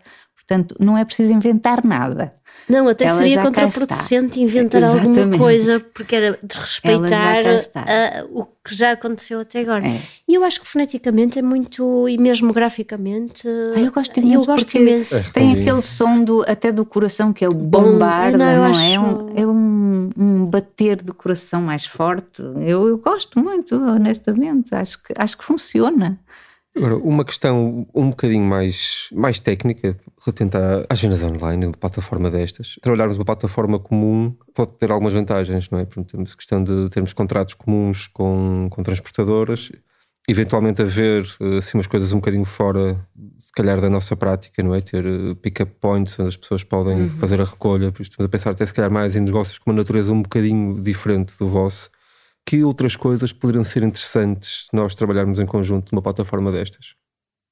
Portanto, 0.53 0.77
não 0.79 0.99
é 0.99 1.05
preciso 1.05 1.33
inventar 1.33 1.83
nada. 1.83 2.35
Não, 2.69 2.87
até 2.89 3.07
ela 3.07 3.19
seria 3.19 3.43
contraproducente 3.43 4.41
inventar 4.41 4.83
Exatamente. 4.83 5.19
alguma 5.19 5.39
coisa, 5.39 5.81
porque 5.93 6.15
era 6.15 6.39
desrespeitar 6.43 7.45
a, 7.75 8.25
o 8.31 8.45
que 8.45 8.75
já 8.75 8.93
aconteceu 8.93 9.41
até 9.41 9.61
agora. 9.61 9.87
É. 9.87 10.01
E 10.29 10.35
eu 10.35 10.45
acho 10.45 10.61
que 10.61 10.69
foneticamente 10.69 11.39
é 11.39 11.43
muito, 11.43 12.09
e 12.09 12.19
mesmo 12.19 12.53
graficamente. 12.53 13.49
Ah, 13.75 13.81
eu 13.81 13.91
gosto 13.91 14.17
imenso. 14.21 14.45
Eu 14.45 14.47
gosto 14.47 14.77
imenso. 14.77 15.17
É, 15.17 15.23
tem 15.33 15.53
aquele 15.61 15.83
som 15.83 16.23
do, 16.23 16.43
até 16.43 16.71
do 16.71 16.85
coração, 16.85 17.33
que 17.33 17.45
é 17.45 17.49
o 17.49 17.55
bombarda, 17.55 18.39
não, 18.39 18.73
não 18.73 18.81
é? 18.81 19.01
Um, 19.01 19.33
é 19.37 19.47
um, 19.47 20.11
um, 20.17 20.47
bater 20.47 21.03
do 21.03 21.15
coração 21.15 21.63
mais 21.63 21.85
forte. 21.85 22.43
Eu, 22.61 22.89
eu 22.89 22.99
gosto 22.99 23.41
muito, 23.43 23.75
honestamente. 23.75 24.75
Acho 24.75 25.03
que, 25.03 25.15
acho 25.17 25.37
que 25.37 25.45
funciona. 25.45 26.19
Agora, 26.75 26.97
uma 26.97 27.25
questão 27.25 27.87
um 27.95 28.09
bocadinho 28.09 28.45
mais, 28.45 29.09
mais 29.13 29.39
técnica, 29.39 29.95
relativamente 30.25 30.87
às 30.89 31.01
vendas 31.01 31.23
online, 31.23 31.67
uma 31.67 31.73
plataforma 31.73 32.31
destas. 32.31 32.77
Trabalharmos 32.81 33.17
uma 33.17 33.25
plataforma 33.27 33.79
comum 33.79 34.35
pode 34.55 34.73
ter 34.79 34.91
algumas 34.91 35.13
vantagens, 35.13 35.69
não 35.69 35.79
é? 35.79 35.85
Portanto, 35.85 36.13
temos 36.13 36.33
a 36.33 36.37
questão 36.37 36.65
de 36.65 36.89
termos 36.89 37.13
contratos 37.13 37.55
comuns 37.55 38.07
com, 38.07 38.69
com 38.71 38.83
transportadoras, 38.83 39.71
eventualmente 40.27 40.81
haver 40.81 41.27
assim 41.59 41.77
umas 41.77 41.87
coisas 41.87 42.13
um 42.13 42.17
bocadinho 42.17 42.47
fora, 42.47 42.99
se 43.39 43.53
calhar, 43.53 43.79
da 43.79 43.91
nossa 43.91 44.17
prática, 44.17 44.63
não 44.63 44.75
é? 44.75 44.81
Ter 44.81 45.05
eh, 45.05 45.35
pick-up 45.43 45.73
points 45.79 46.19
onde 46.19 46.31
as 46.31 46.37
pessoas 46.39 46.65
podem 46.65 47.03
uhum. 47.03 47.11
fazer 47.11 47.39
a 47.39 47.45
recolha. 47.45 47.93
Estamos 48.01 48.25
a 48.25 48.29
pensar 48.31 48.51
até 48.53 48.65
se 48.65 48.73
calhar 48.73 48.91
mais 48.91 49.15
em 49.15 49.21
negócios 49.21 49.59
com 49.59 49.71
uma 49.71 49.77
natureza 49.77 50.11
um 50.11 50.23
bocadinho 50.23 50.81
diferente 50.81 51.35
do 51.39 51.49
vosso 51.49 51.91
que 52.47 52.65
outras 52.65 52.97
coisas 52.97 53.33
poderiam 53.33 53.65
ser 53.65 53.83
interessantes 53.83 54.67
nós 54.73 54.95
trabalharmos 54.95 55.39
em 55.39 55.47
conjunto 55.47 55.93
numa 55.93 56.03
plataforma 56.03 56.51
destas? 56.53 56.95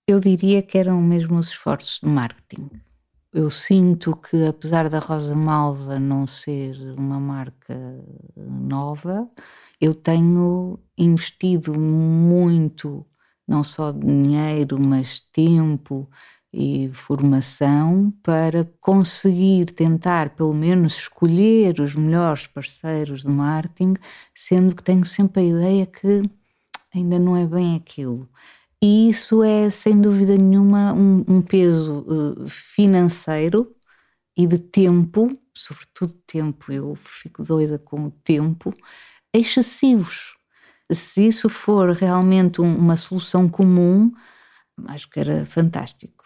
Eu 0.07 0.18
diria 0.20 0.62
que 0.62 0.76
eram 0.76 1.01
mesmo 1.01 1.38
os 1.38 1.49
esforços 1.49 2.01
de 2.03 2.09
marketing. 2.09 2.68
Eu 3.32 3.49
sinto 3.49 4.16
que, 4.16 4.45
apesar 4.45 4.88
da 4.88 4.99
Rosa 4.99 5.36
Malva 5.36 6.01
não 6.01 6.26
ser 6.26 6.74
uma 6.99 7.20
marca 7.20 7.76
nova, 8.36 9.30
eu 9.80 9.95
tenho 9.95 10.80
investido 10.99 11.78
muito, 11.78 13.07
não 13.47 13.62
só 13.62 13.93
dinheiro, 13.93 14.76
mas 14.84 15.20
tempo 15.20 16.11
e 16.53 16.90
formação 16.92 18.12
para 18.22 18.64
conseguir 18.80 19.66
tentar, 19.66 20.30
pelo 20.30 20.53
menos, 20.53 20.94
escolher 20.96 21.80
os 21.80 21.94
melhores 21.94 22.46
parceiros 22.46 23.22
de 23.22 23.28
marketing, 23.28 23.94
sendo 24.34 24.74
que 24.74 24.82
tenho 24.82 25.05
sempre 25.05 25.42
a 25.42 25.44
ideia 25.44 25.86
que 25.86 26.22
ainda 26.94 27.18
não 27.18 27.36
é 27.36 27.46
bem 27.46 27.76
aquilo. 27.76 28.28
E 28.82 29.11
isso 29.11 29.42
é, 29.42 29.70
sem 29.70 30.01
dúvida 30.01 30.36
nenhuma, 30.36 30.92
um, 30.94 31.24
um 31.28 31.42
peso 31.42 32.01
uh, 32.01 32.48
financeiro 32.48 33.74
e 34.36 34.46
de 34.46 34.59
tempo, 34.59 35.28
sobretudo 35.55 36.14
tempo, 36.26 36.72
eu 36.72 36.96
fico 36.96 37.44
doida 37.44 37.78
com 37.78 38.07
o 38.07 38.11
tempo, 38.11 38.72
excessivos. 39.32 40.34
Se 40.90 41.26
isso 41.26 41.48
for 41.48 41.90
realmente 41.90 42.61
um, 42.61 42.76
uma 42.76 42.96
solução 42.96 43.48
comum, 43.48 44.12
acho 44.88 45.09
que 45.11 45.20
era 45.20 45.44
fantástico. 45.46 46.20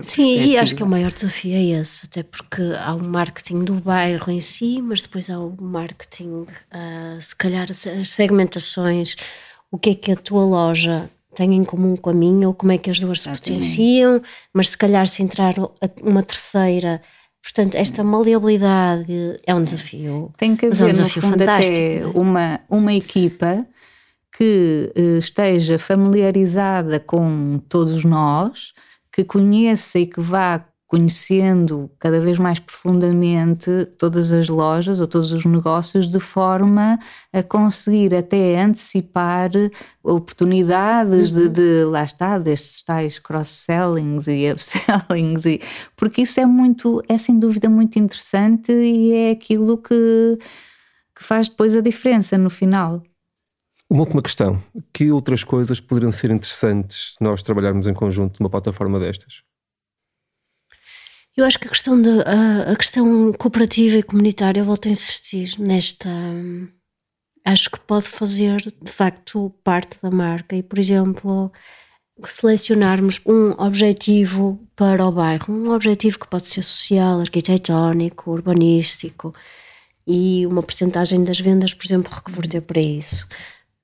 Sim, 0.00 0.40
e 0.44 0.56
acho 0.56 0.76
que 0.76 0.82
o 0.82 0.86
maior 0.86 1.12
desafio 1.12 1.54
é 1.54 1.80
esse, 1.80 2.06
até 2.06 2.22
porque 2.22 2.62
há 2.78 2.94
o 2.94 3.02
marketing 3.02 3.64
do 3.64 3.74
bairro 3.74 4.30
em 4.30 4.40
si, 4.40 4.80
mas 4.80 5.02
depois 5.02 5.28
há 5.28 5.40
o 5.40 5.56
marketing, 5.60 6.42
uh, 6.42 7.20
se 7.20 7.34
calhar 7.34 7.68
as 7.70 8.10
segmentações, 8.10 9.16
o 9.72 9.78
que 9.78 9.90
é 9.90 9.94
que 9.96 10.12
a 10.12 10.16
tua 10.16 10.44
loja 10.44 11.10
tem 11.34 11.52
em 11.52 11.64
comum 11.64 11.96
com 11.96 12.10
a 12.10 12.12
minha, 12.12 12.46
ou 12.46 12.54
como 12.54 12.70
é 12.70 12.78
que 12.78 12.90
as 12.90 13.00
duas 13.00 13.22
se 13.22 13.28
potenciam, 13.28 14.22
mas 14.54 14.70
se 14.70 14.78
calhar 14.78 15.06
se 15.06 15.22
entrar 15.22 15.54
uma 16.00 16.22
terceira. 16.22 17.02
Portanto, 17.42 17.74
esta 17.74 18.02
maleabilidade 18.04 19.36
é 19.46 19.54
um 19.54 19.64
desafio. 19.64 20.32
Tem 20.36 20.54
que 20.54 20.66
haver, 20.66 20.80
é 20.80 20.86
um 20.86 20.92
desafio 20.92 21.22
no 21.22 21.28
fundo, 21.28 21.38
fantástico, 21.40 21.76
até 21.76 21.98
é? 21.98 22.06
uma, 22.06 22.60
uma 22.68 22.92
equipa 22.92 23.66
que 24.36 24.92
uh, 24.96 25.18
esteja 25.18 25.76
familiarizada 25.76 27.00
com 27.00 27.60
todos 27.68 28.04
nós 28.04 28.72
que 29.18 29.24
conheça 29.24 29.98
e 29.98 30.06
que 30.06 30.20
vá 30.20 30.64
conhecendo 30.86 31.90
cada 31.98 32.20
vez 32.20 32.38
mais 32.38 32.60
profundamente 32.60 33.68
todas 33.98 34.32
as 34.32 34.48
lojas 34.48 35.00
ou 35.00 35.08
todos 35.08 35.32
os 35.32 35.44
negócios 35.44 36.06
de 36.06 36.20
forma 36.20 37.00
a 37.32 37.42
conseguir 37.42 38.14
até 38.14 38.62
antecipar 38.62 39.50
oportunidades 40.04 41.32
uhum. 41.32 41.42
de, 41.42 41.48
de, 41.48 41.84
lá 41.84 42.04
está, 42.04 42.38
destes 42.38 42.84
tais 42.84 43.18
cross-sellings 43.18 44.28
e 44.28 44.48
upsellings 44.54 45.46
e, 45.46 45.60
porque 45.96 46.22
isso 46.22 46.38
é 46.38 46.46
muito, 46.46 47.02
é 47.08 47.16
sem 47.16 47.40
dúvida 47.40 47.68
muito 47.68 47.98
interessante 47.98 48.70
e 48.70 49.12
é 49.12 49.30
aquilo 49.32 49.78
que, 49.78 50.38
que 51.12 51.24
faz 51.24 51.48
depois 51.48 51.74
a 51.74 51.80
diferença 51.80 52.38
no 52.38 52.48
final. 52.48 53.02
Uma 53.90 54.00
última 54.00 54.20
questão. 54.20 54.62
Que 54.92 55.10
outras 55.10 55.42
coisas 55.42 55.80
poderiam 55.80 56.12
ser 56.12 56.30
interessantes 56.30 57.14
nós 57.20 57.42
trabalharmos 57.42 57.86
em 57.86 57.94
conjunto 57.94 58.40
numa 58.40 58.50
plataforma 58.50 59.00
destas? 59.00 59.42
Eu 61.34 61.44
acho 61.44 61.58
que 61.58 61.68
a 61.68 61.70
questão, 61.70 62.00
de, 62.00 62.20
a, 62.22 62.72
a 62.72 62.76
questão 62.76 63.32
cooperativa 63.32 63.96
e 63.96 64.02
comunitária, 64.02 64.62
volta 64.64 64.88
a 64.88 64.92
insistir 64.92 65.58
nesta. 65.58 66.10
Acho 67.44 67.70
que 67.70 67.80
pode 67.80 68.06
fazer 68.06 68.60
de 68.60 68.90
facto 68.90 69.50
parte 69.64 69.96
da 70.02 70.10
marca 70.10 70.54
e, 70.54 70.62
por 70.62 70.78
exemplo, 70.78 71.50
selecionarmos 72.24 73.20
um 73.24 73.52
objetivo 73.52 74.60
para 74.74 75.06
o 75.06 75.12
bairro, 75.12 75.54
um 75.54 75.70
objetivo 75.72 76.18
que 76.18 76.28
pode 76.28 76.46
ser 76.46 76.62
social, 76.62 77.20
arquitetónico, 77.20 78.32
urbanístico 78.32 79.32
e 80.06 80.46
uma 80.46 80.62
porcentagem 80.62 81.22
das 81.22 81.40
vendas, 81.40 81.72
por 81.72 81.86
exemplo, 81.86 82.12
reconverter 82.12 82.62
para 82.62 82.80
isso. 82.80 83.28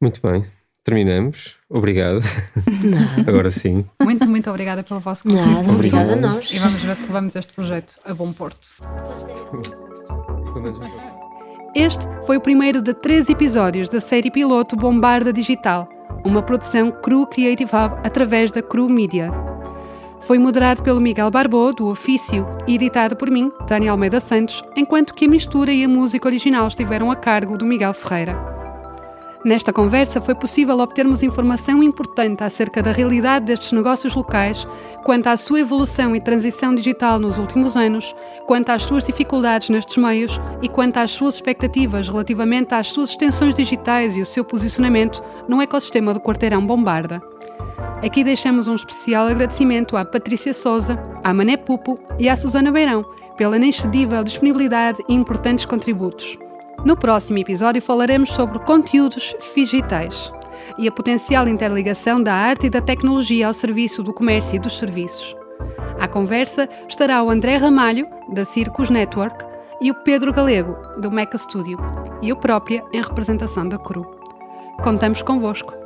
Muito 0.05 0.21
bem. 0.21 0.45
Terminamos. 0.85 1.55
Obrigado. 1.67 2.21
Nada. 2.85 3.25
Agora 3.27 3.51
sim. 3.51 3.87
Muito, 4.03 4.29
muito 4.29 4.51
obrigada 4.51 4.83
pelo 4.83 5.01
vosso 5.01 5.25
convite. 5.25 5.49
Nada, 5.49 5.71
obrigada 5.71 6.13
a 6.13 6.17
nós. 6.17 6.53
E 6.53 6.59
vamos 6.59 6.83
ver 6.83 6.95
se 6.95 7.07
levamos 7.07 7.35
este 7.35 7.55
projeto 7.55 7.95
a 8.05 8.13
bom 8.13 8.31
porto. 8.31 8.69
Este 11.75 12.05
foi 12.27 12.37
o 12.37 12.41
primeiro 12.43 12.83
de 12.83 12.93
três 12.93 13.31
episódios 13.31 13.89
da 13.89 13.99
série 13.99 14.31
piloto 14.31 14.77
Bombarda 14.77 15.33
Digital, 15.33 15.89
uma 16.23 16.43
produção 16.43 16.91
Cru 16.91 17.27
Creative 17.27 17.71
Hub 17.75 18.01
através 18.05 18.53
da 18.53 18.61
Cru 18.61 18.91
Media. 18.91 19.33
Foi 20.21 20.39
moderado 20.39 20.83
pelo 20.83 21.01
Miguel 21.01 21.31
Barbô, 21.31 21.73
do 21.73 21.89
Ofício, 21.89 22.47
e 22.67 22.75
editado 22.75 23.17
por 23.17 23.31
mim, 23.31 23.51
Tânia 23.67 23.91
Almeida 23.91 24.21
Santos, 24.21 24.63
enquanto 24.77 25.15
que 25.15 25.25
a 25.25 25.29
mistura 25.29 25.73
e 25.73 25.83
a 25.83 25.89
música 25.89 26.29
original 26.29 26.69
estiveram 26.69 27.11
a 27.11 27.17
cargo 27.17 27.57
do 27.57 27.65
Miguel 27.65 27.95
Ferreira. 27.95 28.54
Nesta 29.45 29.75
conversa 29.75 30.23
foi 30.23 30.35
possível 30.35 30.79
obtermos 30.79 31.23
informação 31.23 31.83
importante 31.83 32.43
acerca 32.43 32.83
da 32.83 32.91
realidade 32.91 33.45
destes 33.45 33.73
negócios 33.73 34.15
locais, 34.15 34.67
quanto 35.05 35.27
à 35.27 35.37
sua 35.37 35.61
evolução 35.61 36.17
e 36.17 36.21
transição 36.21 36.75
digital 36.75 37.19
nos 37.19 37.37
últimos 37.37 37.77
anos, 37.77 38.17
quanto 38.47 38.71
às 38.71 38.85
suas 38.85 39.05
dificuldades 39.05 39.69
nestes 39.69 39.99
meios 39.99 40.41
e 40.63 40.69
quanto 40.69 40.97
às 40.97 41.11
suas 41.11 41.35
expectativas 41.35 42.09
relativamente 42.09 42.73
às 42.73 42.89
suas 42.89 43.11
extensões 43.11 43.55
digitais 43.55 44.17
e 44.17 44.23
o 44.23 44.27
seu 44.27 44.45
posicionamento 44.45 45.23
no 45.47 45.61
ecossistema 45.61 46.15
do 46.15 46.21
Quarteirão 46.21 46.67
Bombarda. 46.67 47.21
Aqui 48.03 48.25
deixamos 48.25 48.67
um 48.67 48.75
especial 48.75 49.27
agradecimento 49.27 49.95
à 49.95 50.07
Patrícia 50.07 50.55
Souza, 50.55 50.99
à 51.23 51.35
Mané 51.35 51.59
Pupo 51.59 51.99
e 52.19 52.31
à 52.31 52.37
Susana 52.37 52.73
Beirão 52.73 53.05
pela 53.37 53.57
inexcedível 53.57 54.25
disponibilidade 54.25 55.05
e 55.07 55.13
importantes 55.13 55.67
contributos. 55.67 56.39
No 56.83 56.97
próximo 56.97 57.39
episódio 57.39 57.81
falaremos 57.81 58.31
sobre 58.31 58.59
conteúdos 58.61 59.35
digitais 59.55 60.33
e 60.79 60.89
a 60.89 60.93
potencial 60.93 61.47
interligação 61.49 62.23
da 62.23 62.35
arte 62.35 62.67
e 62.67 62.71
da 62.71 62.81
tecnologia 62.81 63.47
ao 63.47 63.53
serviço 63.53 64.03
do 64.03 64.13
comércio 64.13 64.57
e 64.57 64.59
dos 64.59 64.79
serviços. 64.79 65.37
À 66.01 66.09
conversa 66.09 66.69
estará 66.89 67.23
o 67.23 67.31
André 67.31 67.57
Ramalho, 67.57 68.07
da 68.33 68.45
Circus 68.45 68.91
Network, 68.91 69.45
e 69.81 69.91
o 69.91 69.95
Pedro 69.95 70.33
Galego, 70.33 70.77
do 71.01 71.11
Meca 71.11 71.37
Studio, 71.37 71.79
e 72.23 72.29
eu 72.29 72.37
própria, 72.37 72.83
em 72.93 73.03
representação 73.03 73.69
da 73.69 73.79
CRU. 73.79 74.07
Contamos 74.83 75.23
convosco. 75.23 75.84